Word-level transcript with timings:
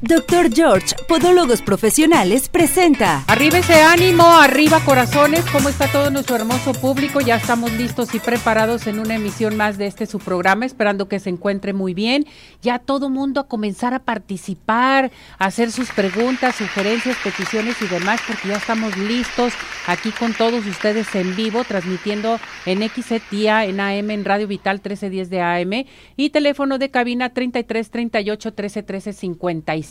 Doctor 0.00 0.54
George, 0.54 0.94
Podólogos 1.08 1.60
Profesionales, 1.60 2.48
presenta. 2.48 3.24
Arriba 3.26 3.58
ese 3.58 3.82
ánimo, 3.82 4.22
arriba 4.22 4.78
corazones, 4.84 5.44
¿cómo 5.50 5.68
está 5.68 5.90
todo 5.90 6.12
nuestro 6.12 6.36
hermoso 6.36 6.72
público? 6.72 7.20
Ya 7.20 7.34
estamos 7.34 7.72
listos 7.72 8.14
y 8.14 8.20
preparados 8.20 8.86
en 8.86 9.00
una 9.00 9.16
emisión 9.16 9.56
más 9.56 9.76
de 9.76 9.88
este 9.88 10.06
su 10.06 10.20
programa, 10.20 10.66
esperando 10.66 11.08
que 11.08 11.18
se 11.18 11.30
encuentre 11.30 11.72
muy 11.72 11.94
bien. 11.94 12.26
Ya 12.62 12.78
todo 12.78 13.10
mundo 13.10 13.40
a 13.40 13.48
comenzar 13.48 13.92
a 13.92 13.98
participar, 13.98 15.10
a 15.36 15.46
hacer 15.46 15.72
sus 15.72 15.90
preguntas, 15.90 16.54
sugerencias, 16.54 17.16
peticiones 17.24 17.82
y 17.82 17.88
demás, 17.88 18.20
porque 18.24 18.46
ya 18.46 18.56
estamos 18.56 18.96
listos 18.96 19.52
aquí 19.88 20.12
con 20.12 20.32
todos 20.32 20.64
ustedes 20.64 21.12
en 21.16 21.34
vivo, 21.34 21.64
transmitiendo 21.64 22.38
en 22.66 22.88
XETIA, 22.88 23.64
en 23.64 23.80
AM, 23.80 24.12
en 24.12 24.24
Radio 24.24 24.46
Vital 24.46 24.76
1310 24.76 25.28
de 25.28 25.40
AM 25.40 25.86
y 26.16 26.30
teléfono 26.30 26.78
de 26.78 26.88
cabina 26.92 27.30
33 27.30 27.90
38 27.90 28.54
13 28.54 28.82
13 28.84 29.12
55. 29.12 29.87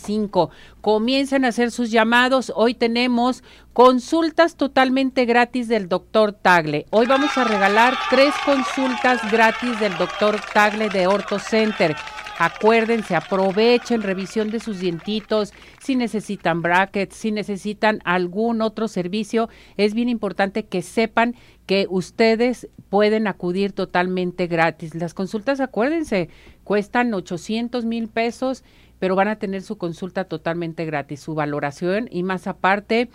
Comiencen 0.80 1.44
a 1.44 1.48
hacer 1.48 1.70
sus 1.70 1.90
llamados. 1.90 2.52
Hoy 2.54 2.74
tenemos 2.74 3.42
consultas 3.72 4.56
totalmente 4.56 5.24
gratis 5.24 5.68
del 5.68 5.88
doctor 5.88 6.32
Tagle. 6.32 6.86
Hoy 6.90 7.06
vamos 7.06 7.36
a 7.36 7.44
regalar 7.44 7.94
tres 8.10 8.32
consultas 8.44 9.20
gratis 9.30 9.78
del 9.80 9.96
doctor 9.98 10.40
Tagle 10.54 10.88
de 10.88 11.06
Orto 11.06 11.38
Center. 11.38 11.94
Acuérdense, 12.38 13.16
aprovechen 13.16 14.00
revisión 14.00 14.52
de 14.52 14.60
sus 14.60 14.78
dientitos, 14.78 15.52
si 15.80 15.96
necesitan 15.96 16.62
brackets, 16.62 17.16
si 17.16 17.32
necesitan 17.32 17.98
algún 18.04 18.62
otro 18.62 18.86
servicio, 18.86 19.48
es 19.76 19.92
bien 19.92 20.08
importante 20.08 20.64
que 20.64 20.82
sepan 20.82 21.34
que 21.66 21.88
ustedes 21.90 22.68
pueden 22.90 23.26
acudir 23.26 23.72
totalmente 23.72 24.46
gratis. 24.46 24.94
Las 24.94 25.14
consultas, 25.14 25.58
acuérdense, 25.58 26.28
cuestan 26.62 27.12
800 27.12 27.84
mil 27.84 28.06
pesos 28.08 28.62
pero 28.98 29.16
van 29.16 29.28
a 29.28 29.36
tener 29.36 29.62
su 29.62 29.78
consulta 29.78 30.24
totalmente 30.24 30.84
gratis, 30.84 31.20
su 31.20 31.34
valoración 31.34 32.08
y 32.10 32.22
más 32.22 32.46
aparte 32.46 33.08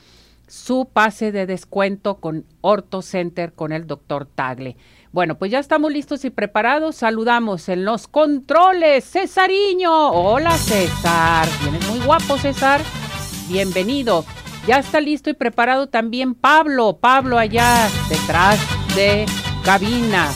su 0.48 0.88
pase 0.92 1.32
de 1.32 1.46
descuento 1.46 2.16
con 2.16 2.46
Orto 2.62 3.02
Center 3.02 3.54
con 3.54 3.72
el 3.72 3.88
doctor 3.88 4.28
Tagle. 4.28 4.78
Bueno, 5.12 5.36
pues 5.38 5.52
ya 5.52 5.60
estamos 5.60 5.92
listos 5.92 6.26
y 6.26 6.30
preparados. 6.30 6.96
Saludamos 6.96 7.70
en 7.70 7.86
los 7.86 8.08
controles, 8.08 9.06
Cesariño. 9.06 10.12
Hola 10.12 10.58
César, 10.58 11.48
vienes 11.62 11.88
muy 11.90 12.00
guapo 12.06 12.38
César. 12.38 12.82
Bienvenido. 13.48 14.26
Ya 14.68 14.80
está 14.80 15.02
listo 15.02 15.30
y 15.30 15.34
preparado 15.34 15.88
también 15.88 16.36
Pablo. 16.36 16.98
Pablo 17.00 17.38
allá 17.38 17.90
detrás 18.10 18.60
de 18.96 19.26
cabina 19.64 20.30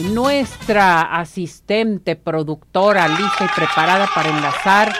nuestra 0.00 1.00
asistente 1.00 2.16
productora 2.16 3.08
lista 3.08 3.44
y 3.44 3.48
preparada 3.54 4.08
para 4.14 4.30
enlazar 4.30 4.92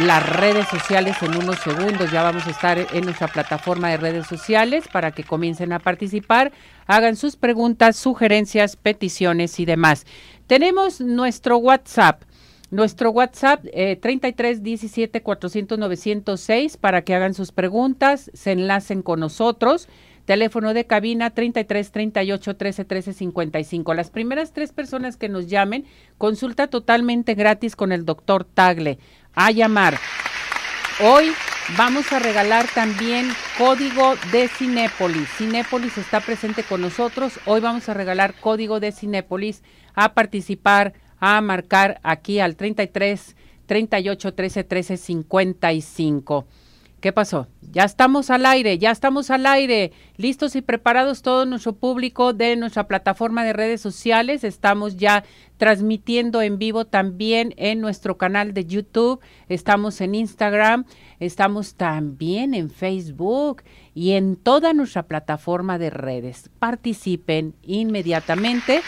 las 0.00 0.28
redes 0.28 0.68
sociales 0.68 1.16
en 1.22 1.36
unos 1.36 1.58
segundos. 1.58 2.10
Ya 2.10 2.22
vamos 2.22 2.46
a 2.46 2.50
estar 2.50 2.78
en 2.78 3.04
nuestra 3.04 3.28
plataforma 3.28 3.88
de 3.88 3.96
redes 3.96 4.26
sociales 4.26 4.86
para 4.92 5.12
que 5.12 5.24
comiencen 5.24 5.72
a 5.72 5.78
participar, 5.78 6.52
hagan 6.86 7.16
sus 7.16 7.36
preguntas, 7.36 7.96
sugerencias, 7.96 8.76
peticiones 8.76 9.58
y 9.58 9.64
demás. 9.64 10.06
Tenemos 10.46 11.00
nuestro 11.00 11.58
WhatsApp. 11.58 12.22
Nuestro 12.70 13.10
WhatsApp 13.10 13.64
eh, 13.72 13.96
33 13.96 14.62
17 14.62 15.22
400 15.22 15.78
906 15.78 16.76
para 16.76 17.02
que 17.02 17.14
hagan 17.14 17.32
sus 17.32 17.52
preguntas, 17.52 18.30
se 18.34 18.52
enlacen 18.52 19.02
con 19.02 19.20
nosotros. 19.20 19.88
Teléfono 20.26 20.74
de 20.74 20.86
cabina 20.86 21.30
33 21.30 21.92
38 21.92 22.56
13 22.56 22.84
13 22.84 23.12
55. 23.12 23.94
Las 23.94 24.10
primeras 24.10 24.52
tres 24.52 24.72
personas 24.72 25.16
que 25.16 25.28
nos 25.28 25.46
llamen, 25.46 25.86
consulta 26.18 26.66
totalmente 26.66 27.34
gratis 27.34 27.76
con 27.76 27.92
el 27.92 28.04
doctor 28.04 28.44
Tagle. 28.44 28.98
A 29.34 29.52
llamar. 29.52 29.98
Hoy 31.00 31.32
vamos 31.78 32.12
a 32.12 32.18
regalar 32.18 32.66
también 32.74 33.28
código 33.56 34.14
de 34.32 34.48
Cinépolis. 34.48 35.28
Cinépolis 35.38 35.96
está 35.96 36.20
presente 36.20 36.64
con 36.64 36.80
nosotros. 36.80 37.38
Hoy 37.46 37.60
vamos 37.60 37.88
a 37.88 37.94
regalar 37.94 38.34
código 38.34 38.80
de 38.80 38.90
Cinépolis 38.90 39.62
a 39.94 40.14
participar, 40.14 40.94
a 41.20 41.40
marcar 41.40 42.00
aquí 42.02 42.40
al 42.40 42.56
33 42.56 43.36
38 43.66 44.34
13 44.34 44.64
13 44.64 44.96
55. 44.96 46.46
¿Qué 47.00 47.12
pasó? 47.12 47.46
Ya 47.72 47.84
estamos 47.84 48.30
al 48.30 48.46
aire, 48.46 48.78
ya 48.78 48.90
estamos 48.90 49.30
al 49.30 49.44
aire, 49.44 49.92
listos 50.16 50.56
y 50.56 50.62
preparados 50.62 51.20
todo 51.20 51.44
nuestro 51.44 51.74
público 51.74 52.32
de 52.32 52.56
nuestra 52.56 52.88
plataforma 52.88 53.44
de 53.44 53.52
redes 53.52 53.82
sociales. 53.82 54.44
Estamos 54.44 54.96
ya 54.96 55.22
transmitiendo 55.58 56.40
en 56.40 56.58
vivo 56.58 56.86
también 56.86 57.52
en 57.58 57.80
nuestro 57.80 58.16
canal 58.16 58.54
de 58.54 58.64
YouTube, 58.64 59.20
estamos 59.48 60.00
en 60.00 60.14
Instagram, 60.14 60.84
estamos 61.20 61.74
también 61.74 62.54
en 62.54 62.70
Facebook 62.70 63.62
y 63.94 64.12
en 64.12 64.36
toda 64.36 64.72
nuestra 64.72 65.02
plataforma 65.02 65.78
de 65.78 65.90
redes. 65.90 66.50
Participen 66.58 67.54
inmediatamente. 67.62 68.80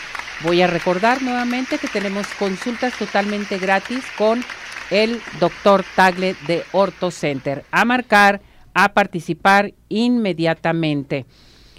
Voy 0.45 0.63
a 0.63 0.67
recordar 0.67 1.23
nuevamente 1.23 1.79
que 1.79 1.89
tenemos 1.89 2.27
consultas 2.39 2.97
totalmente 2.99 3.59
gratis 3.59 4.05
con 4.17 4.43
el 4.91 5.21
doctor 5.41 5.85
Tagle 5.97 6.35
de 6.47 6.63
Orto 6.73 7.11
Center. 7.11 7.65
A 7.71 7.85
marcar, 7.85 8.41
a 8.75 8.93
participar 8.93 9.75
inmediatamente. 9.89 11.27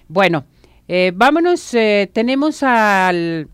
Bueno, 0.07 0.45
eh, 0.87 1.11
vámonos, 1.15 1.73
eh, 1.73 2.09
tenemos 2.11 2.63
al... 2.63 3.47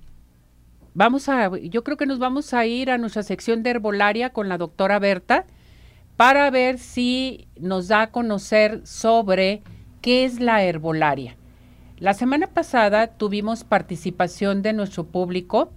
Vamos 0.93 1.27
a, 1.27 1.51
yo 1.57 1.83
creo 1.83 1.97
que 1.97 2.05
nos 2.05 2.19
vamos 2.19 2.53
a 2.53 2.65
ir 2.65 2.89
a 2.89 2.97
nuestra 2.97 3.21
sección 3.21 3.63
de 3.63 3.71
herbolaria 3.71 4.29
con 4.29 4.47
la 4.47 4.57
doctora 4.57 4.97
Berta 4.97 5.45
para 6.15 6.49
ver 6.49 6.79
si 6.79 7.49
nos 7.59 7.89
da 7.89 8.03
a 8.03 8.11
conocer 8.11 8.81
sobre 8.85 9.61
qué 10.01 10.23
es 10.23 10.39
la 10.39 10.63
herbolaria. 10.63 11.35
La 11.97 12.13
semana 12.13 12.47
pasada 12.47 13.07
tuvimos 13.07 13.63
participación 13.63 14.61
de 14.61 14.73
nuestro 14.73 15.05
público 15.05 15.71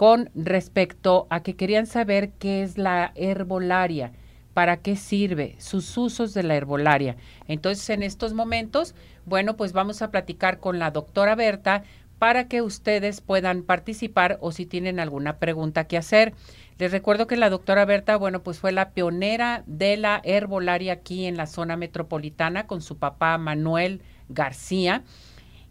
con 0.00 0.30
respecto 0.34 1.26
a 1.28 1.42
que 1.42 1.56
querían 1.56 1.86
saber 1.86 2.30
qué 2.38 2.62
es 2.62 2.78
la 2.78 3.12
herbolaria, 3.16 4.12
para 4.54 4.78
qué 4.78 4.96
sirve, 4.96 5.56
sus 5.58 5.94
usos 5.98 6.32
de 6.32 6.42
la 6.42 6.56
herbolaria. 6.56 7.16
Entonces, 7.48 7.90
en 7.90 8.02
estos 8.02 8.32
momentos, 8.32 8.94
bueno, 9.26 9.58
pues 9.58 9.74
vamos 9.74 10.00
a 10.00 10.10
platicar 10.10 10.58
con 10.58 10.78
la 10.78 10.90
doctora 10.90 11.34
Berta 11.34 11.82
para 12.18 12.48
que 12.48 12.62
ustedes 12.62 13.20
puedan 13.20 13.62
participar 13.62 14.38
o 14.40 14.52
si 14.52 14.64
tienen 14.64 15.00
alguna 15.00 15.36
pregunta 15.36 15.84
que 15.84 15.98
hacer. 15.98 16.32
Les 16.78 16.92
recuerdo 16.92 17.26
que 17.26 17.36
la 17.36 17.50
doctora 17.50 17.84
Berta, 17.84 18.16
bueno, 18.16 18.42
pues 18.42 18.58
fue 18.58 18.72
la 18.72 18.92
pionera 18.92 19.64
de 19.66 19.98
la 19.98 20.22
herbolaria 20.24 20.94
aquí 20.94 21.26
en 21.26 21.36
la 21.36 21.46
zona 21.46 21.76
metropolitana 21.76 22.66
con 22.66 22.80
su 22.80 22.96
papá 22.96 23.36
Manuel 23.36 24.00
García 24.30 25.04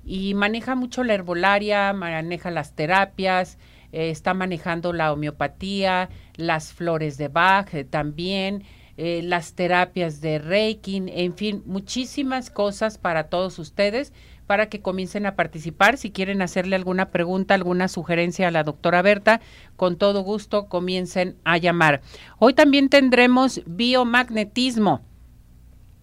y 0.06 0.34
maneja 0.34 0.75
mucho 0.75 1.03
la 1.03 1.16
herbolaria, 1.16 1.94
maneja 1.94 2.51
las 2.51 2.73
terapias, 2.73 3.57
eh, 3.91 4.09
está 4.09 4.33
manejando 4.33 4.94
la 4.94 5.11
homeopatía, 5.11 6.09
las 6.35 6.73
flores 6.73 7.17
de 7.17 7.27
Bach 7.27 7.73
eh, 7.73 7.83
también, 7.83 8.63
eh, 8.97 9.22
las 9.23 9.53
terapias 9.53 10.22
de 10.22 10.39
Reiki, 10.39 11.03
en 11.07 11.33
fin, 11.35 11.63
muchísimas 11.66 12.49
cosas 12.49 12.97
para 12.97 13.29
todos 13.29 13.57
ustedes 13.57 14.13
para 14.45 14.67
que 14.67 14.81
comiencen 14.81 15.25
a 15.25 15.35
participar. 15.35 15.97
Si 15.97 16.09
quieren 16.11 16.41
hacerle 16.41 16.75
alguna 16.75 17.09
pregunta, 17.11 17.53
alguna 17.53 17.88
sugerencia 17.88 18.47
a 18.47 18.51
la 18.51 18.63
doctora 18.63 19.01
Berta, 19.01 19.41
con 19.75 19.95
todo 19.95 20.22
gusto 20.22 20.66
comiencen 20.67 21.38
a 21.44 21.57
llamar. 21.57 22.01
Hoy 22.39 22.55
también 22.55 22.89
tendremos 22.89 23.61
biomagnetismo. 23.67 25.01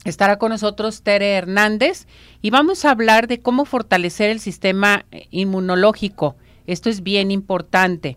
Estará 0.05 0.39
con 0.39 0.51
nosotros 0.51 1.03
Tere 1.03 1.33
Hernández 1.33 2.07
y 2.41 2.51
vamos 2.51 2.85
a 2.85 2.93
hablar 2.93 3.27
de 3.27 3.41
cómo 3.43 3.65
fortalecer 3.65 4.31
el 4.31 4.39
sistema 4.39 5.05
inmunológico 5.31 6.37
esto 6.67 6.91
es 6.91 7.03
bien 7.03 7.31
importante 7.31 8.17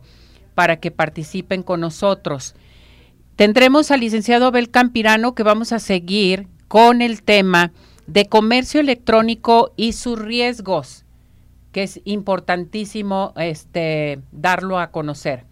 para 0.55 0.79
que 0.79 0.91
participen 0.91 1.63
con 1.63 1.79
nosotros. 1.79 2.55
Tendremos 3.35 3.91
al 3.91 4.01
licenciado 4.01 4.47
Abel 4.47 4.69
Campirano 4.69 5.33
que 5.33 5.43
vamos 5.43 5.71
a 5.71 5.79
seguir 5.79 6.47
con 6.67 7.01
el 7.01 7.23
tema 7.23 7.71
de 8.05 8.25
comercio 8.25 8.81
electrónico 8.81 9.71
y 9.77 9.93
sus 9.93 10.19
riesgos, 10.19 11.05
que 11.71 11.83
es 11.83 12.01
importantísimo 12.03 13.33
este, 13.37 14.19
darlo 14.31 14.79
a 14.79 14.91
conocer. 14.91 15.45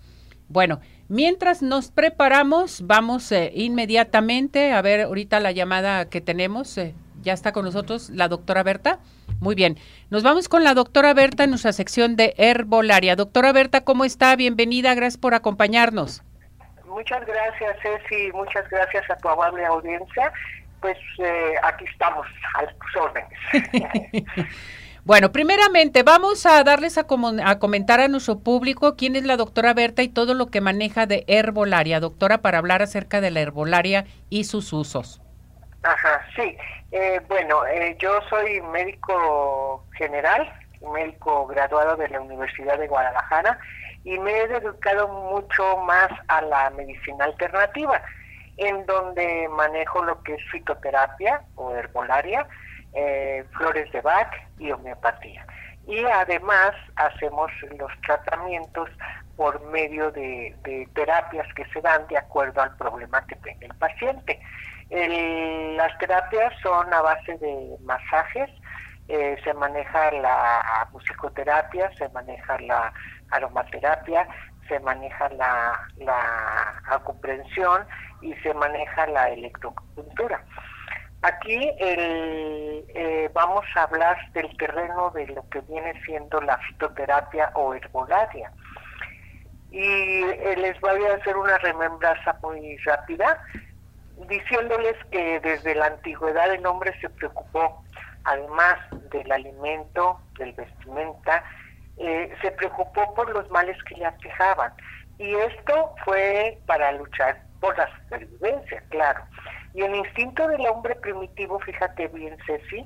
Bueno, 0.50 0.80
mientras 1.08 1.62
nos 1.62 1.92
preparamos, 1.92 2.82
vamos 2.86 3.32
eh, 3.32 3.52
inmediatamente 3.56 4.72
a 4.74 4.82
ver 4.82 5.02
ahorita 5.02 5.40
la 5.40 5.52
llamada 5.52 6.10
que 6.10 6.22
tenemos. 6.22 6.78
Eh, 6.78 6.96
ya 7.22 7.34
está 7.34 7.52
con 7.52 7.66
nosotros 7.66 8.10
la 8.10 8.28
doctora 8.28 8.64
Berta. 8.64 9.00
Muy 9.40 9.56
bien. 9.56 9.78
Nos 10.10 10.24
vamos 10.24 10.48
con 10.48 10.64
la 10.64 10.74
doctora 10.74 11.14
Berta 11.14 11.44
en 11.44 11.50
nuestra 11.50 11.74
sección 11.74 12.16
de 12.16 12.34
herbolaria. 12.38 13.18
Doctora 13.18 13.52
Berta, 13.52 13.82
¿cómo 13.82 14.06
está? 14.06 14.38
Bienvenida, 14.38 14.96
gracias 14.96 15.20
por 15.20 15.34
acompañarnos. 15.34 16.24
Muchas 16.86 17.26
gracias, 17.26 17.78
Ceci, 17.82 18.32
muchas 18.32 18.70
gracias 18.70 19.04
a 19.10 19.18
tu 19.18 19.28
amable 19.28 19.66
audiencia. 19.66 20.32
Pues 20.80 20.98
eh, 21.18 21.56
aquí 21.62 21.84
estamos, 21.92 22.26
a 22.56 22.66
tus 22.68 22.96
órdenes. 22.96 24.48
Bueno, 25.04 25.32
primeramente 25.32 26.04
vamos 26.04 26.46
a 26.46 26.62
darles 26.66 26.98
a, 26.98 27.06
a, 27.46 27.60
comentar 27.60 28.02
a 28.02 28.10
nuestro 28.10 28.40
público 28.40 28.98
quién 28.98 29.16
es 29.16 29.24
la 29.24 29.38
doctora 29.38 29.74
Berta 29.74 30.04
y 30.04 30.10
todo 30.10 30.34
lo 30.34 30.48
que 30.48 30.60
maneja 30.60 31.06
de 31.06 31.24
herbolaria, 31.28 32.02
doctora, 32.02 32.40
para 32.40 32.58
hablar 32.58 32.82
acerca 32.82 33.22
de 33.22 33.32
la 33.32 33.40
herbolaria 33.40 34.04
y 34.30 34.44
sus 34.44 34.74
usos. 34.74 35.22
Ajá, 35.84 36.22
sí. 36.36 36.58
Eh, 36.92 37.22
bueno, 37.28 37.66
eh, 37.68 37.96
yo 38.00 38.20
soy 38.30 38.62
médico 38.62 39.86
general, 39.98 40.52
médico 40.94 41.48
graduado 41.48 41.96
de 41.96 42.10
la 42.10 42.22
Universidad 42.22 42.78
de 42.78 42.88
Guadalajara 42.88 43.60
y 44.04 44.18
me 44.20 44.32
he 44.32 44.48
dedicado 44.48 45.08
mucho 45.08 45.78
más 45.78 46.10
a 46.28 46.42
la 46.42 46.70
medicina 46.72 47.26
alternativa, 47.26 48.02
en 48.58 48.86
donde 48.86 49.50
manejo 49.50 50.04
lo 50.04 50.22
que 50.24 50.36
es 50.36 50.42
fitoterapia 50.52 51.42
o 51.56 51.76
herbolaria, 51.76 52.48
eh, 52.94 53.44
flores 53.58 53.92
de 53.92 54.02
Bach 54.02 54.34
y 54.58 54.72
homeopatía. 54.72 55.46
Y 55.86 56.04
además 56.06 56.74
hacemos 56.96 57.52
los 57.78 57.92
tratamientos 58.02 58.90
por 59.38 59.62
medio 59.68 60.12
de, 60.12 60.56
terapias 60.94 61.48
que 61.54 61.64
se 61.66 61.80
dan 61.82 62.06
de 62.08 62.18
acuerdo 62.18 62.62
al 62.62 62.76
problema 62.76 63.26
que 63.28 63.36
tenga 63.36 63.68
el 63.68 63.76
paciente. 63.76 64.40
Las 64.90 65.98
terapias 65.98 66.54
son 66.62 66.94
a 66.94 67.02
base 67.02 67.38
de 67.38 67.78
masajes, 67.82 68.50
eh, 69.08 69.38
se 69.44 69.54
maneja 69.54 70.12
la 70.12 70.88
musicoterapia, 70.92 71.90
se 71.98 72.10
maneja 72.10 72.60
la 72.60 72.94
aromaterapia, 73.32 74.28
se 74.68 74.80
maneja 74.82 75.30
la, 75.30 75.80
la 75.98 77.02
y 78.22 78.34
se 78.36 78.54
maneja 78.54 79.08
la 79.08 79.30
electropuntura. 79.30 80.44
Aquí 81.22 81.72
eh, 81.80 83.30
vamos 83.34 83.66
a 83.76 83.84
hablar 83.84 84.18
del 84.34 84.56
terreno 84.58 85.10
de 85.12 85.28
lo 85.28 85.48
que 85.50 85.62
viene 85.62 85.94
siendo 86.06 86.40
la 86.42 86.58
fitoterapia 86.58 87.52
o 87.56 87.74
herbolaria. 87.74 88.52
Y 89.72 89.82
eh, 89.82 90.56
les 90.58 90.80
voy 90.80 91.04
a 91.06 91.16
hacer 91.16 91.36
una 91.36 91.58
remembranza 91.58 92.38
muy 92.42 92.78
rápida, 92.78 93.42
diciéndoles 94.28 94.96
que 95.12 95.40
desde 95.40 95.76
la 95.76 95.88
antigüedad 95.88 96.54
el 96.54 96.66
hombre 96.66 96.94
se 97.00 97.10
preocupó, 97.10 97.84
además 98.24 98.78
del 99.12 99.32
alimento, 99.32 100.20
del 100.38 100.54
vestimenta, 100.54 101.44
eh, 101.98 102.34
se 102.42 102.52
preocupó 102.52 103.14
por 103.14 103.30
los 103.30 103.50
males 103.52 103.78
que 103.84 103.96
le 103.96 104.06
aquejaban. 104.06 104.74
Y 105.18 105.34
esto 105.34 105.96
fue 106.06 106.60
para 106.66 106.92
luchar 106.92 107.42
por 107.60 107.78
la 107.78 107.90
supervivencia, 107.98 108.84
claro. 108.90 109.24
Y 109.74 109.82
el 109.82 109.96
instinto 109.96 110.48
del 110.48 110.66
hombre 110.68 110.96
primitivo, 110.96 111.60
fíjate 111.60 112.08
bien, 112.10 112.38
Ceci, 112.46 112.86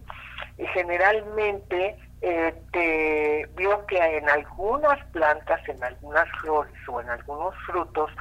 eh, 0.57 0.67
generalmente 0.73 1.97
eh, 2.21 2.53
te 2.71 3.49
vio 3.55 3.85
que 3.87 3.97
en 3.97 4.29
algunas 4.29 5.03
plantas, 5.07 5.67
en 5.67 5.83
algunas 5.83 6.29
flores 6.41 6.73
o 6.87 7.01
en 7.01 7.09
algunos 7.09 7.55
frutos, 7.65 8.11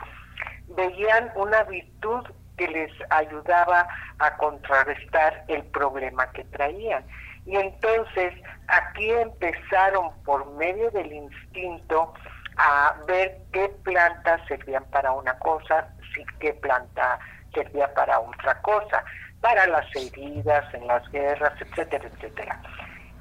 veían 0.69 1.31
una 1.35 1.63
virtud 1.65 2.25
que 2.61 2.69
les 2.69 2.93
ayudaba 3.09 3.89
a 4.19 4.37
contrarrestar 4.37 5.45
el 5.49 5.63
problema 5.65 6.31
que 6.33 6.45
traían. 6.45 7.03
Y 7.47 7.57
entonces 7.57 8.35
aquí 8.69 9.11
empezaron 9.11 10.11
por 10.25 10.45
medio 10.57 10.91
del 10.91 11.11
instinto 11.11 12.13
a 12.59 12.97
ver 13.07 13.39
qué 13.55 13.71
plantas 13.83 14.43
servían 14.47 14.85
para 14.91 15.11
una 15.13 15.39
cosa, 15.39 15.89
qué 16.39 16.53
planta 16.53 17.19
servía 17.55 17.95
para 17.95 18.21
otra 18.21 18.61
cosa, 18.61 19.03
para 19.41 19.67
las 19.67 19.87
heridas, 19.97 20.63
en 20.75 20.87
las 20.87 21.11
guerras, 21.11 21.55
etcétera, 21.63 22.11
etcétera. 22.13 22.61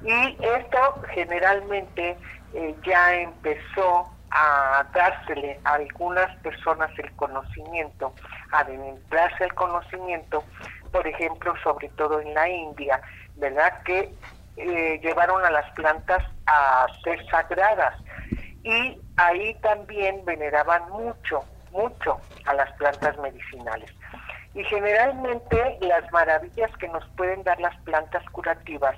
Y 0.02 0.36
esto 0.44 1.02
generalmente 1.14 2.14
eh, 2.52 2.74
ya 2.84 3.14
empezó 3.14 4.06
a 4.30 4.86
dársele 4.92 5.58
a 5.64 5.74
algunas 5.74 6.36
personas 6.38 6.90
el 6.98 7.10
conocimiento, 7.16 8.12
adentrarse 8.52 9.44
el 9.44 9.54
conocimiento, 9.54 10.44
por 10.92 11.06
ejemplo, 11.06 11.54
sobre 11.62 11.88
todo 11.90 12.20
en 12.20 12.34
la 12.34 12.48
India, 12.48 13.00
¿verdad? 13.36 13.82
Que 13.84 14.12
eh, 14.56 15.00
llevaron 15.02 15.44
a 15.44 15.50
las 15.50 15.70
plantas 15.72 16.22
a 16.46 16.86
ser 17.04 17.24
sagradas 17.30 17.94
y 18.62 19.00
ahí 19.16 19.54
también 19.62 20.24
veneraban 20.24 20.90
mucho, 20.90 21.44
mucho 21.70 22.20
a 22.46 22.54
las 22.54 22.70
plantas 22.72 23.16
medicinales. 23.18 23.90
Y 24.54 24.64
generalmente 24.64 25.78
las 25.80 26.10
maravillas 26.12 26.70
que 26.78 26.88
nos 26.88 27.06
pueden 27.16 27.42
dar 27.44 27.58
las 27.60 27.76
plantas 27.82 28.24
curativas, 28.32 28.96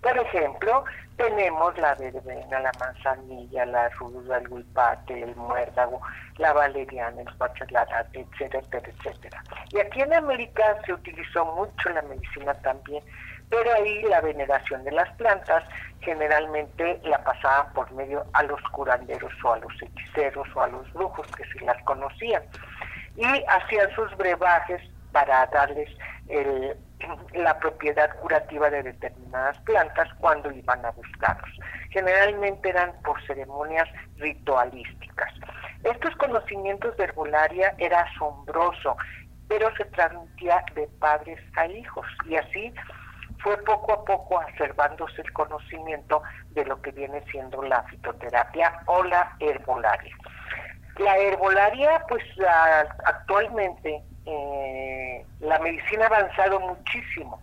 por 0.00 0.16
ejemplo, 0.16 0.84
tenemos 1.16 1.76
la 1.78 1.94
verbena, 1.96 2.60
la 2.60 2.72
manzanilla, 2.78 3.66
la 3.66 3.88
ruda, 3.90 4.38
el 4.38 4.48
huipate, 4.48 5.22
el 5.22 5.34
muérdago, 5.34 6.00
la 6.36 6.52
valeriana, 6.52 7.20
el 7.20 7.36
pachalárate, 7.36 8.20
etcétera, 8.20 8.88
etcétera. 8.88 9.42
Y 9.72 9.80
aquí 9.80 10.00
en 10.00 10.14
América 10.14 10.76
se 10.86 10.92
utilizó 10.92 11.44
mucho 11.56 11.88
la 11.90 12.02
medicina 12.02 12.54
también, 12.62 13.02
pero 13.50 13.72
ahí 13.74 14.02
la 14.02 14.20
veneración 14.20 14.84
de 14.84 14.92
las 14.92 15.10
plantas 15.16 15.64
generalmente 16.00 17.00
la 17.02 17.18
pasaban 17.24 17.72
por 17.72 17.90
medio 17.92 18.24
a 18.34 18.44
los 18.44 18.62
curanderos 18.70 19.32
o 19.42 19.52
a 19.52 19.58
los 19.58 19.72
hechiceros 19.82 20.46
o 20.54 20.60
a 20.60 20.68
los 20.68 20.92
brujos 20.92 21.26
que 21.32 21.44
se 21.46 21.64
las 21.64 21.82
conocían 21.82 22.42
y 23.16 23.24
hacían 23.48 23.90
sus 23.96 24.16
brebajes 24.16 24.80
para 25.10 25.46
darles 25.46 25.90
la 27.34 27.58
propiedad 27.58 28.10
curativa 28.20 28.70
de 28.70 28.82
determinadas 28.82 29.58
plantas 29.60 30.08
cuando 30.20 30.50
iban 30.50 30.84
a 30.84 30.90
buscarlos. 30.90 31.50
Generalmente 31.90 32.68
eran 32.68 32.92
por 33.02 33.24
ceremonias 33.26 33.88
ritualísticas. 34.16 35.32
Estos 35.84 36.14
conocimientos 36.16 36.96
de 36.96 37.04
herbolaria 37.04 37.74
era 37.78 38.00
asombroso, 38.00 38.96
pero 39.48 39.74
se 39.76 39.84
transmitía 39.86 40.64
de 40.74 40.88
padres 40.98 41.40
a 41.56 41.66
hijos 41.66 42.06
y 42.26 42.36
así 42.36 42.74
fue 43.42 43.56
poco 43.64 43.92
a 43.92 44.04
poco 44.04 44.40
acervándose 44.40 45.22
el 45.22 45.32
conocimiento 45.32 46.22
de 46.50 46.64
lo 46.64 46.80
que 46.82 46.90
viene 46.90 47.22
siendo 47.30 47.62
la 47.62 47.82
fitoterapia 47.84 48.80
o 48.86 49.04
la 49.04 49.36
herbolaria. 49.38 50.14
La 50.98 51.16
herbolaria, 51.16 52.02
pues 52.08 52.24
actualmente 53.04 54.02
eh, 54.30 55.24
la 55.40 55.58
medicina 55.60 56.04
ha 56.04 56.18
avanzado 56.18 56.60
muchísimo, 56.60 57.40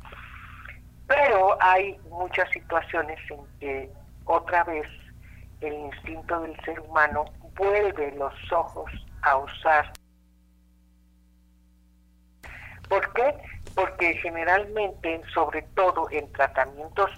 pero 1.07 1.57
hay 1.59 1.97
muchas 2.09 2.49
situaciones 2.51 3.19
en 3.31 3.39
que 3.59 3.89
otra 4.25 4.63
vez 4.65 4.87
el 5.61 5.73
instinto 5.73 6.41
del 6.41 6.55
ser 6.61 6.79
humano 6.81 7.25
vuelve 7.57 8.11
los 8.11 8.33
ojos 8.51 8.91
a 9.23 9.37
usar. 9.37 9.91
¿Por 12.87 13.13
qué? 13.13 13.35
Porque 13.73 14.13
generalmente, 14.17 15.21
sobre 15.33 15.63
todo 15.73 16.07
en 16.11 16.31
tratamientos 16.33 17.09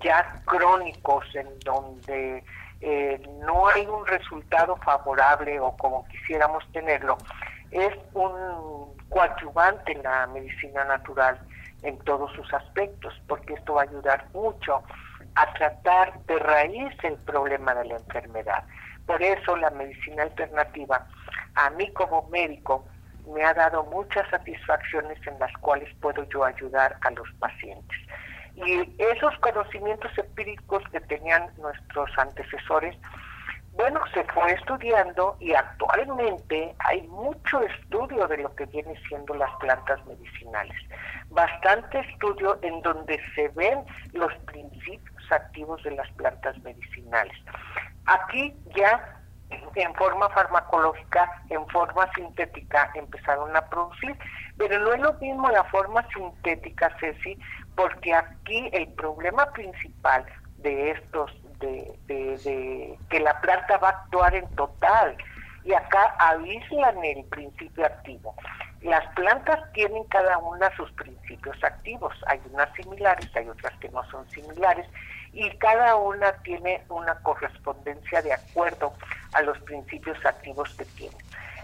ya 0.00 0.42
crónicos, 0.44 1.24
en 1.34 1.58
donde 1.60 2.44
eh, 2.82 3.22
no 3.44 3.68
hay 3.68 3.86
un 3.86 4.06
resultado 4.06 4.76
favorable 4.76 5.58
o 5.58 5.74
como 5.76 6.06
quisiéramos 6.08 6.70
tenerlo, 6.72 7.16
es 7.70 7.94
un 8.14 8.96
coadyuvante 9.08 9.92
en 9.92 10.02
la 10.02 10.26
medicina 10.28 10.84
natural 10.84 11.40
en 11.82 11.98
todos 12.00 12.32
sus 12.32 12.52
aspectos, 12.52 13.14
porque 13.26 13.54
esto 13.54 13.74
va 13.74 13.82
a 13.82 13.84
ayudar 13.84 14.26
mucho 14.32 14.82
a 15.34 15.52
tratar 15.54 16.18
de 16.24 16.38
raíz 16.38 16.92
el 17.02 17.16
problema 17.18 17.74
de 17.74 17.86
la 17.86 17.96
enfermedad. 17.96 18.64
Por 19.06 19.22
eso 19.22 19.56
la 19.56 19.70
medicina 19.70 20.24
alternativa, 20.24 21.06
a 21.54 21.70
mí 21.70 21.90
como 21.92 22.28
médico, 22.28 22.84
me 23.26 23.44
ha 23.44 23.54
dado 23.54 23.84
muchas 23.84 24.28
satisfacciones 24.30 25.18
en 25.26 25.38
las 25.38 25.52
cuales 25.58 25.88
puedo 26.00 26.24
yo 26.28 26.44
ayudar 26.44 26.96
a 27.02 27.10
los 27.10 27.28
pacientes. 27.38 27.98
Y 28.56 28.94
esos 28.98 29.36
conocimientos 29.38 30.10
empíricos 30.18 30.82
que 30.90 31.00
tenían 31.00 31.48
nuestros 31.58 32.10
antecesores, 32.18 32.96
bueno, 33.80 34.00
se 34.12 34.22
fue 34.24 34.52
estudiando 34.52 35.38
y 35.40 35.54
actualmente 35.54 36.74
hay 36.80 37.00
mucho 37.08 37.62
estudio 37.62 38.28
de 38.28 38.36
lo 38.36 38.54
que 38.54 38.66
viene 38.66 38.94
siendo 39.08 39.32
las 39.32 39.50
plantas 39.56 40.04
medicinales. 40.04 40.76
Bastante 41.30 42.00
estudio 42.00 42.58
en 42.60 42.82
donde 42.82 43.18
se 43.34 43.48
ven 43.48 43.82
los 44.12 44.34
principios 44.44 45.32
activos 45.32 45.82
de 45.82 45.92
las 45.92 46.10
plantas 46.12 46.58
medicinales. 46.58 47.32
Aquí 48.04 48.54
ya 48.76 49.16
en 49.74 49.94
forma 49.94 50.28
farmacológica, 50.28 51.42
en 51.48 51.66
forma 51.68 52.06
sintética, 52.12 52.90
empezaron 52.94 53.56
a 53.56 53.66
producir. 53.66 54.14
Pero 54.58 54.78
no 54.78 54.92
es 54.92 55.00
lo 55.00 55.14
mismo 55.14 55.48
la 55.48 55.64
forma 55.64 56.06
sintética, 56.12 56.94
Ceci, 57.00 57.38
porque 57.76 58.14
aquí 58.14 58.68
el 58.74 58.88
problema 58.92 59.46
principal 59.52 60.26
de 60.58 60.90
estos, 60.90 61.32
de, 61.60 61.98
de, 62.06 62.98
que 63.08 63.20
la 63.20 63.40
planta 63.40 63.78
va 63.78 63.88
a 63.88 63.92
actuar 63.92 64.34
en 64.34 64.46
total, 64.56 65.16
y 65.64 65.72
acá 65.74 66.14
aíslan 66.18 67.04
el 67.04 67.24
principio 67.24 67.84
activo. 67.84 68.34
Las 68.82 69.06
plantas 69.14 69.60
tienen 69.72 70.04
cada 70.04 70.38
una 70.38 70.74
sus 70.74 70.90
principios 70.92 71.62
activos, 71.62 72.14
hay 72.26 72.40
unas 72.50 72.72
similares, 72.72 73.28
hay 73.36 73.48
otras 73.48 73.74
que 73.78 73.90
no 73.90 74.02
son 74.10 74.28
similares, 74.30 74.86
y 75.32 75.50
cada 75.58 75.96
una 75.96 76.32
tiene 76.42 76.82
una 76.88 77.14
correspondencia 77.16 78.22
de 78.22 78.32
acuerdo 78.32 78.92
a 79.32 79.42
los 79.42 79.58
principios 79.60 80.24
activos 80.24 80.74
que 80.74 80.84
tiene. 80.86 81.16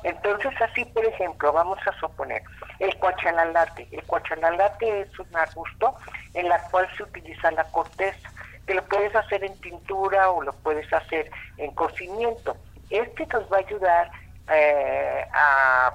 Entonces, 0.03 0.53
así, 0.61 0.85
por 0.85 1.05
ejemplo, 1.05 1.53
vamos 1.53 1.79
a 1.87 1.93
suponer 1.99 2.43
el 2.79 2.95
cuachalalate. 2.99 3.88
El 3.91 4.03
cuachalalate 4.05 5.00
es 5.00 5.19
un 5.19 5.35
arbusto 5.35 5.97
en 6.35 6.49
la 6.49 6.61
cual 6.71 6.87
se 6.97 7.03
utiliza 7.03 7.50
la 7.50 7.65
corteza, 7.65 8.31
que 8.66 8.75
lo 8.75 8.85
puedes 8.85 9.14
hacer 9.14 9.44
en 9.44 9.56
pintura 9.58 10.30
o 10.30 10.42
lo 10.42 10.52
puedes 10.52 10.92
hacer 10.92 11.30
en 11.56 11.73
cocimiento. 11.73 12.56
Este 12.90 13.26
nos 13.26 13.50
va 13.50 13.58
a 13.58 13.61
ayudar 13.61 14.11
eh, 14.52 15.26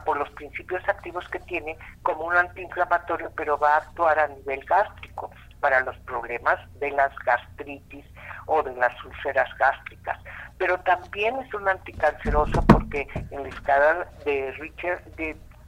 por 0.05 0.17
los 0.17 0.29
principios 0.31 0.87
activos 0.87 1.27
que 1.29 1.39
tiene 1.39 1.77
como 2.03 2.25
un 2.25 2.35
antiinflamatorio, 2.35 3.31
pero 3.35 3.57
va 3.57 3.75
a 3.75 3.77
actuar 3.77 4.19
a 4.19 4.27
nivel 4.27 4.63
gástrico 4.65 5.31
para 5.59 5.81
los 5.81 5.97
problemas 5.99 6.59
de 6.79 6.91
las 6.91 7.13
gastritis 7.19 8.05
o 8.47 8.63
de 8.63 8.75
las 8.75 8.93
úlceras 9.05 9.49
gástricas. 9.57 10.19
Pero 10.57 10.79
también 10.81 11.37
es 11.37 11.53
un 11.53 11.67
anticanceroso 11.67 12.61
porque 12.67 13.07
en 13.29 13.43
la 13.43 13.49
escala 13.49 14.07
de 14.25 14.51
Richard 14.53 15.01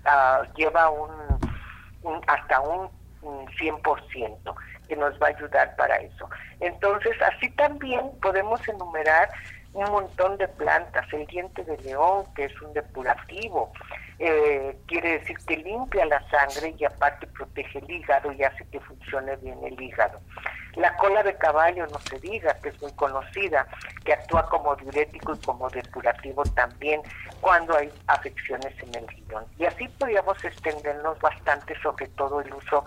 ah, 0.06 0.44
lleva 0.56 0.90
un, 0.90 1.12
hasta 2.28 2.60
un, 2.60 2.90
un 3.22 3.48
100% 3.48 4.56
que 4.88 4.96
nos 4.96 5.14
va 5.22 5.28
a 5.28 5.30
ayudar 5.30 5.76
para 5.76 5.98
eso. 5.98 6.30
Entonces, 6.60 7.16
así 7.22 7.50
también 7.52 8.12
podemos 8.22 8.66
enumerar 8.68 9.30
un 9.74 9.90
montón 9.92 10.38
de 10.38 10.48
plantas, 10.48 11.12
el 11.14 11.26
diente 11.28 11.64
de 11.64 11.78
león, 11.80 12.26
que 12.36 12.46
es 12.46 12.62
un 12.62 12.74
depurativo, 12.74 13.72
eh, 14.20 14.78
quiere 14.86 15.20
decir 15.20 15.38
que 15.48 15.58
limpia 15.58 16.06
la 16.06 16.22
sangre 16.30 16.76
y 16.78 16.86
aparte 16.86 17.26
protege 17.28 17.80
el 17.80 17.90
hígado 17.90 18.32
y 18.32 18.44
hace 18.44 18.66
que 18.68 18.80
funcione 18.80 19.36
bien 19.38 19.58
el 19.64 19.82
hígado. 19.82 20.20
La 20.76 20.96
cola 20.98 21.24
de 21.24 21.36
caballo, 21.36 21.88
no 21.88 22.00
se 22.00 22.20
diga, 22.20 22.56
que 22.62 22.70
es 22.70 22.82
muy 22.82 22.92
conocida, 22.94 23.68
que 24.06 24.14
actúa 24.14 24.48
como 24.48 24.76
diurético 24.76 25.34
y 25.36 25.40
como 25.40 25.70
depurativo 25.70 26.44
también 26.56 27.02
cuando 27.42 27.76
hay 27.76 27.92
afecciones 28.08 28.74
en 28.82 28.96
el 28.96 29.08
riñón. 29.08 29.46
Y 29.58 29.66
así 29.66 29.88
podríamos 29.88 30.44
extendernos 30.44 31.20
bastante 31.20 31.80
sobre 31.82 32.08
todo 32.10 32.42
el 32.42 32.54
uso 32.54 32.86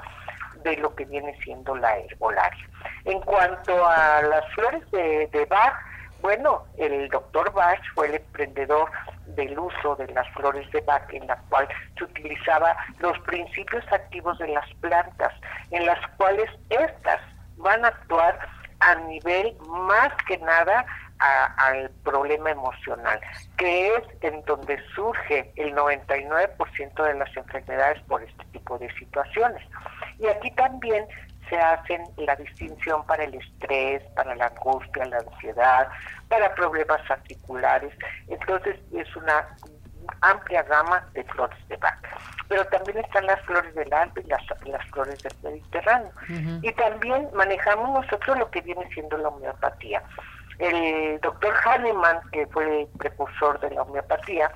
de 0.63 0.77
lo 0.77 0.95
que 0.95 1.05
viene 1.05 1.37
siendo 1.43 1.75
la 1.77 1.97
herbolaria. 1.97 2.69
En 3.05 3.21
cuanto 3.21 3.87
a 3.87 4.23
las 4.23 4.45
flores 4.55 4.91
de, 4.91 5.47
Bach, 5.49 5.75
bueno, 6.21 6.65
el 6.79 7.09
doctor 7.09 7.53
Bach 7.53 7.81
fue 7.95 8.09
el 8.09 8.15
emprendedor 8.17 8.91
del 9.27 9.59
uso 9.59 9.97
de 9.97 10.09
las 10.09 10.29
flores 10.31 10.71
de 10.73 10.81
Bach, 10.81 11.13
en 11.13 11.27
la 11.27 11.37
cual 11.49 11.69
se 11.97 12.05
utilizaba 12.05 12.77
los 12.99 13.19
principios 13.21 13.85
activos 13.93 14.39
de 14.39 14.49
las 14.49 14.69
plantas, 14.81 15.33
en 15.71 15.87
las 15.87 15.99
cuales 16.17 16.51
estas 16.71 17.21
van 17.57 17.85
a 17.85 17.89
actuar 17.89 18.39
a 18.81 18.95
nivel 18.97 19.57
más 19.69 20.13
que 20.29 20.39
nada 20.39 20.85
al 21.18 21.90
problema 22.04 22.50
emocional, 22.50 23.20
que 23.56 23.94
es 23.94 24.02
en 24.20 24.42
donde 24.44 24.78
surge 24.94 25.52
el 25.56 25.75
99% 25.75 27.02
de 27.02 27.14
las 27.14 27.37
enfermedades 27.37 28.02
por 28.02 28.23
este 28.23 28.44
tipo 28.52 28.78
de 28.78 28.92
situaciones. 28.94 29.62
Y 30.18 30.26
aquí 30.26 30.50
también 30.52 31.06
se 31.49 31.58
hacen 31.58 32.02
la 32.16 32.37
distinción 32.37 33.04
para 33.06 33.25
el 33.25 33.35
estrés, 33.35 34.02
para 34.14 34.35
la 34.35 34.46
angustia, 34.46 35.04
la 35.06 35.18
ansiedad, 35.18 35.88
para 36.28 36.54
problemas 36.54 37.00
articulares. 37.11 37.92
Entonces 38.28 38.76
es 38.92 39.16
una 39.16 39.46
amplia 40.20 40.62
gama 40.64 41.06
de 41.12 41.25
flores 41.25 41.58
de 41.68 41.76
vaca. 41.76 42.11
Pero 42.49 42.64
también 42.66 42.99
están 42.99 43.26
las 43.26 43.40
flores 43.42 43.75
del 43.75 43.92
Alpe 43.92 44.23
y 44.23 44.28
las, 44.28 44.87
flores 44.90 45.23
del 45.23 45.35
Mediterráneo. 45.42 46.11
Y 46.62 46.73
también 46.73 47.28
manejamos 47.35 48.02
nosotros 48.02 48.38
lo 48.38 48.50
que 48.50 48.61
viene 48.61 48.88
siendo 48.92 49.18
la 49.18 49.28
homeopatía. 49.28 50.02
El 50.59 51.21
doctor 51.21 51.55
Hahnemann, 51.65 52.21
que 52.33 52.47
fue 52.47 52.83
el 52.83 52.89
precursor 52.99 53.61
de 53.61 53.71
la 53.71 53.83
homeopatía, 53.83 54.51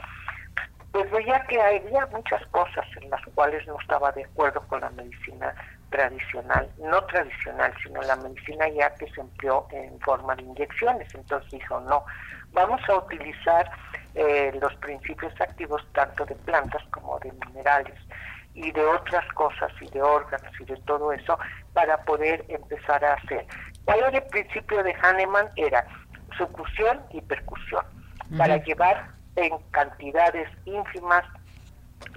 pues 0.93 1.11
veía 1.11 1.41
que 1.45 1.61
había 1.61 2.07
muchas 2.07 2.45
cosas 2.49 2.85
en 3.01 3.11
las 3.11 3.21
cuales 3.35 3.67
no 3.67 3.79
estaba 3.81 4.11
de 4.13 4.25
acuerdo 4.25 4.61
con 4.67 4.81
la 4.81 4.91
medicina 4.91 5.55
tradicional, 5.91 6.69
no 6.79 7.05
tradicional, 7.05 7.73
sino 7.83 8.01
la 8.03 8.17
medicina 8.17 8.69
ya 8.69 8.93
que 8.95 9.11
se 9.11 9.21
empleó 9.21 9.67
en 9.71 9.99
forma 10.01 10.35
de 10.37 10.43
inyecciones. 10.43 11.13
Entonces 11.15 11.51
dijo, 11.51 11.81
no, 11.81 12.05
vamos 12.53 12.81
a 12.89 12.97
utilizar 12.97 13.71
eh, 14.15 14.53
los 14.61 14.75
principios 14.77 15.33
activos 15.41 15.87
tanto 15.93 16.25
de 16.25 16.35
plantas 16.37 16.83
como 16.91 17.19
de 17.21 17.33
minerales 17.47 17.99
y 18.55 18.73
de 18.73 18.85
otras 18.85 19.27
cosas 19.35 19.71
y 19.81 19.89
de 19.91 20.03
órganos 20.03 20.53
y 20.59 20.65
de 20.65 20.77
todo 20.79 21.13
eso 21.13 21.39
para 21.73 21.97
poder 21.99 22.45
empezar 22.49 23.05
a 23.05 23.15
hacer. 23.15 23.47
¿Cuál 23.85 24.01
era 24.01 24.19
el 24.19 24.25
principio 24.25 24.83
de 24.83 24.95
Hahnemann? 24.95 25.49
Era 25.57 25.85
sucusión 26.37 27.01
y 27.11 27.21
percusión, 27.23 27.85
para 28.37 28.57
llevar 28.59 29.11
en 29.37 29.59
cantidades 29.71 30.49
ínfimas 30.65 31.25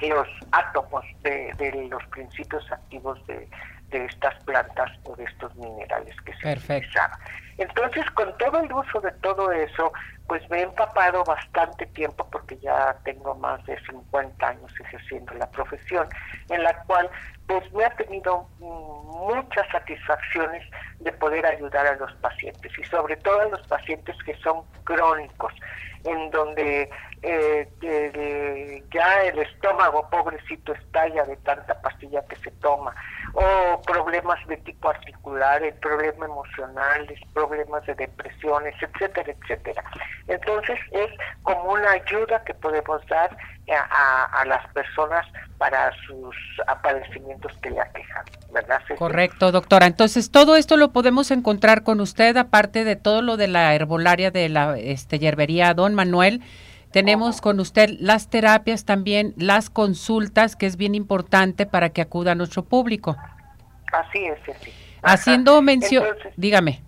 los 0.01 0.27
átomos 0.51 1.03
de, 1.23 1.87
los 1.89 2.03
principios 2.07 2.69
activos 2.71 3.19
de, 3.27 3.49
estas 3.93 4.35
plantas 4.43 4.91
o 5.03 5.15
de 5.15 5.23
estos 5.25 5.55
minerales 5.55 6.15
que 6.21 6.33
se 6.35 6.53
utilizaban. 6.53 7.19
Entonces, 7.57 8.03
con 8.11 8.35
todo 8.37 8.59
el 8.59 8.73
uso 8.73 8.99
de 9.01 9.11
todo 9.21 9.51
eso, 9.51 9.91
pues 10.27 10.47
me 10.49 10.59
he 10.59 10.61
empapado 10.63 11.23
bastante 11.23 11.85
tiempo 11.87 12.27
porque 12.31 12.57
ya 12.57 12.95
tengo 13.03 13.35
más 13.35 13.63
de 13.65 13.79
50 13.85 14.47
años 14.47 14.71
ejerciendo 14.79 15.33
la 15.35 15.49
profesión, 15.51 16.07
en 16.49 16.63
la 16.63 16.73
cual 16.83 17.09
pues 17.47 17.71
me 17.73 17.83
ha 17.85 17.89
tenido 17.91 18.47
muchas 18.59 19.67
satisfacciones 19.69 20.63
de 20.99 21.11
poder 21.11 21.45
ayudar 21.45 21.85
a 21.85 21.95
los 21.95 22.11
pacientes 22.15 22.71
y 22.77 22.83
sobre 22.85 23.17
todo 23.17 23.41
a 23.41 23.45
los 23.45 23.67
pacientes 23.67 24.15
que 24.25 24.35
son 24.37 24.63
crónicos, 24.85 25.53
en 26.03 26.31
donde 26.31 26.89
eh, 27.21 28.83
ya 28.93 29.23
el 29.23 29.39
estómago 29.39 30.09
pobrecito 30.09 30.73
estalla 30.73 31.23
de 31.23 31.37
tanta 31.37 31.79
pastilla 31.81 32.25
que 32.27 32.35
se 32.37 32.51
toma, 32.51 32.93
o 33.33 33.81
problemas 33.81 34.45
de 34.47 34.57
tipo 34.57 34.89
articular, 34.89 35.63
el 35.63 35.73
problema 35.75 36.25
emocional, 36.25 37.07
problemas 37.33 37.85
de 37.85 37.95
depresiones, 37.95 38.75
etcétera, 38.81 39.33
etcétera. 39.41 39.83
Entonces 40.27 40.79
es 40.91 41.09
como 41.43 41.73
una 41.73 41.91
ayuda 41.91 42.43
que 42.43 42.53
podemos 42.55 43.05
dar 43.07 43.35
a, 43.71 44.45
las 44.45 44.67
personas 44.73 45.25
para 45.57 45.91
sus 46.05 46.35
padecimientos 46.81 47.51
que 47.61 47.71
le 47.71 47.79
aquejan, 47.79 48.25
¿verdad? 48.53 48.81
Correcto, 48.97 49.51
doctora. 49.51 49.85
Entonces 49.85 50.31
todo 50.31 50.55
esto 50.55 50.77
lo 50.77 50.91
podemos 50.91 51.31
encontrar 51.31 51.83
con 51.83 52.01
usted, 52.01 52.35
aparte 52.37 52.83
de 52.83 52.95
todo 52.95 53.21
lo 53.21 53.37
de 53.37 53.47
la 53.47 53.73
herbolaria 53.73 54.31
de 54.31 54.49
la 54.49 54.77
este, 54.77 55.19
yerbería 55.19 55.73
Don 55.73 55.95
Manuel. 55.95 56.41
Tenemos 56.91 57.41
con 57.41 57.59
usted 57.59 57.89
las 57.99 58.29
terapias 58.29 58.85
también, 58.85 59.33
las 59.37 59.71
consultas, 59.71 60.55
que 60.55 60.67
es 60.67 60.77
bien 60.77 60.93
importante 60.93 61.65
para 61.65 61.89
que 61.89 62.01
acuda 62.01 62.33
a 62.33 62.35
nuestro 62.35 62.65
público. 62.65 63.17
Así 63.91 64.25
es, 64.25 64.37
sí. 64.45 64.71
Haciendo 65.01 65.61
mención, 65.61 66.05
dígame. 66.37 66.83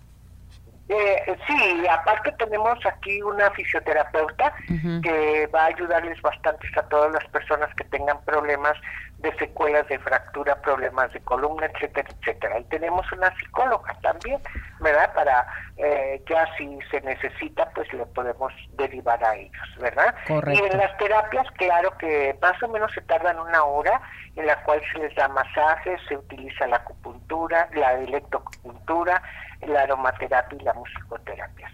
Eh, 0.88 1.36
sí, 1.48 1.86
aparte 1.88 2.30
tenemos 2.38 2.78
aquí 2.86 3.20
una 3.20 3.50
fisioterapeuta 3.50 4.54
que 5.02 5.48
va 5.52 5.62
a 5.62 5.66
ayudarles 5.66 6.20
bastante 6.22 6.68
a 6.76 6.82
todas 6.82 7.12
las 7.12 7.24
personas 7.30 7.74
que 7.74 7.84
tengan 7.84 8.20
problemas 8.24 8.76
de 9.18 9.34
secuelas 9.36 9.88
de 9.88 9.98
fractura, 9.98 10.60
problemas 10.62 11.12
de 11.12 11.20
columna, 11.20 11.66
etcétera, 11.66 12.08
etcétera. 12.20 12.60
Y 12.60 12.64
tenemos 12.64 13.10
una 13.12 13.34
psicóloga 13.36 13.96
también, 14.02 14.40
¿verdad? 14.78 15.12
Para 15.14 15.46
eh, 15.76 16.22
ya 16.28 16.46
si 16.56 16.78
se 16.90 17.00
necesita, 17.00 17.68
pues 17.74 17.92
le 17.92 18.06
podemos 18.06 18.52
derivar 18.74 19.22
a 19.24 19.34
ellos, 19.34 19.76
¿verdad? 19.80 20.14
Y 20.28 20.58
en 20.58 20.78
las 20.78 20.96
terapias, 20.98 21.50
claro 21.52 21.96
que 21.98 22.38
más 22.40 22.62
o 22.62 22.68
menos 22.68 22.92
se 22.92 23.00
tardan 23.02 23.40
una 23.40 23.64
hora, 23.64 24.00
en 24.36 24.46
la 24.46 24.62
cual 24.62 24.80
se 24.92 24.98
les 24.98 25.14
da 25.16 25.28
masajes, 25.28 26.00
se 26.08 26.16
utiliza 26.16 26.66
la 26.66 26.76
acupuntura, 26.76 27.68
la 27.74 27.94
electroacupuntura, 27.94 29.22
la 29.62 29.82
aromaterapia 29.82 30.58
y 30.60 30.64
la 30.64 30.74
musicoterapia, 30.74 31.70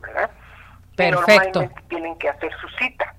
¿verdad? 0.00 0.30
Perfecto. 0.96 1.60
normalmente 1.60 1.82
tienen 1.88 2.18
que 2.18 2.28
hacer 2.28 2.50
su 2.60 2.68
cita, 2.70 3.14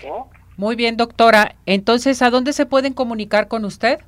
¿sí? 0.00 0.08
Muy 0.56 0.74
bien, 0.74 0.96
doctora. 0.96 1.54
Entonces, 1.66 2.20
¿a 2.22 2.30
dónde 2.30 2.52
se 2.52 2.66
pueden 2.66 2.92
comunicar 2.92 3.48
con 3.48 3.64
usted? 3.64 4.00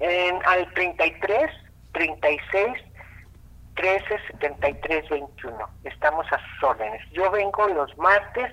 En, 0.00 0.40
al 0.46 0.72
33 0.74 1.50
36 1.92 2.72
13 3.76 4.04
73 4.32 5.08
21. 5.08 5.68
Estamos 5.84 6.26
a 6.32 6.38
sus 6.38 6.62
órdenes. 6.62 7.00
Yo 7.12 7.30
vengo 7.30 7.68
los 7.68 7.96
martes, 7.98 8.52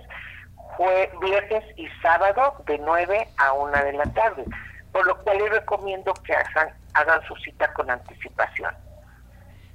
viernes 1.21 1.63
y 1.77 1.87
sábado 2.01 2.55
de 2.65 2.77
9 2.79 3.27
a 3.37 3.53
1 3.53 3.83
de 3.83 3.93
la 3.93 4.05
tarde, 4.13 4.45
por 4.91 5.05
lo 5.05 5.17
cual 5.23 5.37
les 5.37 5.51
recomiendo 5.51 6.13
que 6.25 6.33
hagan, 6.33 6.69
hagan 6.93 7.21
su 7.27 7.35
cita 7.37 7.71
con 7.73 7.89
anticipación. 7.89 8.73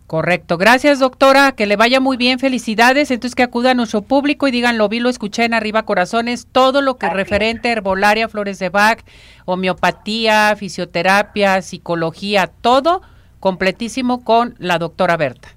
Correcto. 0.06 0.56
Gracias, 0.56 1.00
doctora. 1.00 1.52
Que 1.52 1.66
le 1.66 1.76
vaya 1.76 2.00
muy 2.00 2.16
bien. 2.16 2.38
Felicidades. 2.38 3.10
Entonces, 3.10 3.34
que 3.34 3.42
acuda 3.42 3.72
a 3.72 3.74
nuestro 3.74 4.02
público 4.02 4.46
y 4.46 4.50
digan, 4.50 4.78
lo 4.78 4.88
vi, 4.88 5.00
lo 5.00 5.08
escuché 5.08 5.44
en 5.44 5.54
Arriba 5.54 5.84
Corazones. 5.84 6.46
Todo 6.50 6.80
lo 6.80 6.96
que 6.96 7.06
es 7.06 7.12
referente 7.12 7.68
a 7.68 7.72
herbolaria, 7.72 8.28
flores 8.28 8.58
de 8.58 8.68
Bach, 8.68 9.00
homeopatía, 9.44 10.54
fisioterapia, 10.56 11.60
psicología, 11.62 12.46
todo 12.60 13.02
completísimo 13.40 14.24
con 14.24 14.54
la 14.58 14.78
doctora 14.78 15.16
Berta. 15.16 15.48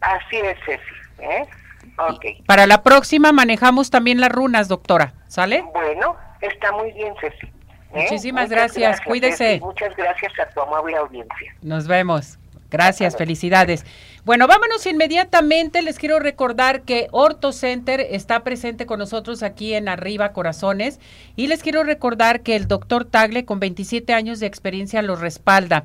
Así 0.00 0.36
es, 0.36 0.56
Ceci. 0.64 0.82
¿eh? 1.20 1.46
Okay. 1.96 2.42
Para 2.46 2.66
la 2.66 2.82
próxima 2.82 3.32
manejamos 3.32 3.90
también 3.90 4.20
las 4.20 4.30
runas, 4.30 4.68
doctora. 4.68 5.14
¿Sale? 5.28 5.62
Bueno, 5.72 6.16
está 6.40 6.72
muy 6.72 6.92
bien, 6.92 7.14
Ceci. 7.20 7.46
¿eh? 7.46 7.52
Muchísimas 8.02 8.50
gracias, 8.50 9.00
cuídese. 9.00 9.60
Muchas 9.60 9.96
gracias 9.96 10.32
a 10.40 10.48
tu 10.50 10.60
amable 10.60 10.96
audiencia. 10.96 11.54
Nos 11.62 11.86
vemos. 11.86 12.38
Gracias, 12.74 13.16
felicidades. 13.16 13.86
Bueno, 14.24 14.48
vámonos 14.48 14.84
inmediatamente. 14.86 15.80
Les 15.80 15.96
quiero 15.96 16.18
recordar 16.18 16.82
que 16.82 17.06
Orto 17.12 17.52
Center 17.52 18.00
está 18.00 18.42
presente 18.42 18.84
con 18.84 18.98
nosotros 18.98 19.44
aquí 19.44 19.74
en 19.74 19.88
Arriba 19.88 20.32
Corazones 20.32 20.98
y 21.36 21.46
les 21.46 21.62
quiero 21.62 21.84
recordar 21.84 22.40
que 22.40 22.56
el 22.56 22.66
doctor 22.66 23.04
Tagle 23.04 23.44
con 23.44 23.60
27 23.60 24.12
años 24.12 24.40
de 24.40 24.46
experiencia 24.46 25.02
los 25.02 25.20
respalda. 25.20 25.84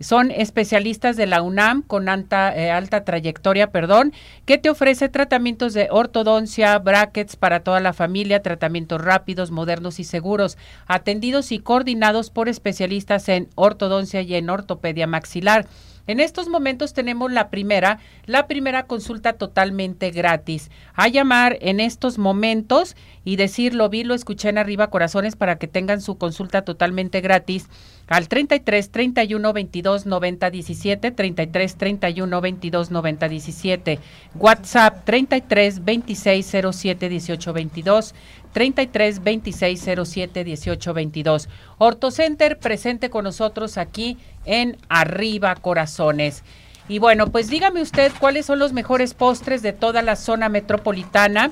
Son 0.00 0.32
especialistas 0.32 1.16
de 1.16 1.28
la 1.28 1.40
UNAM 1.40 1.82
con 1.82 2.08
alta, 2.08 2.52
eh, 2.56 2.72
alta 2.72 3.04
trayectoria, 3.04 3.70
perdón, 3.70 4.12
que 4.44 4.58
te 4.58 4.70
ofrece 4.70 5.08
tratamientos 5.08 5.72
de 5.72 5.86
ortodoncia, 5.88 6.76
brackets 6.80 7.36
para 7.36 7.60
toda 7.60 7.78
la 7.78 7.92
familia, 7.92 8.42
tratamientos 8.42 9.00
rápidos, 9.00 9.52
modernos 9.52 10.00
y 10.00 10.04
seguros, 10.04 10.58
atendidos 10.88 11.52
y 11.52 11.60
coordinados 11.60 12.30
por 12.30 12.48
especialistas 12.48 13.28
en 13.28 13.48
ortodoncia 13.54 14.20
y 14.22 14.34
en 14.34 14.50
ortopedia 14.50 15.06
maxilar. 15.06 15.68
En 16.06 16.20
estos 16.20 16.48
momentos 16.48 16.92
tenemos 16.92 17.32
la 17.32 17.48
primera, 17.48 17.98
la 18.26 18.46
primera 18.46 18.86
consulta 18.86 19.34
totalmente 19.34 20.10
gratis. 20.10 20.70
A 20.94 21.08
llamar 21.08 21.56
en 21.60 21.80
estos 21.80 22.18
momentos 22.18 22.94
y 23.24 23.36
decir 23.36 23.74
lo 23.74 23.88
vi, 23.88 24.04
lo 24.04 24.14
escuché 24.14 24.50
en 24.50 24.58
arriba 24.58 24.90
corazones 24.90 25.34
para 25.34 25.56
que 25.56 25.66
tengan 25.66 26.02
su 26.02 26.18
consulta 26.18 26.62
totalmente 26.62 27.22
gratis 27.22 27.68
al 28.06 28.28
33 28.28 28.90
31 28.90 29.52
22 29.54 30.04
90 30.04 30.50
17 30.50 31.10
33 31.10 31.76
31 31.76 32.40
22 32.40 32.90
90 32.90 33.28
17 33.28 33.98
WhatsApp 34.34 35.04
33 35.04 35.84
26 35.84 36.56
07 36.70 37.08
18 37.08 37.52
22 37.52 38.14
33 38.54 39.22
26 39.22 39.90
07 40.06 40.44
18 40.44 40.94
22 40.94 41.48
Ortocenter 41.76 42.58
presente 42.58 43.10
con 43.10 43.24
nosotros 43.24 43.76
aquí 43.76 44.16
en 44.46 44.78
Arriba 44.88 45.54
Corazones. 45.56 46.42
Y 46.88 46.98
bueno, 46.98 47.30
pues 47.30 47.50
dígame 47.50 47.82
usted 47.82 48.12
cuáles 48.18 48.46
son 48.46 48.58
los 48.58 48.72
mejores 48.72 49.12
postres 49.12 49.60
de 49.60 49.74
toda 49.74 50.00
la 50.00 50.16
zona 50.16 50.48
metropolitana, 50.48 51.50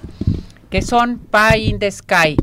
que 0.70 0.80
son 0.80 1.18
Pie 1.18 1.58
in 1.58 1.78
the 1.78 1.90
Sky 1.90 2.36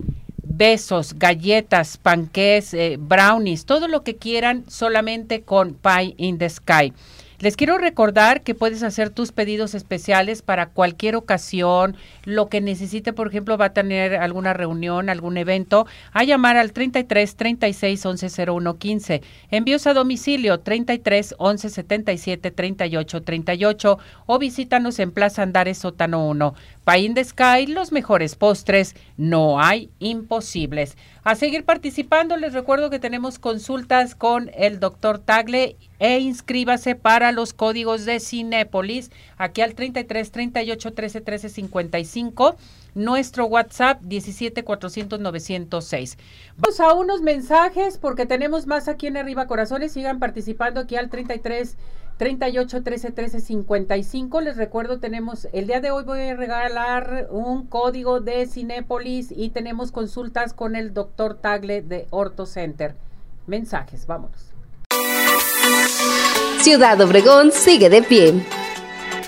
besos, 0.60 1.18
galletas, 1.18 1.98
panqués, 1.98 2.74
eh, 2.74 2.98
brownies, 3.00 3.66
todo 3.66 3.88
lo 3.88 4.04
que 4.04 4.18
quieran 4.18 4.66
solamente 4.68 5.44
con 5.44 5.74
Pie 5.74 6.16
in 6.18 6.38
the 6.38 6.50
Sky. 6.50 6.92
Les 7.42 7.56
quiero 7.56 7.78
recordar 7.78 8.42
que 8.42 8.54
puedes 8.54 8.84
hacer 8.84 9.12
tus 9.12 9.32
pedidos 9.32 9.74
especiales 9.74 10.42
para 10.42 10.66
cualquier 10.66 11.16
ocasión, 11.16 11.96
lo 12.26 12.50
que 12.50 12.60
necesite, 12.60 13.14
por 13.14 13.30
ejemplo, 13.30 13.58
va 13.58 13.66
a 13.66 13.74
tener 13.74 14.16
alguna 14.16 14.52
reunión, 14.52 15.10
algún 15.10 15.38
evento, 15.38 15.88
a 16.12 16.26
llamar 16.26 16.58
al 16.58 16.74
33 16.74 17.38
36 17.38 18.06
11 18.06 18.46
01 18.46 18.78
15. 18.78 19.22
Envíos 19.52 19.88
a 19.88 19.94
domicilio 19.94 20.60
33 20.60 21.36
11 21.38 21.70
77 21.70 22.52
38 22.52 23.22
38 23.22 24.00
o 24.26 24.38
visítanos 24.38 25.00
en 25.00 25.12
Plaza 25.12 25.42
Andares 25.42 25.78
Sótano 25.78 26.28
1. 26.28 26.54
Pain 26.90 27.14
de 27.14 27.24
Sky, 27.24 27.68
los 27.68 27.92
mejores 27.92 28.34
postres, 28.34 28.96
no 29.16 29.62
hay 29.62 29.92
imposibles. 30.00 30.98
A 31.24 31.36
seguir 31.36 31.64
participando, 31.64 32.36
les 32.36 32.54
recuerdo 32.54 32.90
que 32.90 32.98
tenemos 32.98 33.38
consultas 33.38 34.16
con 34.16 34.50
el 34.56 34.80
doctor 34.80 35.20
Tagle 35.20 35.76
e 36.00 36.18
inscríbase 36.18 36.96
para 36.96 37.32
los 37.32 37.54
códigos 37.54 38.06
de 38.06 38.20
Cinépolis 38.20 39.12
aquí 39.38 39.62
al 39.62 39.76
33 39.76 40.32
38 40.32 40.94
13 40.94 41.22
13 41.22 41.50
55 41.50 42.56
nuestro 42.96 43.46
WhatsApp 43.46 44.02
17 44.02 44.64
400 44.64 45.20
906. 45.20 46.18
Vamos 46.58 46.80
a 46.80 46.94
unos 46.94 47.22
mensajes 47.22 48.00
porque 48.00 48.26
tenemos 48.26 48.66
más 48.66 48.88
aquí 48.88 49.06
en 49.06 49.18
Arriba 49.18 49.46
Corazones. 49.46 49.92
Sigan 49.92 50.18
participando 50.18 50.80
aquí 50.80 50.96
al 50.96 51.12
33 51.12 51.78
38 52.20 52.84
13 52.84 53.12
13 53.12 53.40
55. 53.40 54.42
Les 54.42 54.58
recuerdo, 54.58 55.00
tenemos 55.00 55.48
el 55.54 55.68
día 55.68 55.80
de 55.80 55.90
hoy 55.90 56.04
voy 56.04 56.20
a 56.20 56.36
regalar 56.36 57.28
un 57.32 57.66
código 57.66 58.20
de 58.20 58.46
Cinépolis 58.46 59.32
y 59.32 59.52
tenemos 59.52 59.94
consultas 59.94 60.54
con 60.54 60.76
el 60.76 60.94
doctor 60.94 61.36
Tagle 61.36 61.82
de 61.82 62.08
Orto 62.10 62.46
Center. 62.46 62.96
Mensajes, 63.48 64.06
vámonos. 64.06 64.52
Ciudad 66.60 67.00
Obregón 67.00 67.54
sigue 67.54 67.90
de 67.90 68.04
pie. 68.04 68.34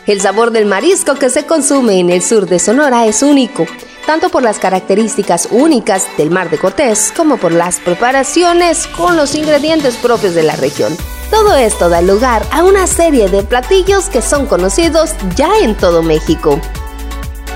El 0.08 0.20
sabor 0.20 0.50
del 0.50 0.66
marisco 0.66 1.14
que 1.14 1.30
se 1.30 1.46
consume 1.46 2.00
en 2.00 2.10
el 2.10 2.24
sur 2.24 2.48
de 2.48 2.58
Sonora 2.58 3.06
es 3.06 3.22
único, 3.22 3.68
tanto 4.08 4.30
por 4.30 4.42
las 4.42 4.58
características 4.58 5.50
únicas 5.52 6.08
del 6.18 6.32
mar 6.32 6.50
de 6.50 6.58
Cortés 6.58 7.14
como 7.16 7.38
por 7.38 7.52
las 7.52 7.80
preparaciones 7.80 8.88
con 8.88 9.16
los 9.16 9.36
ingredientes 9.36 9.98
propios 9.98 10.34
de 10.34 10.42
la 10.42 10.56
región. 10.56 10.98
Todo 11.30 11.56
esto 11.56 11.88
da 11.88 12.02
lugar 12.02 12.44
a 12.52 12.64
una 12.64 12.88
serie 12.88 13.30
de 13.30 13.44
platillos 13.44 14.10
que 14.10 14.24
son 14.24 14.48
conocidos 14.48 15.12
ya 15.36 15.52
en 15.62 15.76
todo 15.76 16.02
México. 16.02 16.60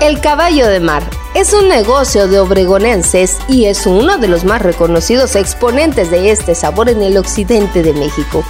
El 0.00 0.20
caballo 0.20 0.68
de 0.68 0.78
mar 0.78 1.02
es 1.34 1.52
un 1.52 1.68
negocio 1.68 2.28
de 2.28 2.38
obregonenses 2.38 3.38
y 3.48 3.64
es 3.64 3.86
uno 3.86 4.18
de 4.18 4.28
los 4.28 4.44
más 4.44 4.62
reconocidos 4.62 5.34
exponentes 5.34 6.12
de 6.12 6.30
este 6.30 6.54
sabor 6.54 6.88
en 6.90 7.02
el 7.02 7.16
occidente 7.16 7.82
de 7.82 7.92
México. 7.92 8.44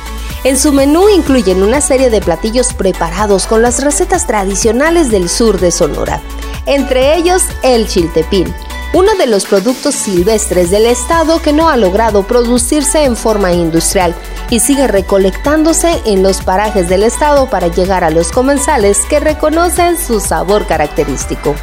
En 0.46 0.56
su 0.56 0.72
menú 0.72 1.08
incluyen 1.08 1.64
una 1.64 1.80
serie 1.80 2.08
de 2.08 2.20
platillos 2.20 2.72
preparados 2.72 3.48
con 3.48 3.62
las 3.62 3.82
recetas 3.82 4.28
tradicionales 4.28 5.10
del 5.10 5.28
sur 5.28 5.58
de 5.58 5.72
Sonora, 5.72 6.20
entre 6.66 7.16
ellos 7.16 7.42
el 7.64 7.88
chiltepín, 7.88 8.54
uno 8.92 9.16
de 9.16 9.26
los 9.26 9.44
productos 9.44 9.96
silvestres 9.96 10.70
del 10.70 10.86
estado 10.86 11.42
que 11.42 11.52
no 11.52 11.68
ha 11.68 11.76
logrado 11.76 12.28
producirse 12.28 13.02
en 13.02 13.16
forma 13.16 13.54
industrial 13.54 14.14
y 14.48 14.60
sigue 14.60 14.86
recolectándose 14.86 16.00
en 16.04 16.22
los 16.22 16.40
parajes 16.42 16.88
del 16.88 17.02
estado 17.02 17.50
para 17.50 17.66
llegar 17.66 18.04
a 18.04 18.10
los 18.10 18.30
comensales 18.30 19.00
que 19.10 19.18
reconocen 19.18 19.98
su 19.98 20.20
sabor 20.20 20.64
característico. 20.68 21.56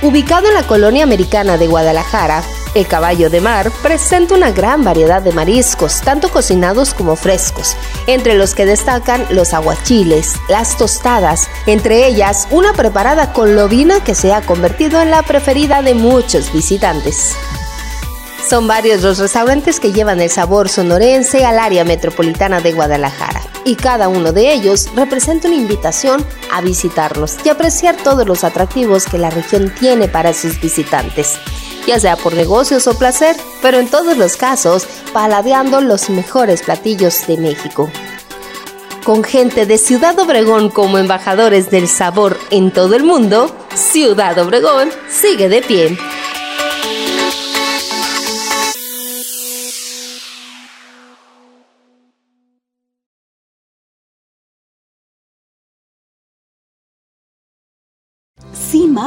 Ubicado 0.00 0.48
en 0.48 0.54
la 0.54 0.66
colonia 0.66 1.04
americana 1.04 1.58
de 1.58 1.66
Guadalajara, 1.66 2.42
el 2.74 2.86
caballo 2.86 3.30
de 3.30 3.40
mar 3.40 3.70
presenta 3.82 4.34
una 4.34 4.50
gran 4.50 4.84
variedad 4.84 5.22
de 5.22 5.32
mariscos, 5.32 6.00
tanto 6.02 6.30
cocinados 6.30 6.94
como 6.94 7.16
frescos, 7.16 7.76
entre 8.06 8.34
los 8.34 8.54
que 8.54 8.66
destacan 8.66 9.26
los 9.30 9.52
aguachiles, 9.52 10.34
las 10.48 10.76
tostadas, 10.76 11.48
entre 11.66 12.06
ellas 12.06 12.46
una 12.50 12.72
preparada 12.72 13.32
con 13.32 13.56
lobina 13.56 14.02
que 14.04 14.14
se 14.14 14.32
ha 14.32 14.42
convertido 14.42 15.00
en 15.02 15.10
la 15.10 15.22
preferida 15.22 15.82
de 15.82 15.94
muchos 15.94 16.52
visitantes. 16.52 17.34
Son 18.48 18.66
varios 18.66 19.02
los 19.02 19.18
restaurantes 19.18 19.80
que 19.80 19.92
llevan 19.92 20.20
el 20.20 20.30
sabor 20.30 20.68
sonorense 20.68 21.44
al 21.44 21.58
área 21.58 21.84
metropolitana 21.84 22.60
de 22.60 22.72
Guadalajara 22.72 23.49
y 23.64 23.76
cada 23.76 24.08
uno 24.08 24.32
de 24.32 24.52
ellos 24.52 24.88
representa 24.94 25.48
una 25.48 25.56
invitación 25.56 26.24
a 26.52 26.60
visitarlos 26.60 27.36
y 27.44 27.48
apreciar 27.48 27.96
todos 27.96 28.26
los 28.26 28.44
atractivos 28.44 29.06
que 29.06 29.18
la 29.18 29.30
región 29.30 29.72
tiene 29.78 30.08
para 30.08 30.32
sus 30.32 30.60
visitantes, 30.60 31.38
ya 31.86 31.98
sea 32.00 32.16
por 32.16 32.34
negocios 32.34 32.86
o 32.86 32.98
placer, 32.98 33.36
pero 33.62 33.78
en 33.78 33.88
todos 33.88 34.16
los 34.16 34.36
casos 34.36 34.86
paladeando 35.12 35.80
los 35.80 36.10
mejores 36.10 36.62
platillos 36.62 37.26
de 37.26 37.36
México. 37.36 37.90
Con 39.04 39.24
gente 39.24 39.64
de 39.64 39.78
Ciudad 39.78 40.18
Obregón 40.18 40.68
como 40.68 40.98
embajadores 40.98 41.70
del 41.70 41.88
sabor 41.88 42.38
en 42.50 42.70
todo 42.70 42.94
el 42.94 43.02
mundo, 43.02 43.50
Ciudad 43.74 44.38
Obregón 44.38 44.90
sigue 45.08 45.48
de 45.48 45.62
pie. 45.62 45.98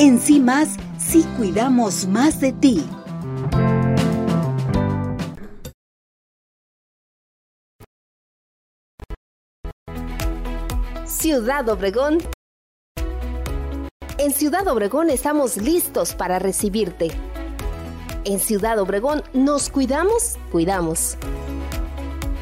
En 0.00 0.20
CIMAS 0.20 0.76
si 0.96 1.24
cuidamos 1.36 2.06
más 2.06 2.40
de 2.40 2.52
ti. 2.52 2.84
Ciudad 11.04 11.68
Obregón 11.68 12.18
En 14.18 14.32
Ciudad 14.32 14.68
Obregón 14.68 15.10
estamos 15.10 15.56
listos 15.56 16.14
para 16.14 16.38
recibirte. 16.38 17.08
En 18.24 18.38
Ciudad 18.38 18.78
Obregón 18.78 19.24
nos 19.32 19.68
cuidamos, 19.68 20.36
cuidamos. 20.52 21.16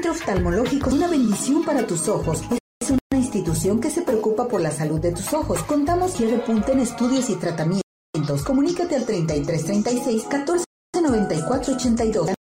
oftalmológico 0.10 0.89
una 0.89 1.08
bendición 1.08 1.63
para 1.63 1.86
tus 1.86 2.08
ojos. 2.08 2.41
Es 2.80 2.89
una 2.89 3.19
institución 3.19 3.80
que 3.80 3.89
se 3.89 4.02
preocupa 4.02 4.48
por 4.48 4.62
la 4.62 4.71
salud 4.71 5.00
de 5.00 5.12
tus 5.12 5.34
ojos. 5.34 5.62
Contamos 5.63 6.19
y 6.19 6.26
punta 6.45 6.71
en 6.71 6.80
estudios 6.80 7.30
y 7.30 7.36
tratamientos. 7.36 8.43
Comunícate 8.43 8.95
al 8.95 9.06
3336 9.06 10.24
1494 10.24 11.76
82 11.76 12.36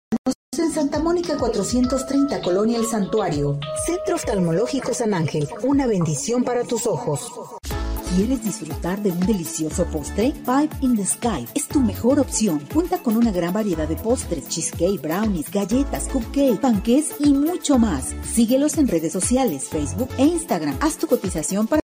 en 0.60 0.72
Santa 0.72 1.00
Mónica 1.00 1.38
430, 1.38 2.42
Colonia 2.42 2.78
El 2.78 2.86
Santuario. 2.86 3.60
Centro 3.86 4.16
Oftalmológico 4.16 4.94
San 4.94 5.13
Ángel, 5.13 5.48
una 5.63 5.88
bendición 5.88 6.44
para 6.44 6.63
tus 6.63 6.86
ojos. 6.86 7.32
¿Quieres 8.16 8.44
disfrutar 8.44 9.02
de 9.02 9.12
un 9.12 9.20
delicioso 9.22 9.86
postre? 9.86 10.34
Five 10.46 10.70
in 10.82 10.96
the 10.96 11.06
Sky 11.06 11.48
es 11.56 11.68
tu 11.68 11.80
mejor 11.80 12.20
opción. 12.20 12.62
Cuenta 12.72 13.00
con 13.00 13.18
una 13.18 13.32
gran 13.32 13.54
variedad 13.54 13.88
de 13.88 13.96
postres, 13.96 14.48
cheesecake, 14.48 15.02
brownies, 15.02 15.50
galletas, 15.50 16.08
cupcake, 16.10 16.60
panqués 16.60 17.16
y 17.20 17.34
mucho 17.34 17.80
más. 17.80 18.13
Síguelos 18.24 18.78
en 18.78 18.88
redes 18.88 19.12
sociales, 19.12 19.70
Facebook 19.70 20.10
e 20.18 20.26
Instagram. 20.26 20.78
Haz 20.82 20.98
tu 20.98 21.08
cotización 21.08 21.66
para 21.66 21.83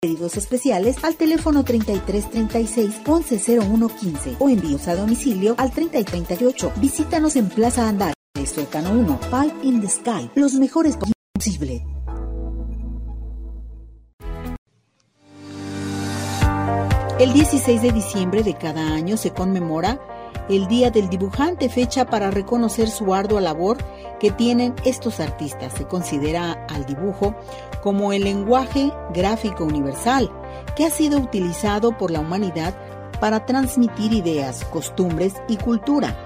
pedidos 0.00 0.38
especiales 0.38 1.04
al 1.04 1.14
teléfono 1.14 1.62
3336 1.62 3.02
110115 3.04 4.36
o 4.38 4.48
envíos 4.48 4.88
a 4.88 4.96
domicilio 4.96 5.54
al 5.58 5.72
3038. 5.72 6.72
Visítanos 6.76 7.36
en 7.36 7.50
Plaza 7.50 7.86
Andal, 7.86 8.14
Sótano 8.46 8.92
1, 8.92 9.20
Five 9.30 9.54
in 9.62 9.82
the 9.82 9.88
Sky, 9.88 10.30
los 10.34 10.54
mejores 10.54 10.96
posibles. 10.96 11.82
El 17.18 17.34
16 17.34 17.82
de 17.82 17.92
diciembre 17.92 18.42
de 18.42 18.54
cada 18.54 18.94
año 18.94 19.18
se 19.18 19.32
conmemora 19.32 20.00
el 20.48 20.66
Día 20.66 20.90
del 20.90 21.10
Dibujante, 21.10 21.68
fecha 21.68 22.06
para 22.06 22.30
reconocer 22.30 22.88
su 22.88 23.14
ardua 23.14 23.42
labor 23.42 23.76
que 24.20 24.30
tienen 24.30 24.74
estos 24.84 25.18
artistas. 25.18 25.72
Se 25.72 25.86
considera 25.86 26.64
al 26.68 26.86
dibujo 26.86 27.34
como 27.82 28.12
el 28.12 28.24
lenguaje 28.24 28.92
gráfico 29.12 29.64
universal 29.64 30.30
que 30.76 30.84
ha 30.84 30.90
sido 30.90 31.18
utilizado 31.18 31.96
por 31.98 32.10
la 32.10 32.20
humanidad 32.20 32.74
para 33.20 33.46
transmitir 33.46 34.12
ideas, 34.12 34.64
costumbres 34.66 35.34
y 35.48 35.56
cultura. 35.56 36.16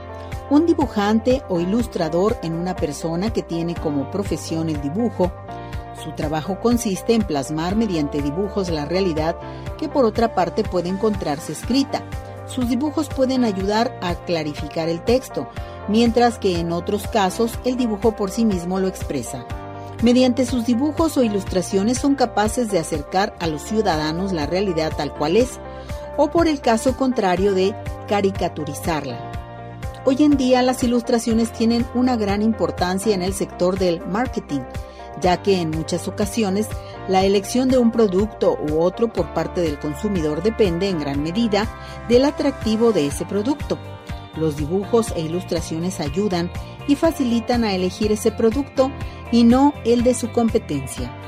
Un 0.51 0.67
dibujante 0.67 1.43
o 1.49 1.61
ilustrador 1.61 2.37
en 2.43 2.53
una 2.53 2.77
persona 2.77 3.33
que 3.33 3.43
tiene 3.43 3.75
como 3.75 4.11
profesión 4.11 4.69
el 4.69 4.81
dibujo 4.83 5.33
su 6.05 6.13
trabajo 6.13 6.61
consiste 6.61 7.15
en 7.15 7.23
plasmar 7.23 7.77
mediante 7.77 8.21
dibujos 8.21 8.69
la 8.69 8.85
realidad 8.85 9.37
que 9.79 9.89
por 9.89 10.05
otra 10.05 10.35
parte 10.35 10.63
puede 10.63 10.89
encontrarse 10.89 11.53
escrita. 11.53 12.03
Sus 12.47 12.69
dibujos 12.69 13.09
pueden 13.09 13.45
ayudar 13.45 13.99
a 14.03 14.15
clarificar 14.15 14.91
el 14.91 15.03
texto, 15.03 15.49
mientras 15.89 16.39
que 16.39 16.59
en 16.59 16.73
otros 16.73 17.07
casos 17.09 17.53
el 17.65 17.77
dibujo 17.77 18.17
por 18.17 18.31
sí 18.31 18.45
mismo 18.45 18.81
lo 18.81 18.89
expresa. 18.89 19.47
Mediante 20.03 20.45
sus 20.45 20.67
dibujos 20.67 21.17
o 21.17 21.23
ilustraciones 21.23 21.99
son 21.99 22.15
capaces 22.15 22.71
de 22.71 22.79
acercar 22.79 23.35
a 23.41 23.47
los 23.47 23.63
ciudadanos 23.63 24.33
la 24.33 24.47
realidad 24.47 24.93
tal 24.97 25.15
cual 25.15 25.37
es, 25.37 25.59
o 26.17 26.31
por 26.31 26.47
el 26.49 26.61
caso 26.61 26.97
contrario 26.97 27.55
de 27.55 27.75
caricaturizarla. 28.09 29.33
Hoy 30.05 30.17
en 30.21 30.37
día 30.37 30.63
las 30.63 30.83
ilustraciones 30.83 31.53
tienen 31.53 31.87
una 31.95 32.17
gran 32.17 32.43
importancia 32.43 33.15
en 33.15 33.23
el 33.23 33.33
sector 33.33 33.79
del 33.79 34.05
marketing, 34.07 34.61
ya 35.21 35.43
que 35.43 35.61
en 35.61 35.71
muchas 35.71 36.07
ocasiones 36.09 36.69
la 37.09 37.25
elección 37.25 37.69
de 37.69 37.79
un 37.79 37.91
producto 37.91 38.59
u 38.69 38.81
otro 38.81 39.13
por 39.13 39.33
parte 39.33 39.63
del 39.63 39.79
consumidor 39.79 40.43
depende 40.43 40.89
en 40.89 40.99
gran 40.99 41.23
medida 41.23 41.67
del 42.09 42.27
atractivo 42.27 42.93
de 42.93 43.07
ese 43.07 43.25
producto. 43.25 43.79
Los 44.37 44.57
dibujos 44.57 45.13
e 45.17 45.21
ilustraciones 45.21 46.01
ayudan 46.01 46.51
y 46.89 46.97
facilitan 46.97 47.65
a 47.65 47.73
elegir 47.73 48.13
ese 48.13 48.33
producto 48.33 48.91
y 49.33 49.45
no 49.45 49.75
el 49.85 50.03
de 50.03 50.15
su 50.15 50.31
competencia. 50.33 51.24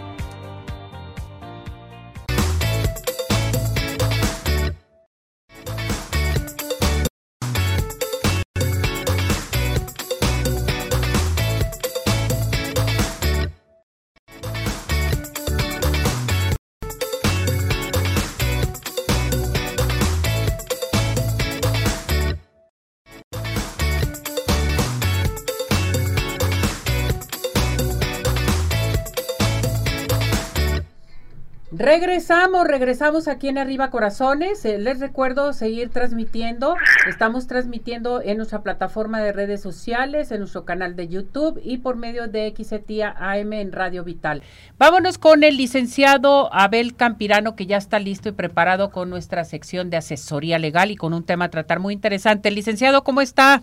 Regresamos, 31.79 32.67
regresamos 32.67 33.29
aquí 33.29 33.49
en 33.49 33.59
Arriba 33.59 33.91
Corazones. 33.91 34.65
Eh, 34.65 34.79
les 34.79 34.99
recuerdo 34.99 35.53
seguir 35.53 35.91
transmitiendo. 35.91 36.75
Estamos 37.07 37.47
transmitiendo 37.49 38.23
en 38.23 38.39
nuestra 38.39 38.63
plataforma 38.63 39.21
de 39.21 39.33
redes 39.33 39.61
sociales, 39.61 40.33
en 40.33 40.39
nuestro 40.39 40.65
canal 40.65 40.97
de 40.97 41.09
YouTube 41.09 41.61
y 41.63 41.77
por 41.77 41.97
medio 41.97 42.29
de 42.29 42.55
XETIA 42.57 43.15
AM 43.19 43.53
en 43.53 43.73
Radio 43.73 44.05
Vital. 44.05 44.43
Vámonos 44.79 45.19
con 45.19 45.45
el 45.45 45.59
licenciado 45.59 46.49
Abel 46.51 46.97
Campirano, 46.97 47.57
que 47.57 47.67
ya 47.67 47.77
está 47.77 47.99
listo 47.99 48.31
y 48.31 48.33
preparado 48.33 48.91
con 48.91 49.11
nuestra 49.11 49.45
sección 49.45 49.91
de 49.91 49.99
asesoría 49.99 50.59
legal 50.59 50.91
y 50.91 50.97
con 50.97 51.13
un 51.13 51.27
tema 51.27 51.45
a 51.45 51.51
tratar 51.51 51.79
muy 51.79 51.93
interesante. 51.93 52.51
Licenciado, 52.51 53.05
¿cómo 53.05 53.21
está? 53.21 53.61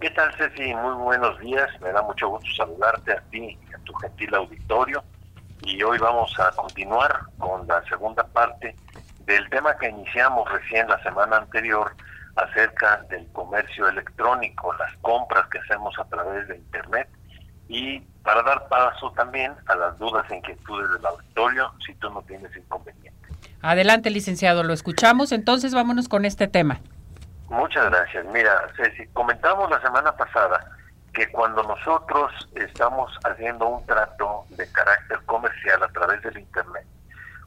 ¿Qué 0.00 0.10
tal, 0.10 0.30
Ceci? 0.36 0.74
Muy 0.74 1.02
buenos 1.02 1.40
días. 1.40 1.70
Me 1.80 1.92
da 1.92 2.02
mucho 2.02 2.28
gusto 2.28 2.46
saludarte 2.58 3.12
a 3.12 3.22
ti 3.30 3.58
y 3.70 3.74
a 3.74 3.78
tu 3.84 3.94
gentil 3.94 4.34
auditorio 4.34 5.02
y 5.66 5.82
hoy 5.82 5.98
vamos 5.98 6.32
a 6.38 6.52
continuar 6.52 7.22
con 7.38 7.66
la 7.66 7.82
segunda 7.84 8.24
parte 8.24 8.74
del 9.24 9.48
tema 9.50 9.76
que 9.76 9.88
iniciamos 9.88 10.50
recién 10.50 10.88
la 10.88 11.02
semana 11.02 11.38
anterior 11.38 11.92
acerca 12.36 13.02
del 13.10 13.26
comercio 13.32 13.88
electrónico, 13.88 14.72
las 14.74 14.96
compras 14.98 15.48
que 15.48 15.58
hacemos 15.58 15.98
a 15.98 16.04
través 16.04 16.46
de 16.46 16.56
Internet 16.56 17.08
y 17.68 17.98
para 18.22 18.42
dar 18.44 18.68
paso 18.68 19.10
también 19.12 19.54
a 19.66 19.74
las 19.74 19.98
dudas 19.98 20.30
e 20.30 20.36
inquietudes 20.36 20.88
del 20.92 21.04
auditorio 21.04 21.72
si 21.84 21.94
tú 21.94 22.10
no 22.10 22.22
tienes 22.22 22.56
inconveniente. 22.56 23.12
Adelante, 23.60 24.10
licenciado, 24.10 24.62
lo 24.62 24.72
escuchamos, 24.72 25.32
entonces 25.32 25.74
vámonos 25.74 26.08
con 26.08 26.24
este 26.24 26.46
tema. 26.46 26.78
Muchas 27.48 27.90
gracias. 27.90 28.24
Mira, 28.26 28.68
Ceci, 28.76 29.06
comentamos 29.08 29.68
la 29.68 29.80
semana 29.80 30.12
pasada 30.12 30.75
que 31.16 31.32
cuando 31.32 31.62
nosotros 31.62 32.30
estamos 32.56 33.10
haciendo 33.24 33.66
un 33.66 33.86
trato 33.86 34.44
de 34.50 34.70
carácter 34.70 35.18
comercial 35.24 35.82
a 35.82 35.88
través 35.88 36.20
del 36.20 36.36
Internet, 36.36 36.86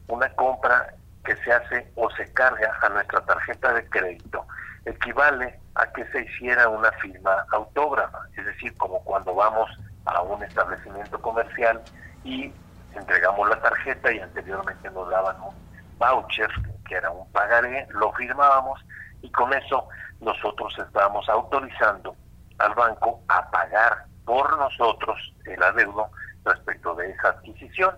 una 0.08 0.28
compra 0.30 0.92
que 1.24 1.36
se 1.36 1.52
hace 1.52 1.88
o 1.94 2.10
se 2.10 2.32
carga 2.32 2.76
a 2.82 2.88
nuestra 2.88 3.20
tarjeta 3.20 3.72
de 3.72 3.88
crédito, 3.88 4.44
equivale 4.84 5.60
a 5.76 5.86
que 5.92 6.04
se 6.06 6.22
hiciera 6.22 6.68
una 6.68 6.90
firma 7.00 7.46
autógrafa, 7.52 8.18
es 8.36 8.44
decir, 8.44 8.76
como 8.76 9.04
cuando 9.04 9.36
vamos 9.36 9.70
a 10.06 10.20
un 10.20 10.42
establecimiento 10.42 11.22
comercial 11.22 11.80
y 12.24 12.52
entregamos 12.92 13.48
la 13.50 13.62
tarjeta 13.62 14.10
y 14.10 14.18
anteriormente 14.18 14.90
nos 14.90 15.08
daban 15.10 15.36
un 15.42 15.54
voucher, 15.96 16.50
que 16.88 16.96
era 16.96 17.12
un 17.12 17.30
pagaré, 17.30 17.86
lo 17.90 18.12
firmábamos 18.14 18.84
y 19.22 19.30
con 19.30 19.54
eso 19.54 19.86
nosotros 20.20 20.76
estábamos 20.76 21.28
autorizando 21.28 22.16
al 22.60 22.74
banco 22.74 23.22
a 23.28 23.50
pagar 23.50 24.04
por 24.24 24.56
nosotros 24.58 25.18
el 25.44 25.62
adeudo 25.62 26.10
respecto 26.44 26.94
de 26.94 27.10
esa 27.10 27.28
adquisición. 27.28 27.96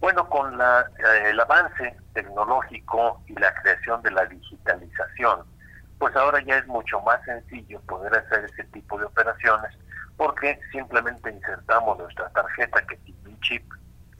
Bueno, 0.00 0.28
con 0.28 0.58
la, 0.58 0.80
eh, 0.98 1.30
el 1.30 1.40
avance 1.40 1.96
tecnológico 2.12 3.22
y 3.26 3.34
la 3.34 3.54
creación 3.54 4.02
de 4.02 4.10
la 4.10 4.26
digitalización, 4.26 5.44
pues 5.98 6.14
ahora 6.16 6.42
ya 6.42 6.58
es 6.58 6.66
mucho 6.66 7.00
más 7.00 7.22
sencillo 7.24 7.80
poder 7.82 8.14
hacer 8.14 8.44
ese 8.44 8.64
tipo 8.64 8.98
de 8.98 9.06
operaciones 9.06 9.70
porque 10.16 10.58
simplemente 10.70 11.30
insertamos 11.30 11.98
nuestra 11.98 12.28
tarjeta 12.30 12.86
que 12.86 12.96
tiene 12.98 13.28
un 13.28 13.40
chip, 13.40 13.64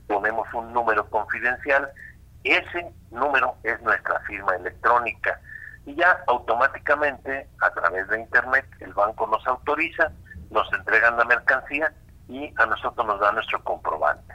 ponemos 0.07 0.53
un 0.55 0.73
número 0.73 1.09
confidencial, 1.09 1.89
ese 2.43 2.93
número 3.11 3.57
es 3.63 3.81
nuestra 3.83 4.19
firma 4.21 4.55
electrónica 4.57 5.39
y 5.87 5.95
ya 5.95 6.25
automáticamente 6.27 7.49
a 7.61 7.71
través 7.71 8.09
de 8.09 8.21
internet 8.21 8.67
el 8.81 8.95
banco 8.95 9.27
nos 9.27 9.47
autoriza, 9.47 10.11
nos 10.51 10.73
entregan 10.73 11.17
la 11.17 11.25
mercancía 11.25 11.93
y 12.29 12.53
a 12.57 12.67
nosotros 12.67 13.07
nos 13.07 13.21
da 13.21 13.33
nuestro 13.33 13.63
comprobante. 13.63 14.35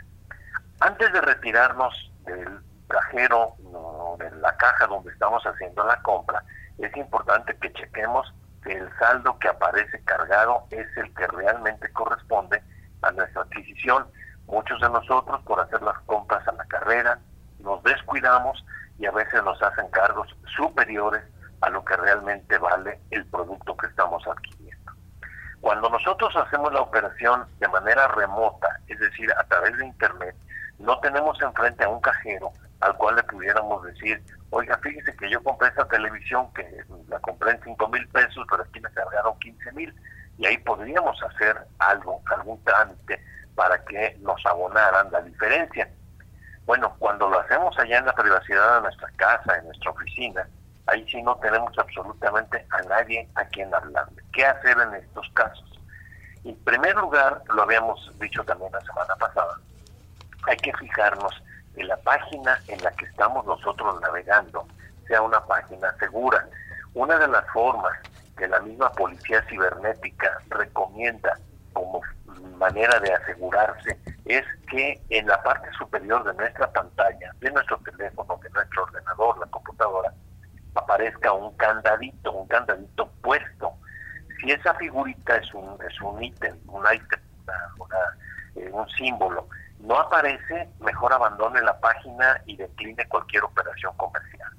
Antes 0.80 1.12
de 1.12 1.22
retirarnos 1.22 2.12
del 2.26 2.60
cajero 2.88 3.56
o 3.74 4.16
de 4.20 4.32
la 4.38 4.56
caja 4.58 4.88
donde 4.88 5.12
estamos 5.12 5.44
haciendo 5.44 5.84
la 5.86 6.02
compra, 6.02 6.44
es 6.78 6.96
importante 6.96 7.56
que 7.58 7.74
chequemos 7.74 8.32
que 8.64 8.74
el 8.74 8.90
saldo 8.98 9.38
que 9.40 9.48
aparece 9.48 10.02
cargado 10.04 10.66
es 10.70 10.86
el 10.98 11.14
que 11.16 11.28
realmente 11.28 11.92
corresponde 11.94 12.62
a 13.02 13.12
nuestra 13.12 13.42
adquisición. 13.42 14.06
Muchos 14.48 14.80
de 14.82 14.90
nosotros 14.90 15.42
por 15.44 15.60
hacer 15.60 15.82
las 15.82 15.98
compras 16.00 16.48
a 16.48 16.52
la 16.54 16.66
carrera 16.66 17.20
nos 17.60 17.82
descuidamos 17.84 18.64
y 18.98 19.06
a 19.06 19.12
veces 19.12 19.44
nos 19.44 19.62
hacen 19.62 19.90
cargos 19.90 20.36
superiores 20.56 21.24
a 21.62 21.70
lo 21.70 21.84
que 21.84 21.96
realmente 21.96 22.58
vale 22.58 23.00
el 23.12 23.26
producto 23.26 23.76
que 23.78 23.88
estamos 23.88 24.26
adquiriendo. 24.28 24.92
Cuando 25.62 25.90
nosotros 25.90 26.36
hacemos 26.36 26.72
la 26.74 26.82
operación 26.82 27.46
de 27.60 27.68
manera 27.68 28.08
remota, 28.08 28.80
es 28.88 29.00
decir, 29.00 29.32
a 29.34 29.44
través 29.46 29.78
de 29.78 29.86
Internet, 29.86 30.36
no 30.80 31.00
tenemos 31.00 31.42
enfrente 31.42 31.84
a 31.84 31.90
un 31.90 32.00
cajero 32.00 32.54
al 32.80 32.96
cual 32.96 33.18
le 33.18 33.24
pudiéramos 33.24 33.84
decir, 33.84 34.24
oiga, 34.52 34.78
fíjese 34.78 35.14
que 35.18 35.30
yo 35.30 35.44
compré 35.44 35.68
esta 35.68 35.86
televisión 35.88 36.52
que 36.54 36.84
la 37.10 37.20
compré 37.20 37.52
en 37.52 37.64
5 37.64 37.88
mil 37.90 38.08
pesos, 38.08 38.46
pero 38.50 38.64
aquí 38.64 38.80
me 38.80 38.90
cargaron 38.92 39.38
15 39.40 39.72
mil, 39.74 39.94
y 40.38 40.46
ahí 40.46 40.58
podríamos 40.60 41.22
hacer 41.24 41.58
algo, 41.80 42.22
algún 42.34 42.64
trámite 42.64 43.22
para 43.56 43.84
que 43.84 44.18
nos 44.22 44.44
abonaran 44.46 45.12
la 45.12 45.22
diferencia. 45.22 45.90
Bueno, 46.66 46.96
cuando 47.00 47.28
lo 47.28 47.40
hacemos 47.40 47.78
allá 47.78 47.98
en 47.98 48.06
la 48.06 48.14
privacidad 48.14 48.76
de 48.76 48.82
nuestra 48.84 49.10
casa, 49.18 49.58
en 49.58 49.66
nuestra 49.66 49.92
oficina, 49.92 50.48
ahí 50.92 51.06
sí 51.10 51.22
no 51.22 51.36
tenemos 51.38 51.78
absolutamente 51.78 52.66
a 52.72 52.82
nadie 52.84 53.28
a 53.36 53.46
quien 53.46 53.74
hablarle. 53.74 54.22
¿Qué 54.34 54.46
hacer 54.46 54.78
en 54.78 54.96
estos 54.96 55.30
casos? 55.34 55.80
En 56.44 56.56
primer 56.64 56.96
lugar, 56.96 57.42
lo 57.54 57.64
habíamos 57.64 58.12
dicho 58.20 58.44
también 58.44 58.72
la 58.72 58.82
semana 58.82 59.16
pasada, 59.16 59.56
hay 60.48 60.58
que 60.58 60.74
fijarnos 60.74 61.44
que 61.76 61.84
la 61.84 61.98
página 61.98 62.60
en 62.68 62.82
la 62.84 62.92
que 62.92 63.06
estamos 63.06 63.46
nosotros 63.46 64.00
navegando 64.02 64.66
sea 65.08 65.22
una 65.22 65.44
página 65.46 65.94
segura. 66.00 66.48
Una 66.94 67.18
de 67.18 67.28
las 67.28 67.46
formas 67.52 67.98
que 68.38 68.48
la 68.48 68.60
misma 68.62 68.92
policía 68.94 69.44
cibernética 69.50 70.42
recomienda 70.50 71.38
como 71.74 72.02
manera 72.58 73.00
de 73.00 73.14
asegurarse 73.14 73.98
es 74.26 74.46
que 74.70 75.02
en 75.10 75.28
la 75.28 75.42
parte 75.44 75.70
superior 75.78 76.24
de 76.24 76.34
nuestra 76.34 76.72
pantalla, 76.72 77.32
de 77.40 77.52
nuestro 77.52 77.78
teléfono, 77.80 78.40
de 78.42 78.50
nuestro 78.52 78.84
ordenador, 78.84 79.38
la 79.40 79.46
computadora, 79.48 80.14
aparezca 80.76 81.34
un 81.34 81.56
candadito, 81.58 82.32
un 82.32 82.48
candadito 82.48 83.12
puesto. 83.22 83.74
Si 84.40 84.52
esa 84.52 84.74
figurita 84.76 85.36
es 85.36 85.54
un, 85.54 85.78
es 85.88 86.00
un 86.02 86.24
ítem, 86.24 86.58
un 86.68 86.84
ítem, 86.94 87.20
eh, 88.56 88.70
un 88.72 88.88
símbolo 88.90 89.48
no 89.80 89.98
aparece, 89.98 90.70
mejor 90.82 91.14
abandone 91.14 91.62
la 91.62 91.80
página 91.80 92.42
y 92.46 92.58
decline 92.58 93.08
cualquier 93.08 93.44
operación 93.44 93.96
comercial. 93.98 94.50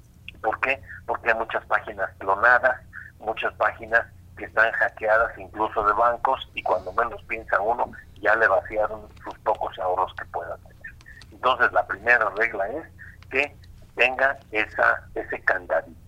¿Por 0.41 0.59
qué? 0.61 0.81
Porque 1.05 1.29
hay 1.29 1.37
muchas 1.37 1.63
páginas 1.65 2.09
clonadas, 2.17 2.81
muchas 3.19 3.53
páginas 3.53 4.05
que 4.35 4.45
están 4.45 4.71
hackeadas 4.71 5.37
incluso 5.37 5.83
de 5.85 5.93
bancos 5.93 6.49
y 6.55 6.63
cuando 6.63 6.91
menos 6.93 7.23
piensa 7.25 7.59
uno 7.61 7.91
ya 8.19 8.35
le 8.35 8.47
vaciaron 8.47 9.07
sus 9.23 9.37
pocos 9.39 9.77
ahorros 9.77 10.13
que 10.15 10.25
pueda 10.25 10.57
tener. 10.57 10.93
Entonces 11.31 11.71
la 11.71 11.85
primera 11.85 12.29
regla 12.35 12.67
es 12.69 12.85
que 13.29 13.55
tenga 13.95 14.37
esa, 14.51 15.03
ese 15.13 15.39
candadito. 15.41 16.00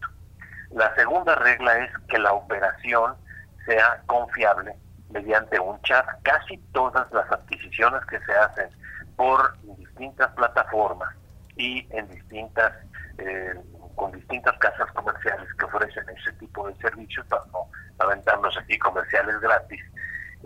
La 0.74 0.94
segunda 0.96 1.36
regla 1.36 1.78
es 1.86 1.92
que 2.08 2.18
la 2.18 2.34
operación 2.34 3.16
sea 3.66 4.02
confiable 4.08 4.76
mediante 5.10 5.60
un 5.60 5.80
chat. 5.84 6.06
Casi 6.24 6.58
todas 6.74 7.12
las 7.12 7.32
adquisiciones 7.32 8.04
que 8.06 8.20
se 8.20 8.34
hacen 8.34 8.70
por 9.16 9.56
distintas 9.78 10.32
plataformas 10.32 11.14
y 11.56 11.88
en 11.92 12.10
distintas 12.10 12.74
eh, 13.20 13.54
con 13.96 14.12
distintas 14.12 14.58
casas 14.58 14.92
comerciales 14.94 15.48
que 15.54 15.66
ofrecen 15.66 16.04
ese 16.10 16.32
tipo 16.34 16.68
de 16.68 16.76
servicios 16.78 17.24
para 17.28 17.46
no 17.54 17.68
aventarnos 18.00 18.58
aquí 18.58 18.80
comerciales 18.80 19.40
gratis 19.40 19.80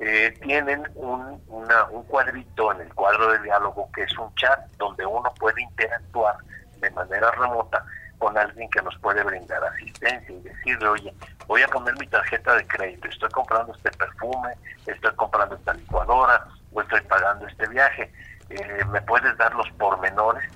eh, 0.02 0.38
tienen 0.42 0.84
un, 0.96 1.42
un 1.48 2.04
cuadrito 2.04 2.74
en 2.74 2.82
el 2.82 2.94
cuadro 2.94 3.32
de 3.32 3.40
diálogo 3.40 3.90
que 3.94 4.04
es 4.04 4.18
un 4.18 4.36
chat 4.36 4.60
donde 4.78 5.06
uno 5.06 5.34
puede 5.40 5.62
interactuar 5.62 6.36
de 6.82 6.92
manera 6.92 7.32
remota 7.32 7.86
con 8.17 8.38
alguien 8.38 8.69
que 8.69 8.82
nos 8.82 8.97
puede 8.99 9.23
brindar 9.23 9.63
asistencia 9.63 10.36
y 10.36 10.41
decirle, 10.41 10.88
oye, 10.88 11.13
voy 11.45 11.62
a 11.62 11.67
poner 11.67 11.97
mi 11.99 12.08
tarjeta 12.08 12.56
de 12.56 12.65
crédito, 12.67 13.08
estoy 13.08 13.30
comprando 13.30 13.73
este 13.73 13.91
perfume, 13.91 14.53
estoy 14.86 15.13
comprando 15.15 15.56
esta 15.56 15.73
licuadora 15.73 16.47
o 16.73 16.82
estoy 16.82 17.01
pagando 17.01 17.47
este 17.47 17.67
viaje 17.67 18.12
eh, 18.49 18.86
me 18.91 19.01
puedes 19.01 19.36
dar 19.38 19.53
los 19.56 19.69
pormenores 19.71 20.49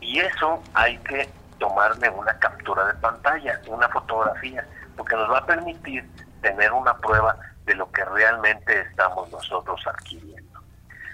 y 0.00 0.18
eso 0.20 0.62
hay 0.72 0.96
que 0.98 1.28
tomarle 1.58 2.08
una 2.08 2.32
captura 2.38 2.86
de 2.86 2.94
pantalla, 2.94 3.60
una 3.68 3.88
fotografía, 3.88 4.66
porque 4.96 5.14
nos 5.14 5.30
va 5.30 5.38
a 5.38 5.46
permitir 5.46 6.08
tener 6.40 6.72
una 6.72 6.96
prueba 6.96 7.36
de 7.66 7.74
lo 7.74 7.90
que 7.92 8.04
realmente 8.04 8.80
estamos 8.80 9.30
nosotros 9.30 9.80
adquiriendo. 9.86 10.60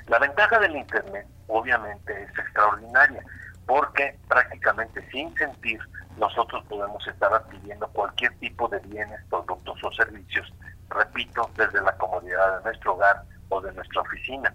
La 0.07 0.19
ventaja 0.19 0.59
del 0.61 0.77
Internet 0.77 1.27
obviamente 1.49 2.23
es 2.23 2.39
extraordinaria, 2.39 3.23
porque 3.71 4.19
prácticamente 4.27 5.01
sin 5.13 5.33
sentir 5.37 5.79
nosotros 6.17 6.65
podemos 6.69 7.07
estar 7.07 7.33
adquiriendo 7.33 7.87
cualquier 7.93 8.37
tipo 8.41 8.67
de 8.67 8.81
bienes, 8.81 9.21
productos 9.31 9.79
o 9.85 9.93
servicios, 9.93 10.53
repito, 10.89 11.49
desde 11.57 11.81
la 11.81 11.97
comodidad 11.97 12.59
de 12.59 12.65
nuestro 12.65 12.95
hogar 12.95 13.23
o 13.49 13.61
de 13.61 13.73
nuestra 13.73 14.01
oficina 14.01 14.53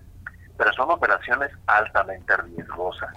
pero 0.58 0.72
son 0.74 0.92
operaciones 0.92 1.52
altamente 1.68 2.36
riesgosas. 2.38 3.10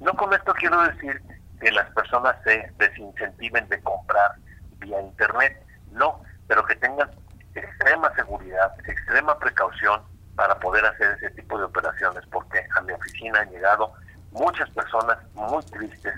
No 0.00 0.14
con 0.14 0.32
esto 0.32 0.54
quiero 0.54 0.82
decir 0.84 1.22
que 1.60 1.70
las 1.70 1.88
personas 1.90 2.34
se 2.44 2.70
desincentiven 2.78 3.68
de 3.68 3.80
comprar 3.82 4.32
vía 4.78 5.00
Internet, 5.00 5.62
no, 5.92 6.20
pero 6.48 6.64
que 6.64 6.76
tengan 6.76 7.10
extrema 7.54 8.14
seguridad, 8.14 8.74
extrema 8.86 9.38
precaución 9.38 10.02
para 10.34 10.58
poder 10.60 10.84
hacer 10.86 11.16
ese 11.18 11.30
tipo 11.30 11.58
de 11.58 11.64
operaciones, 11.64 12.24
porque 12.30 12.66
a 12.74 12.80
mi 12.80 12.92
oficina 12.92 13.40
han 13.40 13.50
llegado 13.50 13.92
muchas 14.32 14.68
personas 14.70 15.18
muy 15.34 15.62
tristes 15.66 16.14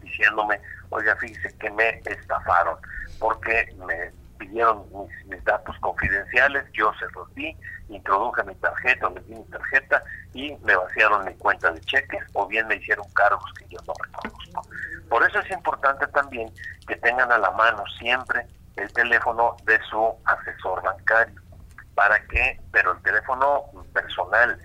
diciéndome, 0.00 0.60
oiga, 0.90 1.16
fíjese 1.16 1.56
que 1.58 1.70
me 1.70 2.00
estafaron, 2.04 2.76
porque 3.18 3.74
me 3.86 4.12
pidieron 4.38 4.84
mis, 5.26 5.44
datos 5.44 5.76
confidenciales, 5.80 6.64
yo 6.72 6.92
se 6.94 7.06
los 7.14 7.34
di, 7.34 7.56
introduje 7.88 8.42
mi 8.44 8.54
tarjeta, 8.56 9.10
les 9.10 9.26
di 9.26 9.34
mi 9.34 9.44
tarjeta 9.44 10.02
y 10.34 10.56
me 10.58 10.76
vaciaron 10.76 11.24
mi 11.24 11.34
cuenta 11.34 11.70
de 11.72 11.80
cheques 11.82 12.22
o 12.34 12.46
bien 12.46 12.66
me 12.68 12.76
hicieron 12.76 13.06
cargos 13.14 13.50
que 13.58 13.66
yo 13.68 13.78
no 13.86 13.94
reconozco. 14.04 14.62
Por 15.08 15.24
eso 15.24 15.40
es 15.40 15.50
importante 15.50 16.06
también 16.08 16.52
que 16.86 16.96
tengan 16.96 17.32
a 17.32 17.38
la 17.38 17.50
mano 17.52 17.84
siempre 17.98 18.46
el 18.76 18.92
teléfono 18.92 19.56
de 19.64 19.80
su 19.90 20.14
asesor 20.24 20.82
bancario. 20.82 21.40
¿Para 21.94 22.20
qué? 22.26 22.60
Pero 22.70 22.92
el 22.92 23.02
teléfono 23.02 23.64
personal, 23.92 24.58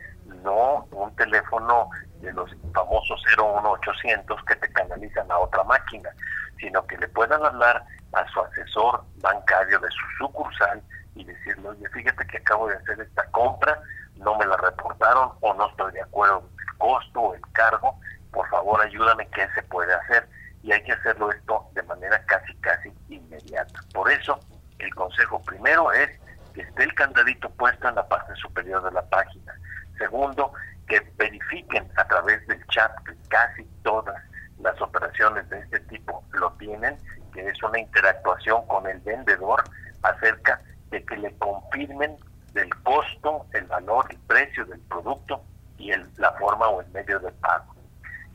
no 0.44 0.86
un 0.92 1.16
teléfono 1.16 1.90
de 2.24 2.34
los 2.34 2.50
famosos 2.74 3.22
01800 3.38 4.44
que 4.46 4.56
te 4.56 4.72
canalizan 4.72 5.30
a 5.30 5.38
otra 5.40 5.64
máquina, 5.66 6.10
sino 6.58 6.86
que 6.88 6.98
le 6.98 7.08
puedan 7.10 7.44
hablar 7.46 7.86
a 8.14 8.28
su 8.30 8.40
asesor 8.40 9.04
bancario 9.18 9.80
de 9.80 9.90
su 9.90 10.26
sucursal 10.26 10.82
y 11.16 11.26
decirle, 11.26 11.70
oye, 11.70 11.90
fíjate 11.90 12.26
que 12.28 12.38
acabo 12.38 12.68
de 12.68 12.78
hacer 12.78 13.00
esta 13.02 13.26
compra, 13.32 13.80
no 14.16 14.38
me 14.38 14.46
la 14.46 14.56
reportaron 14.58 15.32
o 15.42 15.54
no 15.54 15.70
estoy 15.70 15.92
de 15.92 16.02
acuerdo 16.02 16.40
con 16.40 16.50
el 16.50 16.78
costo 16.78 17.20
o 17.20 17.36
el 17.36 17.42
cargo, 17.52 18.00
por 18.32 18.48
favor 18.50 18.82
ayúdame, 18.82 19.28
¿qué 19.30 19.48
se 19.54 19.62
puede 19.64 19.94
hacer? 19.94 20.28
Y 20.64 20.72
hay 20.72 20.82
que 20.84 20.94
hacerlo 20.94 21.30
esto 21.30 21.68
de 21.74 21.84
manera 21.84 22.24
casi, 22.26 22.56
casi 22.56 22.92
inmediata. 23.10 23.82
Por 23.94 24.10
eso, 24.10 24.40
el 24.80 24.96
consejo 24.96 25.42
primero 25.42 25.92
es 25.92 26.10
que 26.54 26.62
esté 26.62 26.84
el 26.84 26.94
candadito 26.94 27.50
puesto 27.50 27.90
en 27.90 27.96
la 27.96 28.08
parte 28.08 28.34
superior 28.36 28.82
de 28.84 28.92
la 28.92 29.02
página. 29.10 29.54
Segundo, 29.98 30.54
que 31.02 31.12
verifiquen 31.18 31.88
a 31.96 32.06
través 32.06 32.46
del 32.48 32.64
chat 32.68 32.92
que 33.04 33.16
casi 33.28 33.64
todas 33.82 34.22
las 34.60 34.80
operaciones 34.80 35.50
de 35.50 35.60
este 35.60 35.80
tipo 35.82 36.24
lo 36.34 36.52
tienen 36.54 36.96
que 37.34 37.48
es 37.48 37.64
una 37.64 37.80
interactuación 37.80 38.66
con 38.68 38.86
el 38.88 39.00
vendedor 39.00 39.64
acerca 40.04 40.62
de 40.92 41.04
que 41.04 41.18
le 41.18 41.36
confirmen 41.38 42.16
del 42.54 42.70
costo, 42.84 43.48
el 43.54 43.66
valor, 43.66 44.06
el 44.12 44.20
precio 44.28 44.66
del 44.66 44.80
producto 44.82 45.44
y 45.80 45.90
el, 45.90 46.08
la 46.18 46.32
forma 46.34 46.68
o 46.68 46.82
el 46.82 46.88
medio 46.90 47.20
de 47.20 47.32
pago. 47.32 47.74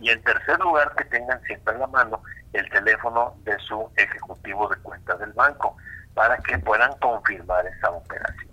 Y 0.00 0.10
en 0.10 0.20
tercer 0.24 0.58
lugar, 0.58 0.92
que 0.96 1.04
tengan 1.04 1.40
siempre 1.42 1.74
en 1.74 1.80
la 1.80 1.86
mano 1.86 2.20
el 2.52 2.68
teléfono 2.70 3.36
de 3.44 3.56
su 3.60 3.88
ejecutivo 3.96 4.68
de 4.68 4.76
cuenta 4.82 5.14
del 5.16 5.32
banco 5.32 5.76
para 6.14 6.36
que 6.38 6.58
puedan 6.58 6.92
confirmar 6.98 7.64
esa 7.66 7.90
operación. 7.90 8.47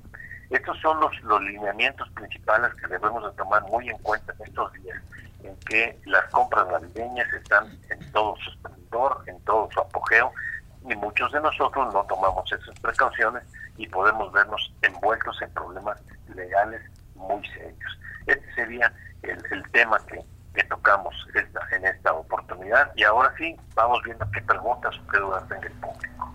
Estos 0.56 0.80
son 0.80 1.02
los, 1.02 1.12
los 1.24 1.42
lineamientos 1.42 2.10
principales 2.12 2.74
que 2.76 2.88
debemos 2.88 3.22
de 3.26 3.32
tomar 3.36 3.62
muy 3.64 3.90
en 3.90 3.98
cuenta 3.98 4.34
en 4.40 4.48
estos 4.48 4.72
días 4.72 4.98
en 5.44 5.54
que 5.68 6.00
las 6.06 6.24
compras 6.32 6.66
navideñas 6.70 7.28
están 7.34 7.78
en 7.90 8.12
todo 8.14 8.38
su 8.38 8.52
esplendor, 8.52 9.22
en 9.28 9.38
todo 9.42 9.70
su 9.74 9.82
apogeo, 9.82 10.32
y 10.90 10.96
muchos 10.96 11.30
de 11.34 11.42
nosotros 11.42 11.94
no 11.94 12.06
tomamos 12.06 12.50
esas 12.50 12.80
precauciones 12.80 13.44
y 13.76 13.86
podemos 13.88 14.32
vernos 14.32 14.72
envueltos 14.82 15.42
en 15.42 15.50
problemas 15.52 16.02
legales 16.34 16.82
muy 17.16 17.46
serios. 17.50 18.00
Este 18.26 18.56
sería 18.56 18.94
el, 19.24 19.72
tema 19.72 19.98
que, 20.08 20.24
tocamos 20.70 21.14
en 21.36 21.86
esta 21.86 22.14
oportunidad 22.14 22.92
y 22.96 23.04
ahora 23.04 23.34
sí 23.38 23.58
vamos 23.76 24.02
viendo 24.06 24.26
qué 24.32 24.42
preguntas 24.42 24.96
o 24.98 25.12
qué 25.12 25.20
dudas 25.20 25.46
tenga 25.50 25.68
el 25.68 25.74
público. 25.74 26.34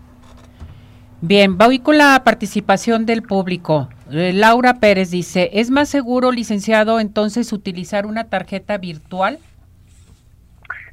Bien, 1.21 1.57
voy 1.57 1.79
con 1.79 1.97
la 1.97 2.23
participación 2.23 3.05
del 3.05 3.23
público. 3.23 3.89
Eh, 4.13 4.33
Laura 4.33 4.73
Pérez 4.73 5.09
dice, 5.09 5.49
¿es 5.53 5.69
más 5.69 5.87
seguro, 5.87 6.31
licenciado, 6.31 6.99
entonces 6.99 7.53
utilizar 7.53 8.05
una 8.05 8.29
tarjeta 8.29 8.77
virtual? 8.77 9.39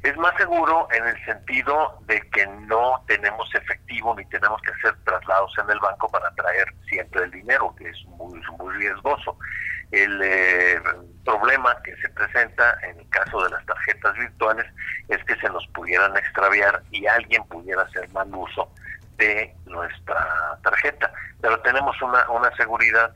Es 0.03 0.15
más 0.15 0.33
seguro 0.37 0.87
en 0.93 1.05
el 1.05 1.25
sentido 1.25 1.99
de 2.07 2.21
que 2.31 2.47
no 2.47 3.03
tenemos 3.07 3.53
efectivo 3.53 4.15
ni 4.15 4.23
tenemos 4.27 4.61
que 4.61 4.71
hacer 4.71 4.97
traslados 5.03 5.51
en 5.61 5.69
el 5.69 5.79
banco 5.79 6.09
para 6.09 6.31
traer 6.31 6.73
siempre 6.87 7.23
el 7.25 7.31
dinero, 7.31 7.75
que 7.77 7.89
es 7.89 8.05
muy, 8.05 8.39
riesgoso. 8.77 9.37
El 9.91 10.21
eh, 10.23 10.79
problema 11.25 11.75
que 11.83 11.93
se 11.97 12.07
presenta 12.09 12.77
en 12.83 12.99
el 12.99 13.09
caso 13.09 13.43
de 13.43 13.49
las 13.49 13.65
tarjetas 13.65 14.13
virtuales 14.17 14.65
es 15.09 15.21
que 15.25 15.35
se 15.35 15.49
nos 15.49 15.67
pudieran 15.73 16.15
extraviar 16.15 16.81
y 16.91 17.05
alguien 17.07 17.43
pudiera 17.45 17.81
hacer 17.81 18.07
mal 18.13 18.33
uso 18.33 18.71
de 19.19 19.55
nuestra 19.65 20.57
tarjeta. 20.63 21.11
Pero 21.41 21.59
tenemos 21.61 22.01
una, 22.01 22.27
una 22.31 22.53
seguridad, 22.55 23.11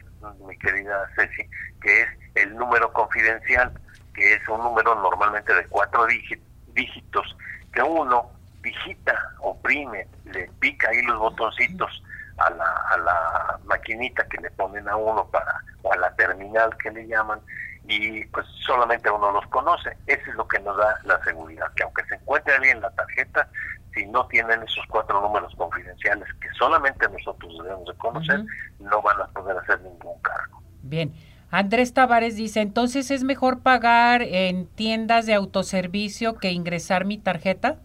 mi 0.46 0.58
querida 0.60 1.10
Ceci, 1.16 1.50
que 1.82 2.02
es 2.02 2.08
el 2.36 2.56
número 2.56 2.94
confidencial, 2.94 3.74
que 4.14 4.36
es 4.36 4.48
un 4.48 4.62
número 4.62 4.94
normalmente 4.96 5.54
de 5.54 5.66
cuatro 5.68 6.06
dígitos, 6.06 7.36
que 7.74 7.82
uno 7.82 8.30
digita, 8.62 9.18
oprime, 9.40 10.08
le 10.26 10.50
pica 10.60 10.90
ahí 10.90 11.02
los 11.02 11.20
botoncitos 11.20 12.04
a 12.38 12.50
la, 12.52 12.66
a 12.92 12.98
la 12.98 13.60
maquinita 13.66 14.26
que 14.28 14.38
le 14.42 14.52
ponen 14.52 14.88
a 14.88 14.96
uno 14.96 15.28
para, 15.30 15.60
o 15.82 15.92
a 15.92 15.98
la 15.98 16.16
terminal 16.16 16.76
que 16.78 16.92
le 16.92 17.08
llaman, 17.08 17.40
y 17.86 18.24
pues 18.26 18.46
solamente 18.66 19.10
uno 19.10 19.32
los 19.32 19.46
conoce. 19.48 19.98
Eso 20.08 20.30
es 20.30 20.36
lo 20.36 20.48
que 20.48 20.60
nos 20.60 20.78
da 20.78 20.98
la 21.04 21.22
seguridad, 21.24 21.70
que 21.76 21.84
aunque 21.84 22.06
se 22.06 22.16
encuentre 22.16 22.56
alguien 22.56 22.80
la 22.80 22.92
tarjeta, 22.92 23.50
si 23.94 24.06
no 24.08 24.26
tienen 24.28 24.64
esos 24.64 24.86
cuatro 24.90 25.22
números 25.22 25.54
confidenciales 25.56 26.28
que 26.42 26.50
solamente 26.58 27.08
nosotros 27.10 27.58
debemos 27.64 27.86
de 27.86 27.94
conocer, 27.96 28.44
no 28.80 29.02
van 29.02 29.22
a 29.22 29.28
poder 29.28 29.58
hacer 29.58 29.82
ningún 29.82 30.20
cargo. 30.22 30.62
Bien. 30.82 31.14
Andrés 31.52 31.94
Tavares 31.94 32.36
dice, 32.36 32.62
entonces 32.62 33.12
es 33.12 33.24
mejor 33.24 33.62
pagar 33.62 34.24
en 34.24 34.66
tiendas 34.66 35.28
de 35.28 35.36
autoservicio 35.36 36.36
que 36.36 36.52
ingresar 36.52 37.06
mi 37.06 37.20
tarjeta? 37.20 37.78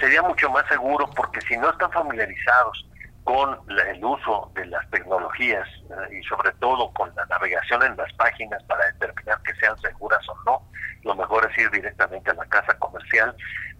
sería 0.00 0.22
mucho 0.22 0.48
más 0.50 0.66
seguro 0.68 1.08
porque 1.16 1.40
si 1.42 1.56
no 1.56 1.70
están 1.70 1.90
familiarizados 1.90 2.86
con 3.24 3.58
el 3.68 4.04
uso 4.04 4.50
de 4.54 4.66
las 4.66 4.88
tecnologías 4.90 5.68
eh, 5.68 6.18
y 6.18 6.22
sobre 6.24 6.52
todo 6.52 6.92
con 6.92 7.14
la 7.14 7.26
navegación 7.26 7.82
en 7.82 7.96
las 7.96 8.12
páginas 8.14 8.62
para 8.64 8.86
determinar 8.86 9.40
que 9.42 9.54
sean 9.54 9.78
seguras 9.78 10.26
o 10.28 10.34
no, 10.46 10.68
lo 11.02 11.14
mejor 11.14 11.48
es 11.50 11.58
ir 11.58 11.70
directamente 11.70 12.30
a 12.30 12.34
la 12.34 12.46
casa 12.46 12.76
comercial 12.78 13.34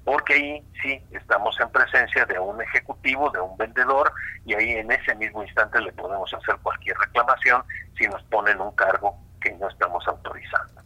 porque 0.05 0.35
ahí 0.35 0.65
sí 0.83 1.01
estamos 1.11 1.59
en 1.61 1.71
presencia 1.71 2.25
de 2.27 2.39
un 2.39 2.61
ejecutivo, 2.61 3.31
de 3.31 3.41
un 3.41 3.57
vendedor, 3.57 4.13
y 4.45 4.55
ahí 4.55 4.71
en 4.71 4.91
ese 4.91 5.15
mismo 5.15 5.43
instante 5.43 5.81
le 5.81 5.93
podemos 5.93 6.33
hacer 6.33 6.57
cualquier 6.63 6.97
reclamación 6.97 7.63
si 7.99 8.07
nos 8.09 8.23
ponen 8.25 8.61
un 8.61 8.73
cargo 8.73 9.17
que 9.41 9.53
no 9.53 9.69
estamos 9.69 10.07
autorizando. 10.07 10.83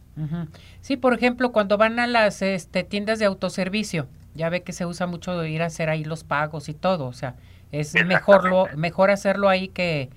Sí, 0.79 0.95
por 0.95 1.13
ejemplo, 1.13 1.51
cuando 1.51 1.77
van 1.77 1.99
a 1.99 2.07
las 2.07 2.41
este, 2.41 2.83
tiendas 2.83 3.19
de 3.19 3.25
autoservicio, 3.25 4.07
ya 4.33 4.49
ve 4.49 4.63
que 4.63 4.71
se 4.71 4.85
usa 4.85 5.07
mucho 5.07 5.37
de 5.37 5.49
ir 5.49 5.61
a 5.61 5.65
hacer 5.65 5.89
ahí 5.89 6.05
los 6.05 6.23
pagos 6.23 6.69
y 6.69 6.73
todo, 6.73 7.07
o 7.07 7.13
sea, 7.13 7.35
es 7.71 7.93
mejor 8.05 8.49
lo, 8.49 8.67
mejor 8.77 9.11
hacerlo 9.11 9.49
ahí 9.49 9.67
que 9.67 10.09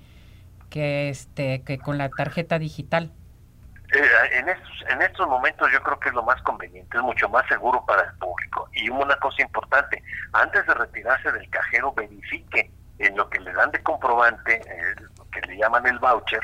que 0.69 1.09
este 1.09 1.61
que 1.63 1.79
con 1.79 1.97
la 1.97 2.09
tarjeta 2.09 2.59
digital. 2.59 3.11
Eh, 3.91 4.07
en, 4.33 4.49
estos, 4.49 4.85
en 4.87 5.01
estos 5.01 5.27
momentos 5.27 5.71
yo 5.71 5.81
creo 5.81 5.99
que 5.99 6.09
es 6.09 6.15
lo 6.15 6.23
más 6.23 6.39
conveniente, 6.43 6.97
es 6.97 7.03
mucho 7.03 7.27
más 7.29 7.47
seguro 7.47 7.83
para 7.85 8.03
el 8.03 8.13
público. 8.17 8.69
Y 8.73 8.89
una 8.89 9.15
cosa 9.17 9.41
importante, 9.41 10.03
antes 10.33 10.65
de 10.67 10.73
retirarse 10.75 11.31
del 11.31 11.49
cajero, 11.49 11.91
verifique 11.93 12.71
en 12.99 13.17
lo 13.17 13.29
que 13.29 13.39
le 13.39 13.51
dan 13.53 13.71
de 13.71 13.81
comprobante, 13.81 14.55
eh, 14.55 14.95
que 15.31 15.41
le 15.41 15.57
llaman 15.57 15.87
el 15.87 15.97
voucher, 15.99 16.41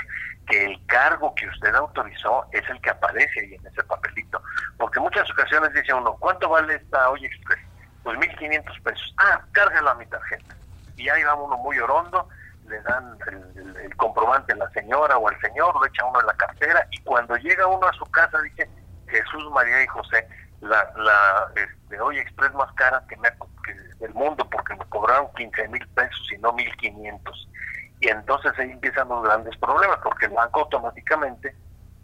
que 0.48 0.66
el 0.66 0.86
cargo 0.88 1.34
que 1.36 1.48
usted 1.48 1.74
autorizó 1.76 2.46
es 2.52 2.68
el 2.70 2.80
que 2.82 2.90
aparece 2.90 3.40
ahí 3.42 3.56
en 3.56 3.68
ese 3.68 3.84
papelito. 3.84 4.42
Porque 4.78 5.00
muchas 5.00 5.30
ocasiones 5.30 5.74
dice 5.74 5.94
uno, 5.94 6.16
¿cuánto 6.20 6.50
vale 6.50 6.76
esta 6.76 7.10
Oye 7.10 7.28
Express? 7.28 7.60
Pues 8.04 8.18
1.500 8.18 8.82
pesos. 8.84 9.16
Ah, 9.18 9.42
cárgalo 9.52 9.90
a 9.90 9.96
mi 9.96 10.06
tarjeta. 10.06 10.56
Y 10.98 11.10
ahí 11.10 11.24
va 11.24 11.36
uno 11.36 11.58
muy 11.58 11.78
orondo 11.80 12.28
le 12.68 12.82
dan 12.82 13.18
el, 13.28 13.96
comprobante 13.96 14.54
a 14.54 14.58
la 14.58 14.70
señora 14.72 15.18
o 15.18 15.30
al 15.30 15.40
señor, 15.40 15.74
lo 15.76 15.86
echa 15.86 16.06
uno 16.06 16.20
en 16.20 16.28
la 16.28 16.34
cartera 16.34 16.88
y 16.92 17.02
cuando 17.04 17.36
llega 17.38 17.68
uno 17.68 17.88
a 17.88 17.94
su 17.94 18.06
casa 18.06 18.42
dice 18.42 18.70
Jesús, 19.08 19.52
María 19.52 19.84
y 19.84 19.88
José, 19.88 20.28
la, 20.62 20.92
la 20.98 21.52
este, 21.56 22.00
hoy 22.00 22.20
Express 22.20 22.54
más 22.54 22.72
cara 22.74 23.04
que, 23.08 23.16
me, 23.18 23.30
del 24.00 24.14
mundo 24.14 24.48
porque 24.50 24.76
me 24.76 24.86
cobraron 24.86 25.28
15 25.36 25.68
mil 25.70 25.88
pesos 25.90 26.32
y 26.32 26.38
no 26.40 26.54
1500. 26.54 27.50
Y 28.02 28.10
entonces 28.10 28.52
ahí 28.58 28.72
empiezan 28.72 29.08
los 29.08 29.24
grandes 29.24 29.56
problemas 29.58 30.00
porque 30.04 30.26
el 30.26 30.34
banco 30.34 30.62
automáticamente 30.62 31.56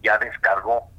ya 0.02 0.17
descargó 0.17 0.89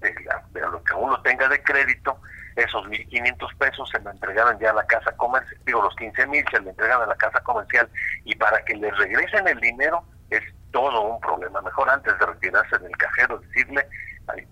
de, 0.00 0.12
de 0.50 0.60
lo 0.60 0.82
que 0.82 0.94
uno 0.94 1.20
tenga 1.22 1.48
de 1.48 1.62
crédito 1.62 2.20
esos 2.56 2.86
1.500 2.86 3.56
pesos 3.56 3.88
se 3.90 4.00
lo 4.00 4.10
entregaron 4.10 4.58
ya 4.58 4.70
a 4.70 4.74
la 4.74 4.86
casa 4.86 5.12
comercial, 5.16 5.60
digo, 5.64 5.82
los 5.82 5.94
15.000 5.96 6.50
se 6.50 6.60
le 6.60 6.70
entregan 6.70 7.02
a 7.02 7.06
la 7.06 7.16
casa 7.16 7.40
comercial 7.40 7.88
y 8.24 8.34
para 8.36 8.64
que 8.64 8.74
le 8.74 8.90
regresen 8.90 9.48
el 9.48 9.60
dinero 9.60 10.04
es 10.30 10.42
todo 10.70 11.02
un 11.02 11.20
problema. 11.20 11.60
Mejor 11.62 11.90
antes 11.90 12.18
de 12.18 12.26
retirarse 12.26 12.78
del 12.78 12.96
cajero 12.96 13.38
decirle 13.38 13.86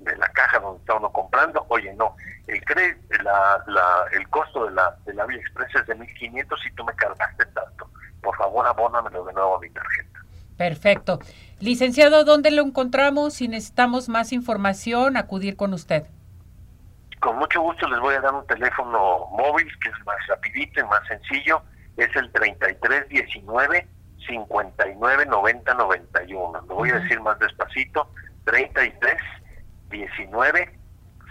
de 0.00 0.16
la 0.16 0.28
caja 0.28 0.58
donde 0.58 0.80
está 0.80 0.94
uno 0.94 1.11
comprando, 1.12 1.64
oye, 1.68 1.92
no, 1.94 2.16
el 2.48 2.61
la, 3.22 3.62
la, 3.66 4.04
el 4.12 4.28
costo 4.28 4.64
de 4.66 4.72
la, 4.72 4.96
de 5.04 5.14
la 5.14 5.24
Express 5.24 5.74
es 5.76 5.87
de 5.87 5.96
1.500 5.96 6.56
y 6.66 6.74
tú 6.74 6.84
me 6.84 6.94
cargaste 6.94 7.44
tanto. 7.46 7.88
Por 8.22 8.37
favor, 8.37 8.66
abónamelo 8.66 9.24
de 9.24 9.32
nuevo 9.32 9.56
a 9.56 9.61
mi 9.61 9.70
tarjeta. 9.70 10.20
Perfecto. 10.56 11.20
Licenciado, 11.61 12.24
¿dónde 12.24 12.50
lo 12.50 12.62
encontramos? 12.62 13.34
Si 13.34 13.46
necesitamos 13.46 14.08
más 14.08 14.32
información, 14.32 15.16
acudir 15.16 15.56
con 15.56 15.72
usted. 15.72 16.06
Con 17.20 17.37
mucho 17.37 17.61
gusto 17.61 17.88
les 17.88 17.98
voy 18.00 18.14
a 18.14 18.20
dar 18.20 18.33
un 18.33 18.46
teléfono 18.46 19.26
móvil 19.33 19.66
que 19.81 19.88
es 19.88 20.07
más 20.07 20.16
rapidito 20.28 20.81
y 20.81 20.85
más 20.85 21.07
sencillo. 21.09 21.62
Es 21.96 22.14
el 22.14 22.31
3319 22.33 23.88
59 24.26 25.26
90 25.26 25.74
91. 25.74 26.61
Lo 26.68 26.74
voy 26.74 26.90
a 26.90 26.98
decir 27.00 27.20
más 27.20 27.38
despacito. 27.38 28.11
33 28.44 29.16
19 29.90 30.78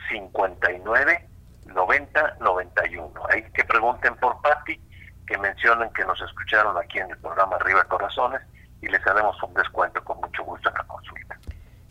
59 0.10 1.30
90 1.68 2.38
91. 2.42 3.14
Ahí 3.30 3.44
que 3.54 3.64
pregunten 3.64 4.16
por 4.16 4.42
Patti, 4.42 4.80
que 5.26 5.38
mencionen 5.38 5.90
que 5.94 6.04
nos 6.06 6.22
escucharon 6.22 6.78
aquí 6.78 7.00
en 7.00 7.12
el 7.12 7.18
programa 7.18 7.56
Arriba 7.56 7.84
Corazones 7.86 8.42
y 8.82 8.88
les 8.88 9.06
haremos 9.08 9.42
un 9.42 9.54
descuento 9.54 10.04
con 10.04 10.20
mucho 10.20 10.44
gusto 10.44 10.70
en 10.70 10.76
la 10.76 10.84
consulta. 10.84 11.40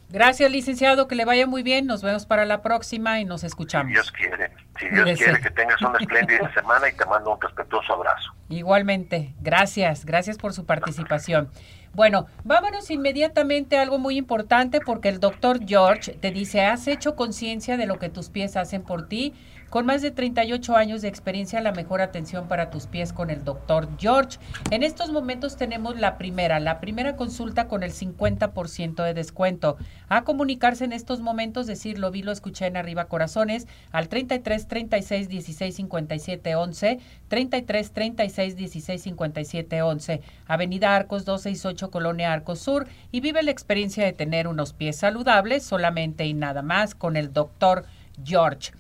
Gracias, 0.09 0.51
licenciado, 0.51 1.09
que 1.09 1.16
le 1.16 1.25
vaya 1.25 1.47
muy 1.47 1.62
bien. 1.62 1.87
Nos 1.87 2.03
vemos 2.03 2.27
para 2.27 2.45
la 2.45 2.62
próxima 2.62 3.21
y 3.21 3.25
nos 3.25 3.42
escuchamos. 3.42 3.88
Si 3.88 3.92
Dios 3.92 4.12
quiere, 4.12 4.51
si 4.78 4.89
Dios 4.89 5.18
quiere 5.18 5.41
que 5.41 5.51
tengas 5.51 5.83
una 5.83 5.99
espléndida 5.99 6.53
semana 6.55 6.89
y 6.89 6.93
te 6.93 7.05
mando 7.07 7.35
un 7.35 7.41
respetuoso 7.41 7.93
abrazo. 7.93 8.33
Igualmente, 8.49 9.35
gracias, 9.41 10.05
gracias 10.05 10.39
por 10.39 10.53
su 10.53 10.64
participación. 10.64 11.51
Bueno, 11.93 12.26
vámonos 12.45 12.91
inmediatamente 12.91 13.78
a 13.78 13.83
algo 13.83 13.99
muy 13.99 14.16
importante 14.16 14.81
porque 14.81 15.09
el 15.09 15.18
doctor 15.18 15.66
George 15.66 16.12
te 16.12 16.31
dice, 16.31 16.61
¿has 16.61 16.87
hecho 16.87 17.16
conciencia 17.16 17.76
de 17.76 17.87
lo 17.87 17.99
que 17.99 18.11
tus 18.11 18.28
pies 18.28 18.57
hacen 18.57 18.83
por 18.83 19.09
ti? 19.09 19.35
Con 19.77 19.85
más 19.85 20.01
de 20.01 20.11
38 20.11 20.74
años 20.74 21.03
de 21.03 21.09
experiencia, 21.09 21.61
la 21.61 21.70
mejor 21.70 22.01
atención 22.01 22.49
para 22.49 22.70
tus 22.70 22.87
pies 22.87 23.12
con 23.12 23.29
el 23.29 23.45
doctor 23.45 23.91
George. 23.99 24.39
En 24.70 24.83
estos 24.83 25.11
momentos 25.11 25.59
tenemos 25.59 26.01
la 26.01 26.16
primera, 26.16 26.61
la 26.61 26.81
primera 26.81 27.14
consulta 27.14 27.68
con 27.68 27.83
el 27.83 27.93
50% 27.93 29.05
de 29.05 29.12
descuento. 29.12 29.77
A 30.09 30.24
comunicarse 30.24 30.85
en 30.85 30.95
estos 30.95 31.20
momentos, 31.20 31.66
decir, 31.66 31.99
lo 31.99 32.11
vi, 32.11 32.22
lo 32.22 32.33
escuché 32.33 32.64
en 32.64 32.79
Arriba 32.79 33.05
Corazones, 33.05 33.66
al 33.93 34.09
33 34.09 34.66
36 34.66 35.29
16 35.29 35.77
57 35.77 36.55
11, 36.55 36.99
33 37.29 37.93
36 37.93 38.57
16 38.57 39.03
57 39.03 39.83
11, 39.83 40.22
Avenida 40.47 40.97
Arcos 40.97 41.27
268, 41.27 41.91
Colonia 41.91 42.33
Arcos 42.33 42.61
Sur, 42.61 42.89
y 43.12 43.20
vive 43.20 43.43
la 43.43 43.51
experiencia 43.51 44.07
de 44.07 44.14
tener 44.14 44.49
unos 44.49 44.72
pies 44.72 44.97
saludables 44.97 45.64
solamente 45.64 46.24
y 46.24 46.33
nada 46.33 46.62
más 46.62 46.95
con 46.95 47.18
el 47.18 47.35
doctor 47.35 47.85
George. 48.24 48.72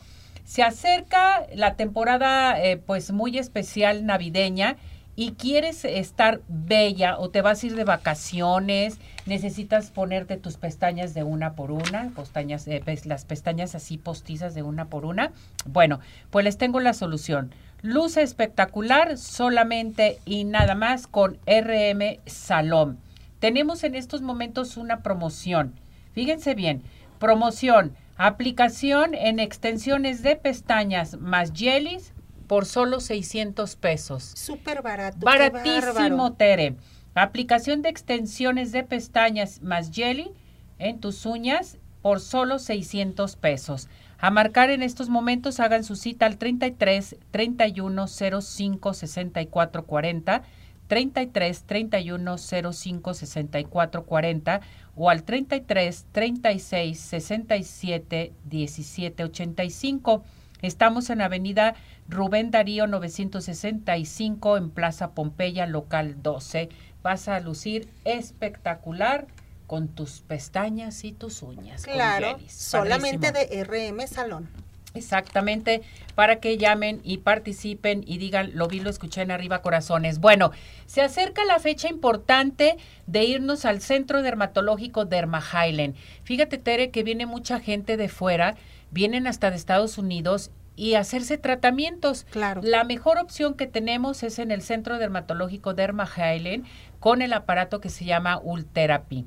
Se 0.46 0.62
acerca 0.62 1.44
la 1.52 1.74
temporada 1.74 2.62
eh, 2.62 2.76
pues 2.76 3.10
muy 3.10 3.36
especial 3.36 4.06
navideña 4.06 4.76
y 5.16 5.32
quieres 5.32 5.84
estar 5.84 6.40
bella 6.46 7.18
o 7.18 7.30
te 7.30 7.40
vas 7.42 7.62
a 7.62 7.66
ir 7.66 7.74
de 7.74 7.82
vacaciones, 7.82 8.98
necesitas 9.26 9.90
ponerte 9.90 10.36
tus 10.36 10.56
pestañas 10.56 11.14
de 11.14 11.24
una 11.24 11.54
por 11.54 11.72
una, 11.72 12.12
pestañas, 12.14 12.68
eh, 12.68 12.80
las 13.06 13.24
pestañas 13.24 13.74
así 13.74 13.98
postizas 13.98 14.54
de 14.54 14.62
una 14.62 14.84
por 14.84 15.04
una. 15.04 15.32
Bueno, 15.64 15.98
pues 16.30 16.44
les 16.44 16.58
tengo 16.58 16.78
la 16.78 16.92
solución. 16.92 17.52
Luce 17.82 18.22
espectacular 18.22 19.18
solamente 19.18 20.20
y 20.26 20.44
nada 20.44 20.76
más 20.76 21.08
con 21.08 21.38
RM 21.44 22.20
Salón. 22.26 22.98
Tenemos 23.40 23.82
en 23.82 23.96
estos 23.96 24.22
momentos 24.22 24.76
una 24.76 25.02
promoción. 25.02 25.74
Fíjense 26.12 26.54
bien, 26.54 26.84
promoción, 27.18 27.96
aplicación 28.16 29.14
en 29.14 29.38
extensiones 29.38 30.22
de 30.22 30.36
pestañas 30.36 31.18
más 31.18 31.52
jellies 31.54 32.12
por 32.46 32.64
solo 32.64 33.00
600 33.00 33.76
pesos. 33.76 34.22
Súper 34.36 34.82
barato. 34.82 35.18
Baratísimo, 35.18 36.32
Tere. 36.34 36.76
Aplicación 37.14 37.82
de 37.82 37.88
extensiones 37.88 38.72
de 38.72 38.84
pestañas 38.84 39.62
más 39.62 39.90
jelly 39.90 40.30
en 40.78 41.00
tus 41.00 41.24
uñas 41.26 41.78
por 42.02 42.20
solo 42.20 42.58
600 42.58 43.36
pesos. 43.36 43.88
A 44.18 44.30
marcar 44.30 44.70
en 44.70 44.82
estos 44.82 45.08
momentos, 45.08 45.60
hagan 45.60 45.84
su 45.84 45.96
cita 45.96 46.26
al 46.26 46.38
33 46.38 47.16
31 47.30 48.06
05 48.06 48.94
64 48.94 49.86
40, 49.86 50.42
33 50.86 51.62
31 51.64 52.36
05 52.38 53.14
64 53.14 54.04
40 54.04 54.60
o 54.94 55.10
al 55.10 55.24
33 55.24 56.06
36 56.12 56.98
67 56.98 58.32
17 58.44 59.24
85. 59.24 60.24
Estamos 60.62 61.10
en 61.10 61.20
Avenida 61.20 61.74
Rubén 62.08 62.50
Darío 62.50 62.86
965 62.86 64.56
en 64.56 64.70
Plaza 64.70 65.10
Pompeya, 65.10 65.66
local 65.66 66.22
12. 66.22 66.70
Vas 67.02 67.28
a 67.28 67.40
lucir 67.40 67.88
espectacular 68.04 69.26
con 69.66 69.88
tus 69.88 70.20
pestañas 70.20 71.04
y 71.04 71.12
tus 71.12 71.42
uñas. 71.42 71.82
Claro, 71.82 72.38
solamente 72.48 73.32
de 73.32 73.64
RM 73.64 74.06
Salón. 74.06 74.48
Exactamente, 74.96 75.82
para 76.14 76.36
que 76.36 76.58
llamen 76.58 77.00
y 77.04 77.18
participen 77.18 78.02
y 78.06 78.18
digan, 78.18 78.52
lo 78.54 78.68
vi, 78.68 78.80
lo 78.80 78.90
escuché 78.90 79.22
en 79.22 79.30
arriba, 79.30 79.62
corazones. 79.62 80.18
Bueno, 80.18 80.52
se 80.86 81.02
acerca 81.02 81.44
la 81.44 81.58
fecha 81.58 81.88
importante 81.88 82.76
de 83.06 83.24
irnos 83.24 83.64
al 83.64 83.80
Centro 83.80 84.22
Dermatológico 84.22 85.04
Derma 85.04 85.42
Highland. 85.42 85.94
Fíjate, 86.24 86.58
Tere, 86.58 86.90
que 86.90 87.02
viene 87.02 87.26
mucha 87.26 87.60
gente 87.60 87.96
de 87.96 88.08
fuera, 88.08 88.56
vienen 88.90 89.26
hasta 89.26 89.50
de 89.50 89.56
Estados 89.56 89.98
Unidos 89.98 90.50
y 90.76 90.94
hacerse 90.94 91.38
tratamientos. 91.38 92.24
Claro. 92.30 92.60
La 92.62 92.84
mejor 92.84 93.18
opción 93.18 93.54
que 93.54 93.66
tenemos 93.66 94.22
es 94.22 94.38
en 94.38 94.50
el 94.50 94.62
Centro 94.62 94.98
Dermatológico 94.98 95.74
Derma 95.74 96.06
Highland 96.06 96.66
con 97.00 97.22
el 97.22 97.32
aparato 97.32 97.80
que 97.80 97.88
se 97.88 98.04
llama 98.04 98.38
Ultherapy. 98.38 99.26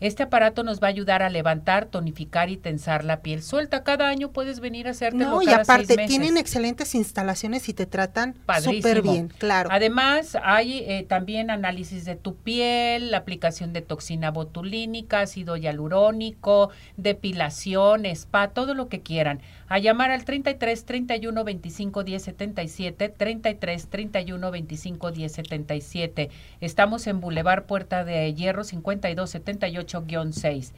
Este 0.00 0.24
aparato 0.24 0.64
nos 0.64 0.82
va 0.82 0.88
a 0.88 0.90
ayudar 0.90 1.22
a 1.22 1.30
levantar, 1.30 1.86
tonificar 1.86 2.50
y 2.50 2.56
tensar 2.56 3.04
la 3.04 3.20
piel 3.20 3.42
suelta. 3.42 3.84
Cada 3.84 4.08
año 4.08 4.32
puedes 4.32 4.60
venir 4.60 4.88
a 4.88 4.90
hacértelo 4.90 5.30
no, 5.30 5.42
y 5.42 5.48
aparte 5.48 5.96
tienen 6.06 6.36
excelentes 6.36 6.94
instalaciones 6.94 7.68
y 7.68 7.74
te 7.74 7.86
tratan 7.86 8.34
súper 8.60 9.02
bien, 9.02 9.28
claro. 9.38 9.68
Además, 9.72 10.36
hay 10.42 10.80
eh, 10.80 11.06
también 11.08 11.50
análisis 11.50 12.04
de 12.04 12.16
tu 12.16 12.34
piel, 12.34 13.12
la 13.12 13.18
aplicación 13.18 13.72
de 13.72 13.82
toxina 13.82 14.30
botulínica, 14.30 15.20
ácido 15.20 15.56
hialurónico, 15.56 16.70
depilación, 16.96 18.04
spa, 18.04 18.48
todo 18.48 18.74
lo 18.74 18.88
que 18.88 19.00
quieran. 19.00 19.40
A 19.68 19.78
llamar 19.78 20.10
al 20.10 20.24
33 20.24 20.84
31 20.84 21.44
25 21.44 22.04
10 22.04 22.22
77, 22.22 23.08
33 23.08 23.86
31 23.88 24.50
25 24.50 25.10
10 25.12 25.32
77. 25.32 26.30
Estamos 26.60 27.06
en 27.06 27.20
Boulevard 27.20 27.64
Puerta 27.64 28.04
de 28.04 28.34
Hierro 28.34 28.64
52 28.64 29.30
78 29.30 29.93
6 30.32 30.72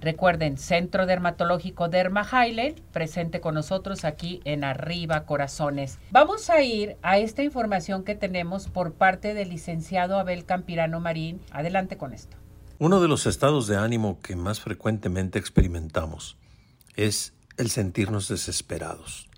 Recuerden, 0.00 0.58
Centro 0.58 1.06
Dermatológico 1.06 1.88
Derma 1.88 2.24
Highland, 2.24 2.80
presente 2.92 3.40
con 3.40 3.54
nosotros 3.54 4.04
aquí 4.04 4.40
en 4.44 4.62
Arriba 4.62 5.26
Corazones. 5.26 5.98
Vamos 6.12 6.50
a 6.50 6.62
ir 6.62 6.96
a 7.02 7.18
esta 7.18 7.42
información 7.42 8.04
que 8.04 8.14
tenemos 8.14 8.68
por 8.68 8.92
parte 8.92 9.34
del 9.34 9.48
licenciado 9.48 10.18
Abel 10.18 10.44
Campirano 10.44 11.00
Marín. 11.00 11.40
Adelante 11.50 11.96
con 11.96 12.12
esto. 12.12 12.36
Uno 12.78 13.00
de 13.00 13.08
los 13.08 13.26
estados 13.26 13.66
de 13.66 13.76
ánimo 13.76 14.20
que 14.22 14.36
más 14.36 14.60
frecuentemente 14.60 15.40
experimentamos 15.40 16.36
es 16.94 17.34
el 17.56 17.70
sentirnos 17.70 18.28
desesperados. 18.28 19.28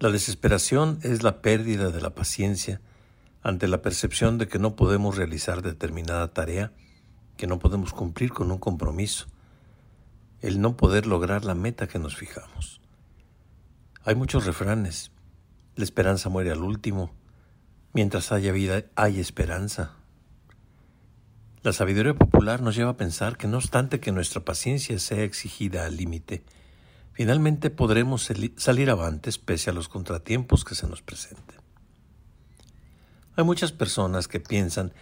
La 0.00 0.10
desesperación 0.10 0.98
es 1.02 1.22
la 1.22 1.40
pérdida 1.40 1.90
de 1.90 2.02
la 2.02 2.10
paciencia 2.10 2.82
ante 3.42 3.68
la 3.68 3.80
percepción 3.80 4.36
de 4.36 4.48
que 4.48 4.58
no 4.58 4.76
podemos 4.76 5.16
realizar 5.16 5.62
determinada 5.62 6.28
tarea 6.28 6.72
que 7.36 7.46
no 7.46 7.58
podemos 7.58 7.92
cumplir 7.92 8.32
con 8.32 8.50
un 8.50 8.58
compromiso, 8.58 9.26
el 10.40 10.60
no 10.60 10.76
poder 10.76 11.06
lograr 11.06 11.44
la 11.44 11.54
meta 11.54 11.86
que 11.86 11.98
nos 11.98 12.16
fijamos. 12.16 12.80
Hay 14.04 14.14
muchos 14.14 14.46
refranes. 14.46 15.10
La 15.74 15.84
esperanza 15.84 16.28
muere 16.28 16.52
al 16.52 16.62
último. 16.62 17.12
Mientras 17.92 18.32
haya 18.32 18.52
vida, 18.52 18.84
hay 18.94 19.20
esperanza. 19.20 19.96
La 21.62 21.72
sabiduría 21.72 22.14
popular 22.14 22.62
nos 22.62 22.76
lleva 22.76 22.90
a 22.90 22.96
pensar 22.96 23.36
que 23.36 23.48
no 23.48 23.56
obstante 23.56 23.98
que 23.98 24.12
nuestra 24.12 24.44
paciencia 24.44 24.98
sea 25.00 25.24
exigida 25.24 25.84
al 25.84 25.96
límite, 25.96 26.44
finalmente 27.12 27.70
podremos 27.70 28.30
salir 28.56 28.90
avantes 28.90 29.38
pese 29.38 29.70
a 29.70 29.72
los 29.72 29.88
contratiempos 29.88 30.64
que 30.64 30.76
se 30.76 30.86
nos 30.86 31.02
presenten. 31.02 31.58
Hay 33.34 33.42
muchas 33.42 33.72
personas 33.72 34.28
que 34.28 34.38
piensan 34.38 34.92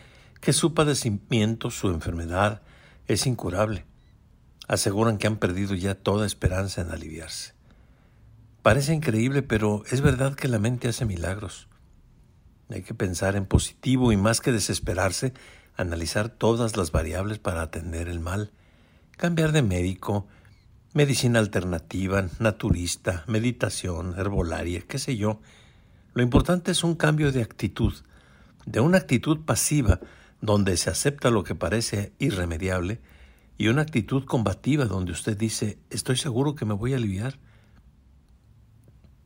que 0.45 0.53
su 0.53 0.75
padecimiento, 0.75 1.71
su 1.71 1.89
enfermedad, 1.89 2.61
es 3.07 3.27
incurable. 3.27 3.87
Aseguran 4.69 5.17
que 5.17 5.27
han 5.27 5.39
perdido 5.39 5.75
ya 5.75 5.95
toda 5.95 6.27
esperanza 6.27 6.83
en 6.83 6.91
aliviarse. 6.91 7.55
Parece 8.61 8.93
increíble, 8.93 9.41
pero 9.41 9.85
es 9.91 10.03
verdad 10.03 10.35
que 10.35 10.49
la 10.49 10.59
mente 10.59 10.87
hace 10.87 11.07
milagros. 11.07 11.69
Hay 12.69 12.83
que 12.83 12.93
pensar 12.93 13.37
en 13.37 13.47
positivo 13.47 14.13
y 14.13 14.19
más 14.19 14.43
que 14.43 14.53
desesperarse, 14.53 15.33
analizar 15.79 16.29
todas 16.29 16.77
las 16.77 16.93
variables 16.93 17.39
para 17.39 17.63
atender 17.63 18.11
el 18.11 18.21
mal, 18.21 18.53
cambiar 19.17 19.51
de 19.51 19.63
médico, 19.63 20.27
medicina 20.93 21.39
alternativa, 21.39 22.29
naturista, 22.39 23.25
meditación, 23.29 24.15
herbolaria, 24.19 24.83
qué 24.83 24.99
sé 24.99 25.17
yo. 25.17 25.41
Lo 26.13 26.23
importante 26.23 26.71
es 26.71 26.85
un 26.85 26.97
cambio 26.97 27.33
de 27.33 27.43
actitud, 27.43 27.95
de 28.67 28.81
una 28.81 28.99
actitud 28.99 29.41
pasiva 29.47 30.01
donde 30.45 30.77
se 30.77 30.91
acepta 30.91 31.31
lo 31.31 31.43
que 31.43 31.55
parece 31.55 32.13
irremediable, 32.19 33.01
y 33.57 33.69
una 33.69 33.83
actitud 33.83 34.25
combativa 34.25 34.85
donde 34.85 35.13
usted 35.13 35.39
dice, 35.39 35.79
estoy 35.89 36.17
seguro 36.17 36.55
que 36.55 36.67
me 36.67 36.75
voy 36.75 36.93
a 36.93 36.97
aliviar. 36.97 37.39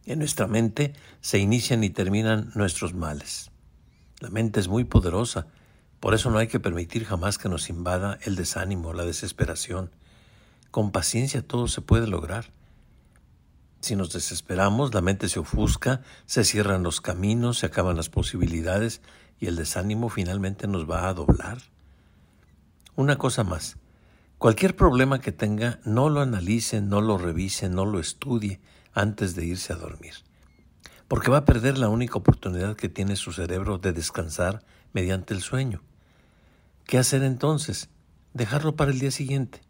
En 0.05 0.21
nuestra 0.21 0.47
mente 0.47 0.93
se 1.21 1.39
inician 1.39 1.83
y 1.83 1.91
terminan 1.91 2.53
nuestros 2.55 2.95
males. 2.95 3.51
La 4.21 4.31
mente 4.31 4.61
es 4.61 4.69
muy 4.69 4.85
poderosa, 4.85 5.49
por 5.99 6.14
eso 6.14 6.31
no 6.31 6.39
hay 6.39 6.47
que 6.47 6.61
permitir 6.61 7.05
jamás 7.05 7.39
que 7.39 7.49
nos 7.49 7.69
invada 7.69 8.19
el 8.23 8.37
desánimo, 8.37 8.93
la 8.93 9.05
desesperación. 9.05 9.91
Con 10.71 10.93
paciencia 10.93 11.43
todo 11.43 11.66
se 11.66 11.81
puede 11.81 12.07
lograr. 12.07 12.53
Si 13.81 13.97
nos 13.97 14.12
desesperamos, 14.12 14.95
la 14.95 15.01
mente 15.01 15.29
se 15.29 15.41
ofusca, 15.41 16.03
se 16.27 16.45
cierran 16.45 16.85
los 16.85 17.01
caminos, 17.01 17.59
se 17.59 17.66
acaban 17.66 17.97
las 17.97 18.09
posibilidades 18.09 19.01
y 19.41 19.47
el 19.47 19.57
desánimo 19.57 20.09
finalmente 20.09 20.66
nos 20.66 20.89
va 20.89 21.09
a 21.09 21.14
doblar. 21.14 21.59
Una 22.97 23.16
cosa 23.16 23.45
más, 23.45 23.76
cualquier 24.39 24.74
problema 24.74 25.20
que 25.20 25.32
tenga, 25.32 25.80
no 25.84 26.09
lo 26.09 26.20
analice, 26.20 26.80
no 26.80 27.01
lo 27.01 27.18
revise, 27.18 27.68
no 27.68 27.84
lo 27.84 28.01
estudie 28.01 28.61
antes 28.93 29.34
de 29.34 29.47
irse 29.47 29.72
a 29.72 29.76
dormir, 29.76 30.14
porque 31.07 31.30
va 31.30 31.39
a 31.39 31.45
perder 31.45 31.78
la 31.78 31.89
única 31.89 32.18
oportunidad 32.18 32.76
que 32.76 32.89
tiene 32.89 33.16
su 33.16 33.32
cerebro 33.32 33.78
de 33.78 33.93
descansar 33.93 34.64
mediante 34.93 35.34
el 35.34 35.43
sueño. 35.43 35.82
¿Qué 36.84 36.99
hacer 36.99 37.22
entonces? 37.22 37.91
Dejarlo 38.34 38.74
para 38.74 38.91
el 38.91 38.99
día 38.99 39.11
siguiente. 39.11 39.61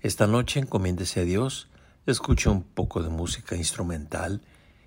Esta 0.00 0.26
noche 0.26 0.60
encomiéndese 0.60 1.20
a 1.20 1.24
Dios, 1.24 1.68
escuche 2.06 2.48
un 2.48 2.62
poco 2.62 3.02
de 3.02 3.08
música 3.08 3.56
instrumental 3.56 4.42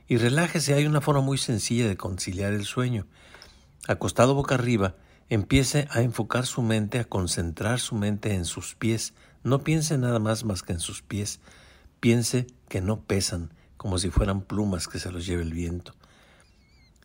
y 0.08 0.18
relájese. 0.18 0.74
Hay 0.74 0.86
una 0.86 1.02
forma 1.02 1.22
muy 1.22 1.38
sencilla 1.38 1.88
de 1.88 1.98
conciliar 1.98 2.54
el 2.54 2.66
sueño 2.66 3.06
acostado 3.88 4.36
boca 4.36 4.56
arriba, 4.56 4.96
empiece 5.30 5.88
a 5.92 6.02
enfocar 6.02 6.46
su 6.46 6.62
mente, 6.62 7.00
a 7.00 7.06
concentrar 7.06 7.80
su 7.80 7.96
mente 7.96 8.34
en 8.34 8.46
sus 8.46 8.76
pies. 8.76 9.14
No 9.44 9.64
piense 9.64 9.98
nada 9.98 10.20
más 10.20 10.44
más 10.44 10.62
que 10.62 10.74
en 10.74 10.80
sus 10.80 11.02
pies. 11.02 11.40
Piense 12.00 12.48
que 12.70 12.82
no 12.82 13.02
pesan, 13.02 13.54
como 13.78 13.98
si 13.98 14.10
fueran 14.10 14.42
plumas 14.42 14.88
que 14.88 15.00
se 15.00 15.12
los 15.12 15.26
lleve 15.26 15.44
el 15.44 15.54
viento. 15.54 15.96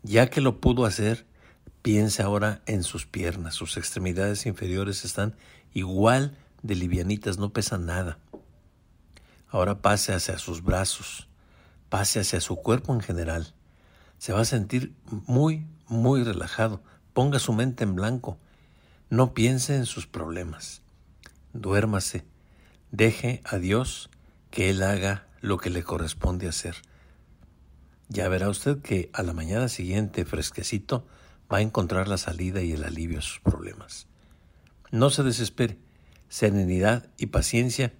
Ya 0.02 0.28
que 0.28 0.40
lo 0.40 0.60
pudo 0.60 0.84
hacer, 0.84 1.26
piense 1.82 2.22
ahora 2.22 2.62
en 2.66 2.82
sus 2.82 3.06
piernas. 3.06 3.54
Sus 3.54 3.76
extremidades 3.76 4.46
inferiores 4.46 5.04
están 5.04 5.36
igual 5.72 6.36
de 6.62 6.74
livianitas, 6.74 7.38
no 7.38 7.52
pesan 7.52 7.86
nada. 7.86 8.18
Ahora 9.48 9.82
pase 9.82 10.12
hacia 10.12 10.38
sus 10.38 10.62
brazos. 10.62 11.28
pase 11.88 12.20
hacia 12.20 12.40
su 12.40 12.56
cuerpo 12.56 12.94
en 12.94 13.02
general. 13.02 13.52
Se 14.16 14.32
va 14.32 14.40
a 14.40 14.44
sentir 14.46 14.94
muy, 15.26 15.66
muy 15.92 16.24
relajado. 16.24 16.82
Ponga 17.12 17.38
su 17.38 17.52
mente 17.52 17.84
en 17.84 17.94
blanco. 17.94 18.38
No 19.10 19.34
piense 19.34 19.76
en 19.76 19.86
sus 19.86 20.06
problemas. 20.06 20.82
Duérmase. 21.52 22.24
Deje 22.90 23.42
a 23.44 23.58
Dios 23.58 24.10
que 24.50 24.70
Él 24.70 24.82
haga 24.82 25.28
lo 25.40 25.58
que 25.58 25.70
le 25.70 25.82
corresponde 25.82 26.48
hacer. 26.48 26.76
Ya 28.08 28.28
verá 28.28 28.48
usted 28.48 28.80
que 28.80 29.10
a 29.12 29.22
la 29.22 29.32
mañana 29.32 29.68
siguiente, 29.68 30.24
fresquecito, 30.24 31.06
va 31.52 31.58
a 31.58 31.62
encontrar 31.62 32.08
la 32.08 32.18
salida 32.18 32.62
y 32.62 32.72
el 32.72 32.84
alivio 32.84 33.18
a 33.18 33.22
sus 33.22 33.40
problemas. 33.40 34.06
No 34.90 35.10
se 35.10 35.22
desespere, 35.22 35.78
serenidad 36.28 37.08
y 37.16 37.26
paciencia, 37.26 37.94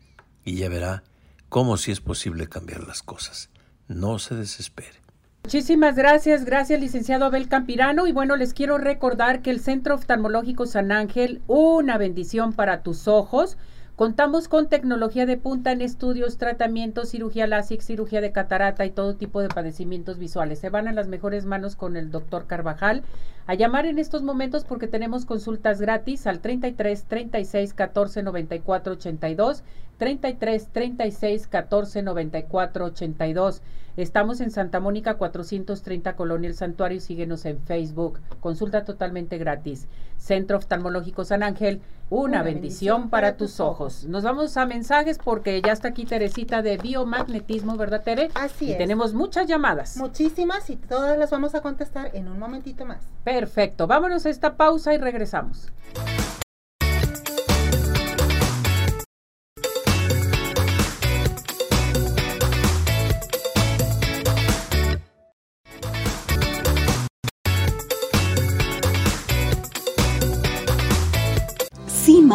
y 0.45 0.57
ya 0.57 0.69
verá 0.69 1.05
cómo 1.49 1.77
si 1.77 1.93
es 1.93 2.01
posible 2.01 2.49
cambiar 2.49 2.87
las 2.87 3.03
cosas. 3.03 3.51
No 3.89 4.19
se 4.19 4.35
desespere. 4.35 5.02
Muchísimas 5.45 5.97
gracias, 5.97 6.45
gracias 6.45 6.81
licenciado 6.81 7.25
Abel 7.25 7.49
Campirano 7.49 8.07
y 8.07 8.13
bueno, 8.13 8.37
les 8.37 8.55
quiero 8.55 8.79
recordar 8.79 9.43
que 9.43 9.51
el 9.51 9.59
Centro 9.59 9.97
Oftalmológico 9.97 10.67
San 10.67 10.93
Ángel, 10.93 11.43
una 11.49 11.99
bendición 11.99 12.53
para 12.53 12.85
tus 12.85 13.09
ojos, 13.09 13.57
Contamos 14.03 14.49
con 14.49 14.71
tecnología 14.71 15.27
de 15.27 15.37
punta 15.37 15.71
en 15.71 15.83
estudios, 15.83 16.39
tratamientos, 16.39 17.11
cirugía 17.11 17.47
LASIK, 17.47 17.83
cirugía 17.83 18.23
de 18.23 18.33
catarata 18.33 18.87
y 18.87 18.91
todo 18.91 19.17
tipo 19.17 19.43
de 19.43 19.49
padecimientos 19.49 20.19
visuales. 20.19 20.61
Se 20.61 20.71
van 20.71 20.89
a 20.89 20.93
las 20.93 21.09
mejores 21.09 21.45
manos 21.45 21.77
con 21.77 21.99
el 21.99 22.11
doctor 22.11 22.47
Carvajal. 22.47 23.03
A 23.47 23.55
llamar 23.55 23.85
en 23.85 23.99
estos 23.99 24.23
momentos 24.23 24.65
porque 24.65 24.89
tenemos 24.89 25.27
consultas 25.27 25.79
gratis 25.79 26.27
al 26.27 26.41
33 26.41 27.05
36 27.05 27.75
14 27.75 28.23
94 28.23 28.95
82 28.95 29.63
33 30.03 30.67
36 30.73 31.47
14 31.47 32.03
94 32.03 32.87
82. 32.87 33.63
Estamos 33.97 34.41
en 34.41 34.51
Santa 34.51 34.81
Mónica 34.81 35.15
430 35.15 36.17
Colonia 36.17 36.49
El 36.49 36.57
Santuario. 36.57 37.01
Síguenos 37.01 37.45
en 37.45 37.61
Facebook. 37.61 38.19
Consulta 38.41 38.85
totalmente 38.85 39.39
gratis. 39.39 39.87
Centro 40.19 40.57
Oftalmológico 40.57 41.25
San 41.25 41.45
Ángel. 41.45 41.83
Una, 42.11 42.43
bendición, 42.43 43.11
para, 43.11 43.37
tus 43.37 43.61
ojos. 43.61 44.05
Nos 44.05 44.25
vamos 44.25 44.57
a 44.57 44.67
mensajes 44.67 45.19
porque 45.19 45.63
ya 45.63 45.71
está 45.71 45.89
aquí 45.89 46.05
Teresita 46.05 46.63
de 46.63 46.79
biomagnetismo, 46.79 47.77
¿verdad, 47.77 48.03
Tere? 48.03 48.29
Así 48.35 48.73
y 48.73 48.77
tenemos 48.77 49.15
muchas 49.15 49.47
llamadas. 49.47 49.97
Muchísimas 49.99 50.69
y 50.69 50.75
todas 50.75 51.17
las 51.17 51.31
vamos 51.31 51.55
a 51.55 51.63
contestar 51.63 52.11
en 52.13 52.27
un 52.27 52.41
momentito 52.41 52.85
más. 52.85 53.07
Perfecto. 53.23 53.87
Vámonos 53.87 54.27
a 54.27 54.31
esta 54.31 54.57
pausa 54.57 54.93
y 54.95 54.99
regresamos. 54.99 55.71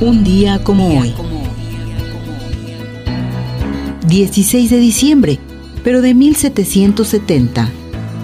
Un 0.00 0.24
día 0.24 0.62
como 0.62 1.00
hoy. 1.00 1.14
16 4.06 4.70
de 4.70 4.78
diciembre, 4.78 5.38
pero 5.82 6.02
de 6.02 6.12
1770, 6.12 7.70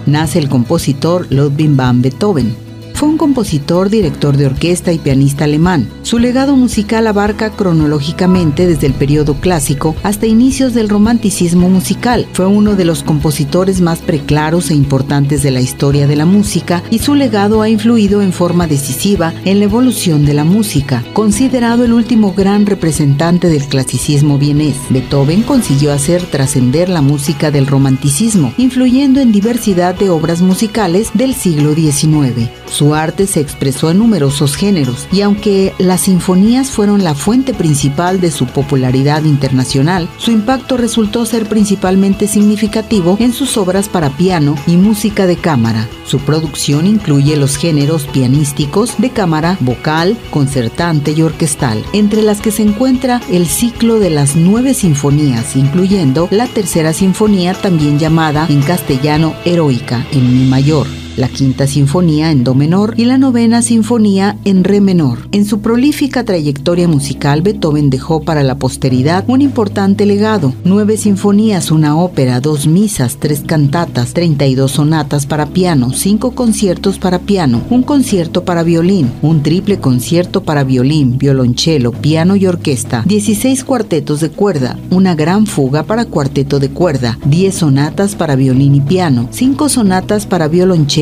nace 0.05 0.37
el 0.37 0.49
compositor 0.49 1.25
Ludwig 1.31 1.75
van 1.75 2.03
Beethoven 2.03 2.62
fue 3.03 3.09
un 3.09 3.17
compositor, 3.17 3.89
director 3.89 4.37
de 4.37 4.45
orquesta 4.45 4.93
y 4.93 4.97
pianista 4.97 5.43
alemán. 5.43 5.89
Su 6.03 6.19
legado 6.19 6.55
musical 6.55 7.05
abarca 7.05 7.49
cronológicamente 7.49 8.65
desde 8.65 8.87
el 8.87 8.93
periodo 8.93 9.33
clásico 9.33 9.93
hasta 10.03 10.25
inicios 10.25 10.73
del 10.73 10.87
romanticismo 10.87 11.67
musical. 11.67 12.25
Fue 12.31 12.45
uno 12.45 12.75
de 12.75 12.85
los 12.85 13.03
compositores 13.03 13.81
más 13.81 13.99
preclaros 13.99 14.71
e 14.71 14.75
importantes 14.75 15.43
de 15.43 15.51
la 15.51 15.59
historia 15.59 16.07
de 16.07 16.15
la 16.15 16.25
música 16.25 16.81
y 16.91 16.99
su 16.99 17.13
legado 17.13 17.61
ha 17.61 17.67
influido 17.67 18.21
en 18.21 18.31
forma 18.31 18.67
decisiva 18.67 19.33
en 19.43 19.59
la 19.59 19.65
evolución 19.65 20.25
de 20.25 20.35
la 20.35 20.45
música. 20.45 21.03
Considerado 21.11 21.83
el 21.83 21.91
último 21.91 22.33
gran 22.33 22.65
representante 22.65 23.49
del 23.49 23.65
clasicismo 23.65 24.37
vienés, 24.37 24.77
Beethoven 24.91 25.41
consiguió 25.41 25.91
hacer 25.91 26.23
trascender 26.23 26.87
la 26.87 27.01
música 27.01 27.51
del 27.51 27.67
romanticismo, 27.67 28.53
influyendo 28.57 29.19
en 29.19 29.33
diversidad 29.33 29.93
de 29.93 30.09
obras 30.09 30.41
musicales 30.41 31.09
del 31.13 31.35
siglo 31.35 31.75
XIX. 31.75 32.49
Su 32.71 32.92
arte 32.95 33.27
se 33.27 33.39
expresó 33.39 33.91
en 33.91 33.99
numerosos 33.99 34.55
géneros 34.55 35.07
y 35.11 35.21
aunque 35.21 35.73
las 35.77 36.01
sinfonías 36.01 36.71
fueron 36.71 37.03
la 37.03 37.15
fuente 37.15 37.53
principal 37.53 38.19
de 38.21 38.31
su 38.31 38.45
popularidad 38.47 39.23
internacional, 39.23 40.09
su 40.17 40.31
impacto 40.31 40.77
resultó 40.77 41.25
ser 41.25 41.47
principalmente 41.47 42.27
significativo 42.27 43.17
en 43.19 43.33
sus 43.33 43.57
obras 43.57 43.89
para 43.89 44.09
piano 44.09 44.55
y 44.67 44.77
música 44.77 45.27
de 45.27 45.37
cámara. 45.37 45.87
Su 46.05 46.19
producción 46.19 46.85
incluye 46.87 47.35
los 47.37 47.57
géneros 47.57 48.05
pianísticos, 48.05 48.95
de 48.97 49.09
cámara, 49.09 49.57
vocal, 49.59 50.17
concertante 50.29 51.11
y 51.11 51.21
orquestal, 51.21 51.83
entre 51.93 52.21
las 52.21 52.41
que 52.41 52.51
se 52.51 52.63
encuentra 52.63 53.21
el 53.31 53.47
ciclo 53.47 53.99
de 53.99 54.09
las 54.09 54.35
nueve 54.35 54.73
sinfonías, 54.73 55.55
incluyendo 55.55 56.27
la 56.31 56.47
tercera 56.47 56.93
sinfonía 56.93 57.53
también 57.53 57.99
llamada 57.99 58.45
en 58.49 58.61
castellano 58.61 59.33
Heroica, 59.45 60.05
en 60.11 60.33
mi 60.33 60.45
mayor 60.45 61.02
la 61.17 61.27
quinta 61.27 61.67
sinfonía 61.67 62.31
en 62.31 62.43
do 62.43 62.55
menor 62.55 62.93
y 62.97 63.05
la 63.05 63.17
novena 63.17 63.61
sinfonía 63.61 64.37
en 64.45 64.63
re 64.63 64.81
menor. 64.81 65.27
En 65.31 65.45
su 65.45 65.61
prolífica 65.61 66.23
trayectoria 66.23 66.87
musical, 66.87 67.41
Beethoven 67.41 67.89
dejó 67.89 68.21
para 68.21 68.43
la 68.43 68.55
posteridad 68.55 69.23
un 69.27 69.41
importante 69.41 70.05
legado, 70.05 70.53
nueve 70.63 70.97
sinfonías, 70.97 71.71
una 71.71 71.97
ópera, 71.97 72.39
dos 72.39 72.67
misas, 72.67 73.17
tres 73.17 73.41
cantatas, 73.45 74.13
32 74.13 74.71
sonatas 74.71 75.25
para 75.25 75.47
piano, 75.47 75.91
cinco 75.93 76.31
conciertos 76.31 76.97
para 76.97 77.19
piano, 77.19 77.61
un 77.69 77.83
concierto 77.83 78.43
para 78.43 78.63
violín, 78.63 79.11
un 79.21 79.43
triple 79.43 79.79
concierto 79.79 80.43
para 80.43 80.63
violín, 80.63 81.17
violonchelo, 81.17 81.91
piano 81.91 82.35
y 82.35 82.45
orquesta, 82.47 83.03
16 83.05 83.63
cuartetos 83.63 84.19
de 84.19 84.29
cuerda, 84.29 84.77
una 84.89 85.15
gran 85.15 85.45
fuga 85.45 85.83
para 85.83 86.05
cuarteto 86.05 86.59
de 86.59 86.69
cuerda, 86.69 87.17
10 87.25 87.55
sonatas 87.55 88.15
para 88.15 88.35
violín 88.35 88.75
y 88.75 88.81
piano, 88.81 89.27
cinco 89.31 89.69
sonatas 89.69 90.25
para 90.25 90.47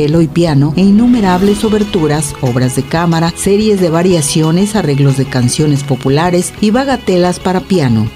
y 0.07 0.27
piano 0.27 0.73
e 0.75 0.81
innumerables 0.81 1.63
oberturas, 1.63 2.35
obras 2.41 2.75
de 2.75 2.83
cámara, 2.83 3.31
series 3.35 3.79
de 3.79 3.89
variaciones, 3.89 4.75
arreglos 4.75 5.17
de 5.17 5.25
canciones 5.25 5.83
populares 5.83 6.53
y 6.59 6.71
bagatelas 6.71 7.39
para 7.39 7.61
piano. 7.61 8.09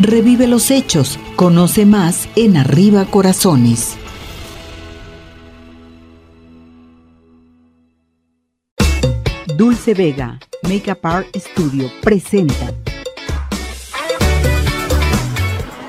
Revive 0.00 0.46
los 0.46 0.70
hechos, 0.70 1.18
conoce 1.36 1.86
más 1.86 2.28
en 2.34 2.56
Arriba 2.56 3.04
Corazones. 3.04 3.96
Dulce 9.56 9.94
Vega, 9.94 10.38
Makeup 10.64 11.06
Art 11.06 11.28
Studio, 11.36 11.90
presenta 12.02 12.74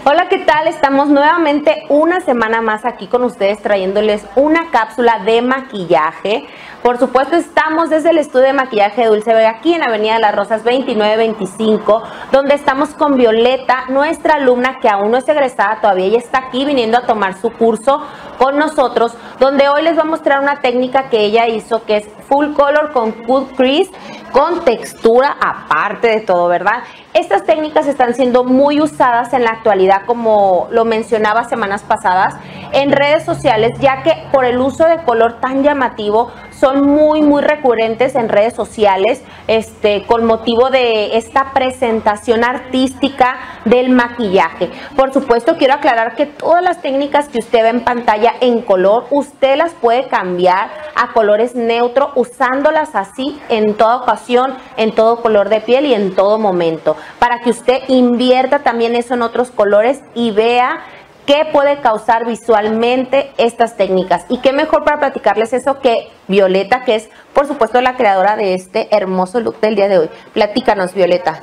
Hola, 0.09 0.29
¿qué 0.29 0.37
tal? 0.37 0.69
Estamos 0.69 1.09
nuevamente 1.09 1.83
una 1.89 2.21
semana 2.21 2.61
más 2.61 2.85
aquí 2.85 3.07
con 3.07 3.25
ustedes 3.25 3.61
trayéndoles 3.61 4.25
una 4.37 4.71
cápsula 4.71 5.19
de 5.25 5.41
maquillaje. 5.41 6.45
Por 6.87 6.99
supuesto, 6.99 7.35
estamos 7.35 7.89
desde 7.89 8.11
el 8.11 8.17
estudio 8.17 8.45
de 8.45 8.53
maquillaje 8.53 9.01
de 9.01 9.07
Dulce 9.09 9.33
Vega 9.33 9.49
aquí 9.49 9.73
en 9.73 9.83
Avenida 9.83 10.13
de 10.13 10.21
las 10.21 10.33
Rosas 10.33 10.63
2925, 10.63 12.01
donde 12.31 12.55
estamos 12.55 12.91
con 12.91 13.17
Violeta, 13.17 13.87
nuestra 13.89 14.35
alumna 14.35 14.77
que 14.81 14.87
aún 14.87 15.11
no 15.11 15.17
es 15.17 15.27
egresada 15.27 15.81
todavía, 15.81 16.05
ella 16.05 16.19
está 16.19 16.45
aquí 16.47 16.63
viniendo 16.63 16.97
a 16.97 17.01
tomar 17.01 17.33
su 17.41 17.51
curso 17.51 18.07
con 18.37 18.57
nosotros, 18.57 19.17
donde 19.37 19.67
hoy 19.67 19.83
les 19.83 19.97
va 19.97 20.03
a 20.03 20.05
mostrar 20.05 20.39
una 20.39 20.61
técnica 20.61 21.09
que 21.09 21.25
ella 21.25 21.45
hizo 21.49 21.83
que 21.83 21.97
es 21.97 22.07
full 22.29 22.53
color 22.53 22.93
con 22.93 23.11
cut 23.11 23.53
crease 23.57 23.91
con 24.31 24.63
textura 24.63 25.35
aparte 25.41 26.07
de 26.07 26.21
todo, 26.21 26.47
¿verdad? 26.47 26.83
Estas 27.13 27.43
técnicas 27.45 27.87
están 27.87 28.13
siendo 28.13 28.43
muy 28.43 28.79
usadas 28.79 29.33
en 29.33 29.43
la 29.43 29.51
actualidad, 29.51 30.03
como 30.05 30.67
lo 30.71 30.85
mencionaba 30.85 31.45
semanas 31.45 31.83
pasadas, 31.83 32.35
en 32.73 32.91
redes 32.91 33.25
sociales, 33.25 33.77
ya 33.79 34.03
que 34.03 34.13
por 34.31 34.45
el 34.45 34.59
uso 34.59 34.85
de 34.85 35.03
color 35.03 35.39
tan 35.39 35.63
llamativo 35.63 36.31
son 36.59 36.87
muy, 36.87 37.21
muy 37.21 37.41
recurrentes 37.41 38.15
en 38.15 38.29
redes 38.29 38.53
sociales, 38.53 39.21
este, 39.47 40.03
con 40.05 40.25
motivo 40.25 40.69
de 40.69 41.17
esta 41.17 41.53
presentación 41.53 42.43
artística 42.43 43.37
del 43.65 43.89
maquillaje. 43.89 44.69
Por 44.95 45.13
supuesto, 45.13 45.57
quiero 45.57 45.75
aclarar 45.75 46.15
que 46.15 46.25
todas 46.25 46.63
las 46.63 46.81
técnicas 46.81 47.29
que 47.29 47.39
usted 47.39 47.63
ve 47.63 47.69
en 47.69 47.83
pantalla 47.83 48.33
en 48.41 48.61
color, 48.61 49.05
usted 49.11 49.55
las 49.55 49.73
puede 49.73 50.07
cambiar 50.07 50.69
a 50.95 51.13
colores 51.13 51.55
neutros 51.55 52.09
usándolas 52.15 52.95
así 52.95 53.39
en 53.49 53.75
toda 53.75 53.97
ocasión, 53.97 54.55
en 54.77 54.93
todo 54.93 55.21
color 55.21 55.49
de 55.49 55.61
piel 55.61 55.85
y 55.85 55.93
en 55.93 56.15
todo 56.15 56.39
momento, 56.39 56.95
para 57.19 57.39
que 57.39 57.51
usted 57.51 57.81
invierta 57.87 58.59
también 58.59 58.95
eso 58.95 59.13
en 59.13 59.21
otros 59.21 59.51
colores 59.51 60.01
y 60.15 60.31
vea 60.31 60.83
qué 61.27 61.45
puede 61.51 61.81
causar 61.81 62.25
visualmente 62.25 63.31
estas 63.37 63.75
técnicas. 63.75 64.25
Y 64.29 64.39
qué 64.39 64.53
mejor 64.53 64.83
para 64.85 64.97
platicarles 64.97 65.53
eso 65.53 65.79
que 65.79 66.07
Violeta, 66.27 66.83
que 66.85 66.95
es 66.95 67.09
por 67.33 67.45
supuesto 67.45 67.79
la 67.81 67.95
creadora 67.95 68.35
de 68.37 68.55
este 68.55 68.87
hermoso 68.95 69.41
look 69.41 69.59
del 69.59 69.75
día 69.75 69.89
de 69.89 69.99
hoy. 69.99 70.09
Platícanos, 70.33 70.95
Violeta. 70.95 71.39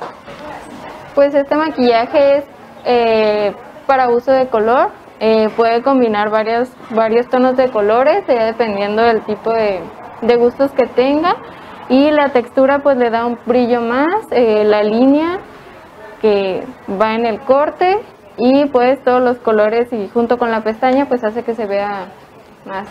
Pues 1.13 1.33
este 1.35 1.55
maquillaje 1.55 2.37
es 2.37 2.43
eh, 2.83 3.53
para 3.85 4.09
uso 4.09 4.31
de 4.31 4.47
color. 4.47 4.89
Eh, 5.19 5.49
puede 5.55 5.81
combinar 5.83 6.29
varios, 6.29 6.67
varios 6.89 7.29
tonos 7.29 7.55
de 7.55 7.69
colores, 7.69 8.25
dependiendo 8.27 9.03
del 9.03 9.21
tipo 9.21 9.53
de, 9.53 9.79
gustos 10.35 10.71
que 10.71 10.87
tenga. 10.87 11.37
Y 11.89 12.09
la 12.09 12.29
textura 12.29 12.79
pues 12.79 12.97
le 12.97 13.11
da 13.11 13.27
un 13.27 13.37
brillo 13.45 13.81
más, 13.81 14.25
eh, 14.31 14.63
la 14.65 14.81
línea 14.81 15.37
que 16.21 16.63
va 16.99 17.13
en 17.13 17.27
el 17.27 17.39
corte 17.41 17.99
y 18.37 18.65
pues 18.65 19.03
todos 19.03 19.21
los 19.21 19.37
colores 19.37 19.91
y 19.91 20.09
junto 20.09 20.37
con 20.37 20.51
la 20.51 20.63
pestaña 20.63 21.07
pues 21.07 21.23
hace 21.23 21.43
que 21.43 21.55
se 21.55 21.65
vea 21.65 22.07
más 22.65 22.87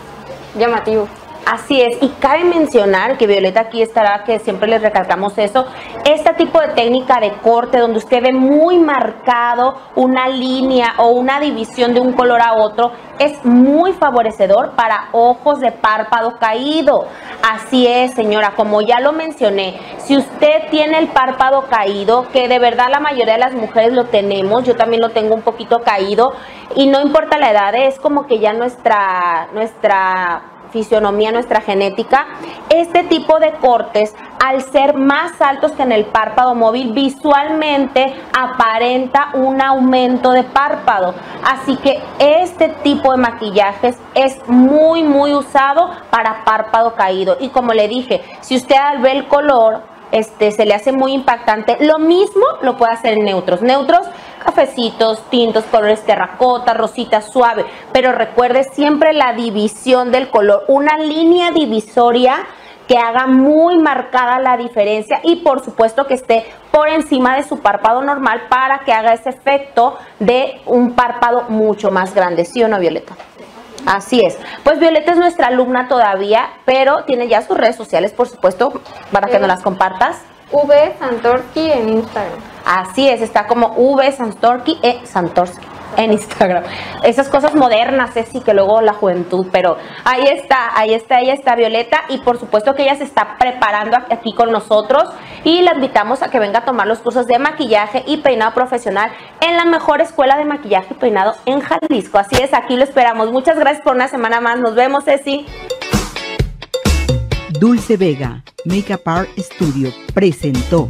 llamativo. 0.57 1.07
Así 1.45 1.79
es, 1.79 2.01
y 2.01 2.09
cabe 2.19 2.43
mencionar 2.43 3.17
que 3.17 3.27
Violeta 3.27 3.61
aquí 3.61 3.83
estará, 3.83 4.23
que 4.23 4.39
siempre 4.39 4.67
les 4.67 4.81
recalcamos 4.81 5.37
eso, 5.37 5.67
este 6.03 6.33
tipo 6.33 6.59
de 6.59 6.69
técnica 6.69 7.19
de 7.19 7.33
corte 7.33 7.77
donde 7.77 7.99
usted 7.99 8.23
ve 8.23 8.33
muy 8.33 8.79
marcado 8.79 9.75
una 9.95 10.27
línea 10.27 10.95
o 10.97 11.09
una 11.09 11.39
división 11.39 11.93
de 11.93 11.99
un 11.99 12.13
color 12.13 12.41
a 12.41 12.55
otro, 12.55 12.93
es 13.19 13.45
muy 13.45 13.93
favorecedor 13.93 14.71
para 14.75 15.09
ojos 15.11 15.59
de 15.59 15.71
párpado 15.71 16.39
caído. 16.39 17.05
Así 17.47 17.85
es, 17.85 18.15
señora, 18.15 18.53
como 18.55 18.81
ya 18.81 18.99
lo 18.99 19.13
mencioné, 19.13 19.79
si 19.99 20.17
usted 20.17 20.69
tiene 20.71 20.97
el 20.97 21.09
párpado 21.09 21.65
caído, 21.69 22.27
que 22.33 22.47
de 22.47 22.57
verdad 22.57 22.87
la 22.89 22.99
mayoría 22.99 23.33
de 23.33 23.39
las 23.39 23.53
mujeres 23.53 23.93
lo 23.93 24.05
tenemos, 24.05 24.63
yo 24.63 24.75
también 24.75 24.99
lo 24.99 25.09
tengo 25.09 25.35
un 25.35 25.43
poquito 25.43 25.81
caído, 25.81 26.33
y 26.75 26.87
no 26.87 27.01
importa 27.01 27.37
la 27.37 27.51
edad, 27.51 27.75
es 27.75 27.99
como 27.99 28.25
que 28.25 28.39
ya 28.39 28.51
nuestra, 28.53 29.49
nuestra 29.53 30.54
fisionomía, 30.75 31.31
nuestra 31.31 31.61
genética, 31.61 32.27
este 32.67 33.03
tipo 33.03 33.39
de 33.39 33.53
cortes, 33.53 34.13
al 34.43 34.61
ser 34.61 34.97
más 34.97 35.39
altos 35.39 35.71
que 35.71 35.83
en 35.83 35.93
el 35.93 36.03
párpado 36.03 36.53
móvil, 36.53 36.91
visualmente 36.91 38.13
aparenta 38.37 39.29
un 39.35 39.61
aumento 39.61 40.31
de 40.31 40.43
párpado. 40.43 41.15
Así 41.45 41.77
que 41.77 42.03
este 42.19 42.67
tipo 42.83 43.13
de 43.13 43.17
maquillajes 43.17 43.97
es 44.15 44.37
muy, 44.47 45.03
muy 45.03 45.33
usado 45.33 45.91
para 46.09 46.43
párpado 46.43 46.93
caído. 46.95 47.37
Y 47.39 47.47
como 47.49 47.71
le 47.71 47.87
dije, 47.87 48.21
si 48.41 48.57
usted 48.57 48.75
al 48.75 48.99
ver 48.99 49.15
el 49.15 49.27
color, 49.29 49.81
este, 50.11 50.51
se 50.51 50.65
le 50.65 50.73
hace 50.73 50.91
muy 50.91 51.13
impactante. 51.13 51.77
Lo 51.79 51.99
mismo 51.99 52.45
lo 52.61 52.75
puede 52.75 52.91
hacer 52.91 53.13
en 53.13 53.23
neutros. 53.23 53.61
Neutros 53.61 54.05
cafecitos, 54.45 55.21
tintos, 55.29 55.65
colores 55.65 56.05
terracota, 56.05 56.73
rosita 56.73 57.21
suave, 57.21 57.65
pero 57.91 58.11
recuerde 58.11 58.63
siempre 58.63 59.13
la 59.13 59.33
división 59.33 60.11
del 60.11 60.29
color, 60.29 60.63
una 60.67 60.97
línea 60.97 61.51
divisoria 61.51 62.45
que 62.87 62.97
haga 62.97 63.25
muy 63.25 63.77
marcada 63.77 64.39
la 64.39 64.57
diferencia 64.57 65.19
y 65.23 65.37
por 65.37 65.63
supuesto 65.63 66.05
que 66.05 66.13
esté 66.13 66.45
por 66.71 66.87
encima 66.87 67.35
de 67.35 67.43
su 67.43 67.59
párpado 67.59 68.01
normal 68.01 68.43
para 68.47 68.79
que 68.79 68.93
haga 68.93 69.13
ese 69.13 69.29
efecto 69.29 69.97
de 70.19 70.61
un 70.65 70.93
párpado 70.93 71.45
mucho 71.49 71.89
más 71.89 72.13
grande, 72.13 72.45
¿sí 72.45 72.63
o 72.63 72.67
no, 72.67 72.79
Violeta? 72.79 73.15
Así 73.85 74.21
es. 74.25 74.37
Pues 74.63 74.79
Violeta 74.79 75.11
es 75.11 75.17
nuestra 75.17 75.47
alumna 75.47 75.87
todavía, 75.87 76.47
pero 76.65 77.03
tiene 77.05 77.27
ya 77.27 77.41
sus 77.41 77.57
redes 77.57 77.75
sociales, 77.75 78.13
por 78.13 78.27
supuesto, 78.27 78.81
para 79.11 79.27
que 79.27 79.39
nos 79.39 79.47
las 79.47 79.61
compartas. 79.61 80.21
V 80.51 80.95
en 81.55 81.89
Instagram. 81.89 82.54
Así 82.65 83.07
es, 83.07 83.21
está 83.21 83.47
como 83.47 83.73
V 83.77 84.11
Santorski, 84.11 84.79
e 84.81 85.05
Santorski 85.05 85.75
en 85.97 86.13
Instagram. 86.13 86.63
Esas 87.03 87.29
cosas 87.29 87.55
modernas, 87.55 88.15
es 88.17 88.29
que 88.43 88.53
luego 88.53 88.81
la 88.81 88.93
juventud, 88.93 89.47
pero 89.51 89.77
ahí 90.03 90.25
está, 90.27 90.77
ahí 90.77 90.93
está, 90.93 91.21
ella 91.21 91.33
está 91.33 91.55
Violeta 91.55 92.01
y 92.09 92.17
por 92.19 92.39
supuesto 92.39 92.75
que 92.75 92.83
ella 92.83 92.95
se 92.95 93.03
está 93.03 93.37
preparando 93.37 93.97
aquí 94.09 94.33
con 94.33 94.51
nosotros 94.51 95.03
y 95.43 95.61
la 95.61 95.73
invitamos 95.75 96.21
a 96.21 96.29
que 96.29 96.39
venga 96.39 96.59
a 96.59 96.65
tomar 96.65 96.87
los 96.87 96.99
cursos 96.99 97.27
de 97.27 97.39
maquillaje 97.39 98.03
y 98.07 98.17
peinado 98.17 98.53
profesional 98.53 99.11
en 99.41 99.55
la 99.55 99.65
mejor 99.65 100.01
escuela 100.01 100.37
de 100.37 100.45
maquillaje 100.45 100.93
y 100.93 100.95
peinado 100.95 101.35
en 101.45 101.61
Jalisco. 101.61 102.17
Así 102.17 102.35
es, 102.41 102.53
aquí 102.53 102.75
lo 102.75 102.83
esperamos. 102.83 103.31
Muchas 103.31 103.57
gracias 103.57 103.83
por 103.83 103.95
una 103.95 104.07
semana 104.07 104.41
más. 104.41 104.59
Nos 104.59 104.75
vemos, 104.75 105.05
Ceci. 105.05 105.45
Dulce 107.59 107.95
Vega, 107.95 108.43
Makeup 108.65 109.07
Art 109.07 109.29
Studio, 109.37 109.89
presentó. 110.13 110.89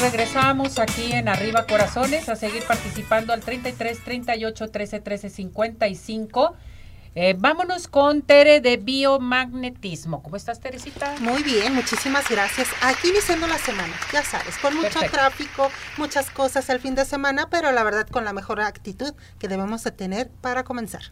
Regresamos, 0.00 0.78
aquí 0.78 1.12
en 1.12 1.28
Arriba 1.28 1.66
Corazones 1.66 2.28
a 2.28 2.36
seguir 2.36 2.62
participando 2.62 3.32
al 3.32 3.40
33 3.40 4.04
38 4.04 4.68
13 4.70 5.00
13 5.00 5.28
55. 5.28 6.56
Eh, 7.16 7.34
vámonos 7.36 7.88
con 7.88 8.22
Tere 8.22 8.60
de 8.60 8.76
biomagnetismo. 8.76 10.22
¿Cómo 10.22 10.36
estás, 10.36 10.60
Teresita? 10.60 11.16
Muy 11.20 11.42
bien, 11.42 11.74
muchísimas 11.74 12.28
gracias. 12.28 12.68
Aquí 12.80 13.08
iniciando 13.08 13.48
la 13.48 13.58
semana, 13.58 13.92
ya 14.12 14.22
sabes, 14.22 14.56
con 14.58 14.76
mucho 14.76 15.00
tráfico, 15.10 15.68
muchas 15.96 16.30
cosas 16.30 16.68
el 16.70 16.78
fin 16.78 16.94
de 16.94 17.04
semana, 17.04 17.48
pero 17.50 17.72
la 17.72 17.82
verdad 17.82 18.06
con 18.06 18.24
la 18.24 18.32
mejor 18.32 18.60
actitud 18.60 19.14
que 19.40 19.48
debemos 19.48 19.82
de 19.82 19.90
tener 19.90 20.30
para 20.40 20.62
comenzar. 20.62 21.02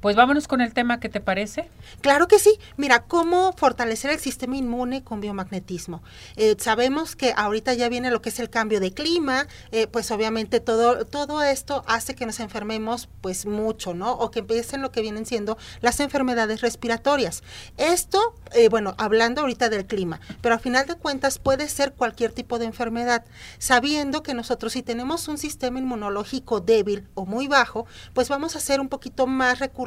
Pues 0.00 0.14
vámonos 0.14 0.46
con 0.46 0.60
el 0.60 0.74
tema 0.74 1.00
que 1.00 1.08
te 1.08 1.20
parece. 1.20 1.70
Claro 2.02 2.28
que 2.28 2.38
sí. 2.38 2.58
Mira, 2.76 3.04
cómo 3.04 3.54
fortalecer 3.56 4.10
el 4.10 4.18
sistema 4.18 4.56
inmune 4.56 5.02
con 5.02 5.20
biomagnetismo. 5.22 6.02
Eh, 6.36 6.54
sabemos 6.58 7.16
que 7.16 7.32
ahorita 7.34 7.72
ya 7.72 7.88
viene 7.88 8.10
lo 8.10 8.20
que 8.20 8.28
es 8.28 8.38
el 8.38 8.50
cambio 8.50 8.78
de 8.78 8.92
clima, 8.92 9.46
eh, 9.72 9.86
pues 9.86 10.10
obviamente 10.10 10.60
todo, 10.60 11.06
todo 11.06 11.42
esto 11.42 11.82
hace 11.86 12.14
que 12.14 12.26
nos 12.26 12.40
enfermemos 12.40 13.08
pues 13.22 13.46
mucho, 13.46 13.94
¿no? 13.94 14.12
O 14.12 14.30
que 14.30 14.40
empiecen 14.40 14.82
lo 14.82 14.92
que 14.92 15.00
vienen 15.00 15.24
siendo 15.24 15.56
las 15.80 15.98
enfermedades 16.00 16.60
respiratorias. 16.60 17.42
Esto, 17.78 18.34
eh, 18.52 18.68
bueno, 18.68 18.94
hablando 18.98 19.40
ahorita 19.40 19.70
del 19.70 19.86
clima, 19.86 20.20
pero 20.42 20.54
a 20.54 20.58
final 20.58 20.86
de 20.86 20.96
cuentas 20.96 21.38
puede 21.38 21.68
ser 21.68 21.94
cualquier 21.94 22.32
tipo 22.32 22.58
de 22.58 22.66
enfermedad, 22.66 23.24
sabiendo 23.58 24.22
que 24.22 24.34
nosotros 24.34 24.74
si 24.74 24.82
tenemos 24.82 25.26
un 25.28 25.38
sistema 25.38 25.78
inmunológico 25.78 26.60
débil 26.60 27.08
o 27.14 27.24
muy 27.24 27.48
bajo, 27.48 27.86
pues 28.12 28.28
vamos 28.28 28.56
a 28.56 28.60
ser 28.60 28.80
un 28.80 28.88
poquito 28.88 29.26
más 29.26 29.58
recurrentes 29.58 29.85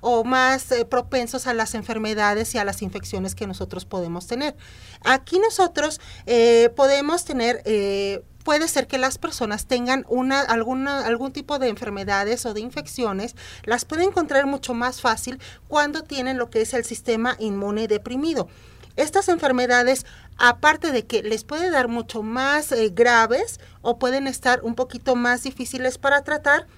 o 0.00 0.24
más 0.24 0.70
eh, 0.72 0.84
propensos 0.84 1.46
a 1.46 1.54
las 1.54 1.74
enfermedades 1.74 2.54
y 2.54 2.58
a 2.58 2.64
las 2.64 2.82
infecciones 2.82 3.34
que 3.34 3.46
nosotros 3.46 3.84
podemos 3.84 4.26
tener. 4.26 4.56
Aquí 5.04 5.38
nosotros 5.38 6.00
eh, 6.26 6.70
podemos 6.76 7.24
tener... 7.24 7.62
Eh, 7.64 8.22
puede 8.44 8.68
ser 8.68 8.86
que 8.86 8.96
las 8.96 9.18
personas 9.18 9.66
tengan 9.66 10.04
una, 10.08 10.40
algún 10.40 11.32
tipo 11.32 11.58
de 11.58 11.66
enfermedades 11.68 12.46
o 12.46 12.54
de 12.54 12.60
infecciones, 12.60 13.34
las 13.64 13.84
pueden 13.84 14.10
encontrar 14.10 14.46
mucho 14.46 14.72
más 14.72 15.00
fácil 15.00 15.40
cuando 15.66 16.04
tienen 16.04 16.38
lo 16.38 16.48
que 16.48 16.60
es 16.60 16.72
el 16.72 16.84
sistema 16.84 17.34
inmune 17.40 17.88
deprimido. 17.88 18.46
Estas 18.94 19.28
enfermedades, 19.28 20.06
aparte 20.38 20.92
de 20.92 21.04
que 21.06 21.24
les 21.24 21.42
puede 21.42 21.70
dar 21.70 21.88
mucho 21.88 22.22
más 22.22 22.72
graves 22.92 23.58
o 23.82 23.98
pueden 23.98 24.28
estar 24.28 24.60
un 24.62 24.76
poquito 24.76 25.16
más 25.16 25.42
difíciles 25.42 25.98
para 25.98 26.22
tratar, 26.22 26.68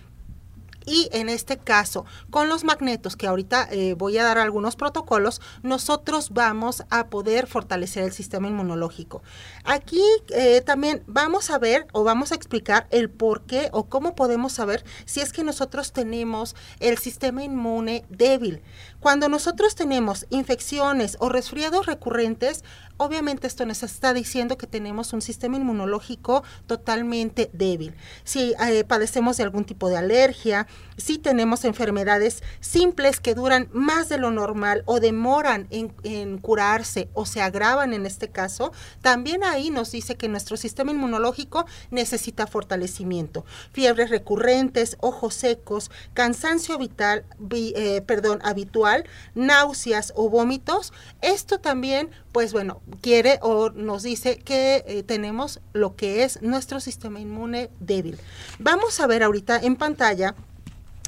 y 0.89 1.09
en 1.13 1.29
este 1.29 1.59
caso, 1.59 2.07
con 2.31 2.49
los 2.49 2.65
magnetos, 2.65 3.17
que 3.17 3.27
ahorita 3.27 3.69
eh, 3.71 3.95
voy 3.95 4.17
a 4.17 4.25
dar 4.25 4.39
algunos 4.39 4.75
protocolos, 4.75 5.41
nosotros 5.63 6.31
vamos 6.31 6.85
a 6.89 7.09
poder 7.09 7.47
fortalecer 7.47 8.05
el 8.05 8.13
sistema 8.13 8.49
inmunológico. 8.49 9.23
Aquí 9.65 10.03
eh, 10.31 10.63
también 10.63 11.03
vamos 11.07 11.51
a 11.51 11.59
ver 11.59 11.87
o 11.93 12.05
vamos 12.05 12.33
a 12.33 12.35
explicar 12.35 12.87
el 12.91 13.11
por 13.11 13.43
qué 13.43 13.69
o 13.73 13.85
cómo 13.85 14.15
podemos 14.15 14.53
saber 14.53 14.85
si 15.05 15.21
es 15.21 15.33
que 15.33 15.45
nosotros 15.45 15.93
tenemos 15.93 16.57
el 16.81 16.97
sistema 16.99 17.45
inmune 17.45 18.05
débil. 18.09 18.63
Cuando 19.01 19.29
nosotros 19.29 19.77
tenemos 19.77 20.27
infecciones 20.29 21.17
o 21.21 21.29
resfriados 21.29 21.87
recurrentes, 21.87 22.65
obviamente 22.97 23.47
esto 23.47 23.65
nos 23.65 23.85
está 23.85 24.13
diciendo 24.13 24.59
que 24.59 24.67
tenemos 24.67 25.13
un 25.13 25.23
sistema 25.23 25.57
inmunológico 25.57 26.43
totalmente 26.67 27.49
débil. 27.53 27.95
Si 28.25 28.55
eh, 28.61 28.83
padecemos 28.83 29.37
de 29.37 29.45
algún 29.45 29.65
tipo 29.65 29.89
de 29.89 29.97
alergia, 29.97 30.67
si 30.97 31.19
tenemos 31.19 31.65
enfermedades 31.65 32.43
simples 32.59 33.21
que 33.21 33.37
duran 33.37 33.69
más 33.73 34.09
de 34.09 34.19
lo 34.19 34.33
normal 34.33 34.83
o 34.85 34.99
demoran 34.99 35.69
en, 35.71 36.39
curarse 36.39 37.09
o 37.15 37.25
se 37.25 37.41
agravan 37.41 37.93
en 37.93 38.05
este 38.05 38.29
caso, 38.31 38.73
también 39.01 39.45
ahí 39.45 39.71
nos 39.71 39.93
dice 39.93 40.17
que 40.17 40.29
nuestro 40.29 40.57
sistema 40.57 40.91
inmunológico 40.91 41.67
necesita 41.93 42.49
fortalecimiento. 42.49 43.45
Fiebres 43.73 44.11
recurrentes, 44.11 44.97
ojos 45.01 45.35
secos, 45.35 45.93
cansancio 46.15 46.79
vital, 46.79 47.25
eh, 47.51 48.03
perdón, 48.05 48.41
habitual, 48.43 48.88
náuseas 49.35 50.13
o 50.17 50.29
vómitos. 50.29 50.93
Esto 51.23 51.59
también, 51.59 52.11
pues 52.33 52.53
bueno, 52.53 52.81
quiere 53.01 53.39
o 53.43 53.71
nos 53.71 54.03
dice 54.03 54.39
que 54.39 54.85
eh, 54.87 55.03
tenemos 55.03 55.61
lo 55.73 55.97
que 55.97 56.25
es 56.25 56.43
nuestro 56.43 56.81
sistema 56.81 57.21
inmune 57.21 57.71
débil. 57.81 58.19
Vamos 58.59 59.01
a 59.01 59.07
ver 59.07 59.23
ahorita 59.23 59.59
en 59.59 59.77
pantalla 59.77 60.35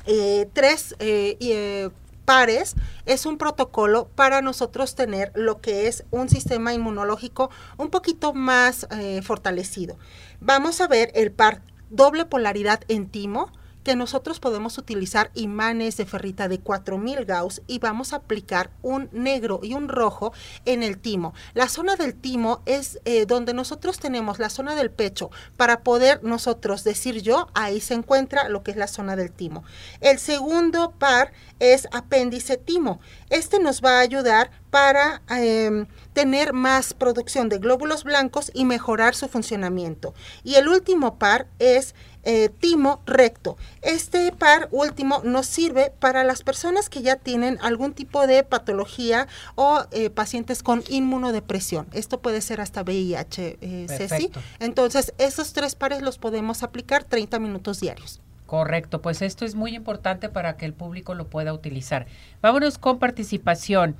eh, 0.06 0.48
tres 0.52 0.94
eh, 0.98 1.90
pares 2.24 2.74
es 3.06 3.26
un 3.26 3.38
protocolo 3.38 4.08
para 4.14 4.40
nosotros 4.40 4.94
tener 4.94 5.32
lo 5.34 5.60
que 5.60 5.88
es 5.88 6.04
un 6.10 6.28
sistema 6.28 6.72
inmunológico 6.72 7.50
un 7.76 7.90
poquito 7.90 8.32
más 8.32 8.86
fortalecido. 9.22 9.98
Vamos 10.40 10.80
a 10.80 10.86
ver 10.86 11.10
el 11.14 11.32
par 11.32 11.62
doble 11.90 12.24
polaridad 12.24 12.82
en 12.86 13.08
timo 13.08 13.50
que 13.84 13.96
nosotros 13.96 14.40
podemos 14.40 14.78
utilizar 14.78 15.30
imanes 15.34 15.96
de 15.96 16.06
ferrita 16.06 16.48
de 16.48 16.60
4000 16.60 17.24
Gauss 17.24 17.62
y 17.66 17.78
vamos 17.78 18.12
a 18.12 18.16
aplicar 18.16 18.70
un 18.82 19.08
negro 19.12 19.60
y 19.62 19.74
un 19.74 19.88
rojo 19.88 20.32
en 20.64 20.82
el 20.82 20.98
timo. 20.98 21.34
La 21.54 21.68
zona 21.68 21.96
del 21.96 22.14
timo 22.14 22.62
es 22.66 23.00
eh, 23.04 23.26
donde 23.26 23.54
nosotros 23.54 23.98
tenemos 23.98 24.38
la 24.38 24.50
zona 24.50 24.74
del 24.74 24.90
pecho 24.90 25.30
para 25.56 25.80
poder 25.80 26.22
nosotros 26.22 26.84
decir 26.84 27.22
yo, 27.22 27.48
ahí 27.54 27.80
se 27.80 27.94
encuentra 27.94 28.48
lo 28.48 28.62
que 28.62 28.70
es 28.72 28.76
la 28.76 28.86
zona 28.86 29.16
del 29.16 29.32
timo. 29.32 29.64
El 30.00 30.18
segundo 30.18 30.92
par 30.98 31.32
es 31.58 31.88
apéndice 31.92 32.56
timo. 32.56 33.00
Este 33.28 33.58
nos 33.58 33.82
va 33.82 33.98
a 33.98 34.00
ayudar 34.00 34.50
para 34.70 35.22
em, 35.28 35.86
tener 36.12 36.52
más 36.52 36.94
producción 36.94 37.48
de 37.48 37.58
glóbulos 37.58 38.04
blancos 38.04 38.50
y 38.54 38.64
mejorar 38.64 39.14
su 39.14 39.28
funcionamiento. 39.28 40.14
Y 40.44 40.54
el 40.54 40.68
último 40.68 41.18
par 41.18 41.46
es 41.58 41.94
eh, 42.22 42.50
timo 42.60 43.00
recto. 43.06 43.56
Este 43.80 44.30
par 44.32 44.68
último 44.72 45.22
nos 45.24 45.46
sirve 45.46 45.92
para 46.00 46.22
las 46.22 46.42
personas 46.42 46.90
que 46.90 47.00
ya 47.00 47.16
tienen 47.16 47.58
algún 47.62 47.94
tipo 47.94 48.26
de 48.26 48.42
patología 48.42 49.26
o 49.54 49.84
eh, 49.90 50.10
pacientes 50.10 50.62
con 50.62 50.82
inmunodepresión. 50.88 51.86
Esto 51.92 52.20
puede 52.20 52.42
ser 52.42 52.60
hasta 52.60 52.82
VIH, 52.82 53.58
eh, 53.60 53.86
Ceci. 53.88 54.30
Entonces, 54.58 55.14
esos 55.18 55.52
tres 55.52 55.74
pares 55.74 56.02
los 56.02 56.18
podemos 56.18 56.62
aplicar 56.62 57.04
30 57.04 57.38
minutos 57.38 57.80
diarios. 57.80 58.20
Correcto, 58.44 59.00
pues 59.00 59.22
esto 59.22 59.44
es 59.44 59.54
muy 59.54 59.74
importante 59.74 60.28
para 60.28 60.56
que 60.56 60.66
el 60.66 60.74
público 60.74 61.14
lo 61.14 61.28
pueda 61.28 61.54
utilizar. 61.54 62.06
Vámonos 62.42 62.78
con 62.78 62.98
participación. 62.98 63.96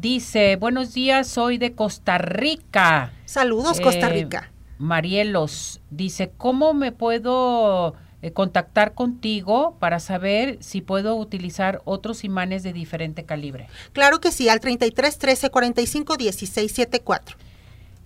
dice, 0.00 0.56
buenos 0.56 0.94
días, 0.94 1.28
soy 1.28 1.58
de 1.58 1.74
Costa 1.74 2.18
Rica. 2.18 3.12
Saludos, 3.26 3.80
Costa 3.80 4.08
Rica. 4.08 4.50
Marielos 4.80 5.82
dice, 5.90 6.32
¿cómo 6.38 6.72
me 6.72 6.90
puedo 6.90 7.94
eh, 8.22 8.32
contactar 8.32 8.94
contigo 8.94 9.76
para 9.78 10.00
saber 10.00 10.56
si 10.60 10.80
puedo 10.80 11.16
utilizar 11.16 11.82
otros 11.84 12.24
imanes 12.24 12.62
de 12.62 12.72
diferente 12.72 13.24
calibre? 13.24 13.68
Claro 13.92 14.22
que 14.22 14.32
sí, 14.32 14.48
al 14.48 14.58
33 14.58 15.18
13 15.18 15.50
45 15.50 16.16
16 16.16 16.72
74. 16.72 17.36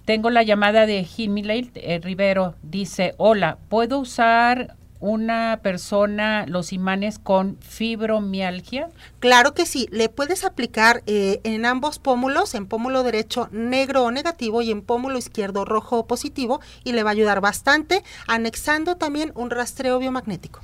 Tengo 0.05 0.31
la 0.31 0.43
llamada 0.43 0.85
de 0.85 1.05
Jimmy 1.05 1.45
eh, 1.47 2.01
Rivero. 2.03 2.57
Dice, 2.65 3.15
hola, 3.19 3.57
¿puedo 3.69 4.01
usar 4.01 4.75
una 5.05 5.61
persona 5.63 6.47
los 6.49 6.73
imanes 6.73 7.19
con 7.19 7.59
fibromialgia? 7.61 8.89
Claro 9.21 9.53
que 9.53 9.67
sí, 9.67 9.87
le 9.91 10.09
puedes 10.09 10.45
aplicar 10.45 11.03
eh, 11.07 11.41
en 11.45 11.67
ambos 11.67 11.99
pómulos, 11.99 12.55
en 12.55 12.67
pómulo 12.67 13.03
derecho 13.03 13.49
negro 13.53 14.05
o 14.05 14.11
negativo 14.11 14.63
y 14.63 14.71
en 14.71 14.81
pómulo 14.81 15.19
izquierdo 15.19 15.67
rojo 15.67 15.99
o 15.99 16.07
positivo 16.07 16.61
y 16.85 16.93
le 16.93 17.03
va 17.03 17.11
a 17.11 17.13
ayudar 17.13 17.43
bastante, 17.43 18.03
anexando 18.27 18.97
también 18.97 19.33
un 19.35 19.51
rastreo 19.51 19.99
biomagnético. 19.99 20.61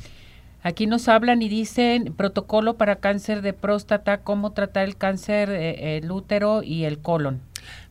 Aquí 0.62 0.86
nos 0.86 1.08
hablan 1.08 1.42
y 1.42 1.48
dicen 1.48 2.14
protocolo 2.14 2.78
para 2.78 2.96
cáncer 2.96 3.42
de 3.42 3.52
próstata, 3.52 4.22
cómo 4.22 4.52
tratar 4.52 4.84
el 4.84 4.96
cáncer, 4.96 5.50
eh, 5.50 5.98
el 5.98 6.10
útero 6.10 6.62
y 6.62 6.84
el 6.84 6.98
colon. 7.00 7.42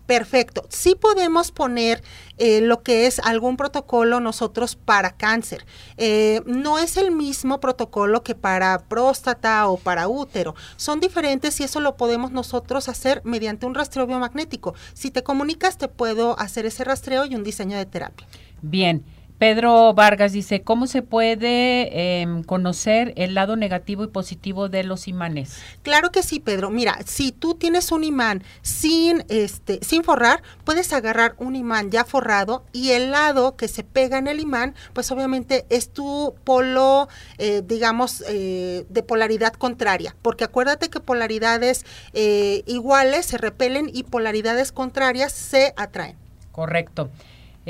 Perfecto. 0.10 0.66
Sí 0.70 0.96
podemos 1.00 1.52
poner 1.52 2.02
eh, 2.40 2.62
lo 2.62 2.82
que 2.82 3.06
es 3.06 3.20
algún 3.20 3.58
protocolo 3.58 4.20
nosotros 4.20 4.76
para 4.76 5.12
cáncer. 5.12 5.68
Eh, 5.98 6.42
no 6.48 6.80
es 6.80 6.98
el 6.98 7.12
mismo 7.12 7.60
protocolo 7.60 8.24
que 8.24 8.34
para 8.34 8.80
próstata 8.88 9.68
o 9.68 9.78
para 9.78 10.08
útero. 10.08 10.56
Son 10.78 11.00
diferentes 11.00 11.60
y 11.60 11.64
eso 11.64 11.80
lo 11.80 11.96
podemos 11.96 12.32
nosotros 12.32 12.90
hacer 12.90 13.22
mediante 13.24 13.68
un 13.68 13.76
rastreo 13.76 14.08
biomagnético. 14.08 14.74
Si 14.96 15.12
te 15.12 15.22
comunicas, 15.22 15.78
te 15.78 15.88
puedo 15.88 16.40
hacer 16.40 16.66
ese 16.66 16.84
rastreo 16.84 17.26
y 17.26 17.36
un 17.36 17.44
diseño 17.44 17.78
de 17.78 17.86
terapia. 17.86 18.26
Bien. 18.64 19.06
Pedro 19.40 19.94
Vargas 19.94 20.34
dice, 20.34 20.64
¿cómo 20.64 20.86
se 20.86 21.02
puede 21.02 22.20
em, 22.22 22.44
conocer 22.44 23.14
el 23.16 23.36
lado 23.36 23.56
negativo 23.56 24.04
y 24.04 24.08
positivo 24.08 24.68
de 24.68 24.84
los 24.84 25.08
imanes? 25.08 25.62
Claro 25.82 26.12
que 26.12 26.24
sí, 26.24 26.42
Pedro. 26.42 26.70
Mira, 26.70 27.00
si 27.06 27.32
tú 27.32 27.56
tienes 27.56 27.94
un 27.94 28.04
imán 28.04 28.44
sin, 28.62 29.24
este, 29.30 29.80
sin 29.82 30.04
forrar, 30.04 30.44
puedes 30.66 30.92
agarrar 30.92 31.36
un 31.38 31.56
imán 31.56 31.90
ya 31.90 32.04
forrado 32.04 32.66
y 32.74 32.92
el 32.92 33.12
lado 33.12 33.56
que 33.56 33.70
se 33.70 33.86
pega 33.86 34.18
en 34.18 34.28
el 34.28 34.42
imán, 34.42 34.76
pues 34.92 35.10
obviamente 35.10 35.66
es 35.70 35.94
tu 35.94 36.36
polo, 36.44 37.08
eh, 37.38 37.62
digamos, 37.66 38.26
eh, 38.28 38.86
de 38.90 39.04
polaridad 39.04 39.54
contraria, 39.54 40.18
porque 40.22 40.44
acuérdate 40.44 40.90
que 40.90 41.00
polaridades 41.00 41.86
eh, 42.12 42.64
iguales 42.66 43.28
se 43.28 43.38
repelen 43.38 43.90
y 43.94 44.04
polaridades 44.04 44.74
contrarias 44.74 45.32
se 45.32 45.74
atraen. 45.78 46.18
Correcto. 46.52 47.10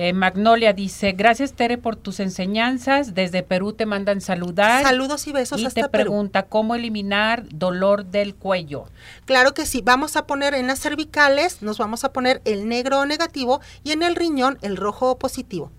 Eh, 0.02 0.14
Magnolia 0.14 0.72
dice, 0.72 1.12
gracias 1.12 1.52
Tere 1.52 1.78
por 1.78 1.98
tus 1.98 2.22
enseñanzas. 2.22 3.16
Desde 3.16 3.44
Perú 3.44 3.74
te 3.74 3.86
mandan 3.86 4.22
saludar. 4.22 4.82
Saludos 4.82 5.28
y 5.28 5.34
besos 5.34 5.60
y 5.60 5.66
hasta 5.66 5.82
te 5.82 5.90
pregunta, 5.90 6.44
¿cómo 6.44 6.74
eliminar 6.74 7.44
dolor 7.50 8.06
del 8.06 8.34
cuello? 8.34 8.86
Claro 9.26 9.54
que 9.54 9.66
sí. 9.66 9.82
Vamos 9.84 10.16
a 10.16 10.26
poner 10.26 10.54
en 10.54 10.68
las 10.68 10.80
cervicales, 10.80 11.62
nos 11.62 11.80
vamos 11.80 12.06
a 12.06 12.14
poner 12.14 12.42
el 12.46 12.70
negro 12.70 13.06
negativo 13.06 13.60
y 13.84 13.92
en 13.92 14.02
el 14.02 14.16
riñón 14.16 14.58
el 14.62 14.78
rojo 14.78 15.20
positivo. 15.20 15.70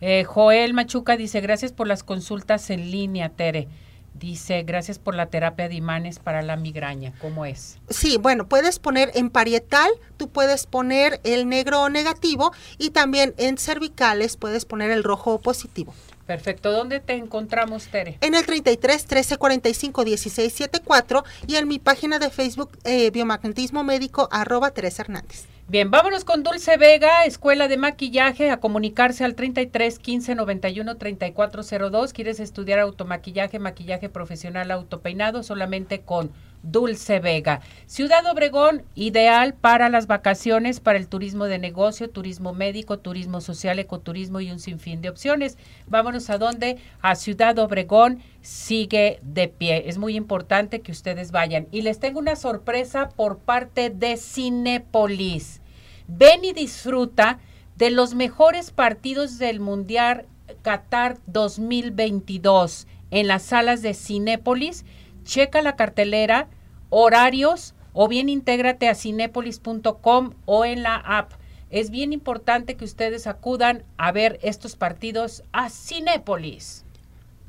Eh, 0.00 0.24
Joel 0.24 0.72
Machuca 0.72 1.18
dice, 1.18 1.42
gracias 1.42 1.70
por 1.70 1.86
las 1.86 2.02
consultas 2.02 2.70
en 2.70 2.90
línea, 2.90 3.28
Tere. 3.28 3.68
Dice, 4.14 4.62
gracias 4.64 4.98
por 4.98 5.14
la 5.14 5.26
terapia 5.26 5.68
de 5.68 5.74
imanes 5.76 6.18
para 6.18 6.42
la 6.42 6.56
migraña. 6.56 7.12
¿Cómo 7.20 7.46
es? 7.46 7.78
Sí, 7.88 8.18
bueno, 8.18 8.48
puedes 8.48 8.78
poner 8.78 9.10
en 9.14 9.30
parietal, 9.30 9.90
tú 10.16 10.28
puedes 10.28 10.66
poner 10.66 11.20
el 11.24 11.48
negro 11.48 11.88
negativo 11.88 12.52
y 12.76 12.90
también 12.90 13.34
en 13.38 13.56
cervicales 13.56 14.36
puedes 14.36 14.64
poner 14.64 14.90
el 14.90 15.04
rojo 15.04 15.40
positivo. 15.40 15.94
Perfecto. 16.26 16.70
¿Dónde 16.70 17.00
te 17.00 17.14
encontramos, 17.14 17.88
Tere? 17.88 18.18
En 18.20 18.36
el 18.36 18.46
33 18.46 19.04
13 19.04 19.36
45 19.36 20.04
16 20.04 20.52
74 20.52 21.24
y 21.48 21.56
en 21.56 21.66
mi 21.66 21.80
página 21.80 22.20
de 22.20 22.30
Facebook 22.30 22.78
eh, 22.84 23.10
Biomagnetismo 23.10 23.82
Médico 23.82 24.28
arroba 24.30 24.70
Teresa 24.70 25.02
Hernández. 25.02 25.46
Bien, 25.70 25.88
vámonos 25.88 26.24
con 26.24 26.42
Dulce 26.42 26.76
Vega, 26.78 27.24
Escuela 27.26 27.68
de 27.68 27.76
Maquillaje, 27.76 28.50
a 28.50 28.58
comunicarse 28.58 29.22
al 29.22 29.36
33 29.36 30.00
15 30.00 30.34
91 30.34 30.96
3402. 30.96 32.12
¿Quieres 32.12 32.40
estudiar 32.40 32.80
automaquillaje, 32.80 33.60
maquillaje 33.60 34.08
profesional, 34.08 34.72
autopeinado? 34.72 35.44
Solamente 35.44 36.00
con 36.00 36.32
Dulce 36.62 37.20
Vega. 37.20 37.60
Ciudad 37.86 38.26
Obregón, 38.26 38.82
ideal 38.94 39.54
para 39.54 39.88
las 39.88 40.06
vacaciones, 40.06 40.80
para 40.80 40.98
el 40.98 41.08
turismo 41.08 41.46
de 41.46 41.58
negocio, 41.58 42.10
turismo 42.10 42.52
médico, 42.52 42.98
turismo 42.98 43.40
social, 43.40 43.78
ecoturismo 43.78 44.40
y 44.40 44.50
un 44.50 44.58
sinfín 44.58 45.00
de 45.02 45.08
opciones. 45.08 45.56
Vámonos 45.86 46.30
a 46.30 46.38
dónde? 46.38 46.78
A 47.00 47.14
Ciudad 47.14 47.58
Obregón, 47.58 48.22
sigue 48.42 49.20
de 49.22 49.48
pie. 49.48 49.88
Es 49.88 49.98
muy 49.98 50.16
importante 50.16 50.80
que 50.80 50.92
ustedes 50.92 51.30
vayan. 51.32 51.66
Y 51.70 51.82
les 51.82 51.98
tengo 51.98 52.18
una 52.18 52.36
sorpresa 52.36 53.08
por 53.10 53.38
parte 53.38 53.90
de 53.90 54.16
Cinepolis. 54.16 55.60
Ven 56.08 56.44
y 56.44 56.52
disfruta 56.52 57.38
de 57.76 57.90
los 57.90 58.14
mejores 58.14 58.70
partidos 58.70 59.38
del 59.38 59.60
Mundial 59.60 60.26
Qatar 60.62 61.16
2022 61.26 62.86
en 63.10 63.26
las 63.26 63.42
salas 63.42 63.82
de 63.82 63.94
Cinépolis. 63.94 64.84
Checa 65.30 65.62
la 65.62 65.76
cartelera, 65.76 66.48
horarios 66.88 67.76
o 67.92 68.08
bien 68.08 68.28
intégrate 68.28 68.88
a 68.88 68.96
cinépolis.com 68.96 70.34
o 70.44 70.64
en 70.64 70.82
la 70.82 70.96
app. 70.96 71.30
Es 71.70 71.90
bien 71.90 72.12
importante 72.12 72.74
que 72.74 72.84
ustedes 72.84 73.28
acudan 73.28 73.84
a 73.96 74.10
ver 74.10 74.40
estos 74.42 74.74
partidos 74.74 75.44
a 75.52 75.70
Cinépolis. 75.70 76.84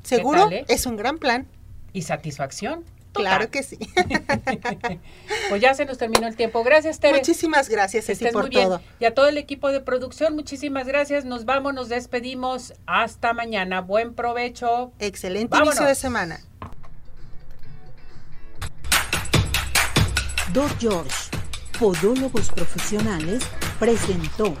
Seguro, 0.04 0.48
eh? 0.52 0.64
es 0.68 0.86
un 0.86 0.96
gran 0.96 1.18
plan. 1.18 1.48
Y 1.92 2.02
satisfacción. 2.02 2.84
Claro 3.14 3.50
que 3.50 3.64
sí. 3.64 3.78
pues 5.48 5.60
ya 5.60 5.74
se 5.74 5.84
nos 5.84 5.98
terminó 5.98 6.28
el 6.28 6.36
tiempo. 6.36 6.62
Gracias, 6.62 7.00
Tere. 7.00 7.18
Muchísimas 7.18 7.68
gracias, 7.68 8.06
Ceci, 8.06 8.26
por 8.28 8.48
todo. 8.48 8.80
Y 9.00 9.06
a 9.06 9.12
todo 9.12 9.26
el 9.26 9.38
equipo 9.38 9.72
de 9.72 9.80
producción, 9.80 10.36
muchísimas 10.36 10.86
gracias. 10.86 11.24
Nos 11.24 11.46
vamos, 11.46 11.74
nos 11.74 11.88
despedimos. 11.88 12.74
Hasta 12.86 13.32
mañana. 13.32 13.80
Buen 13.80 14.14
provecho. 14.14 14.92
Excelente 15.00 15.58
inicio 15.58 15.84
de 15.84 15.96
semana. 15.96 16.38
Doc 20.52 20.70
George, 20.78 21.30
Podólogos 21.78 22.50
Profesionales, 22.50 23.42
presentó 23.78 24.54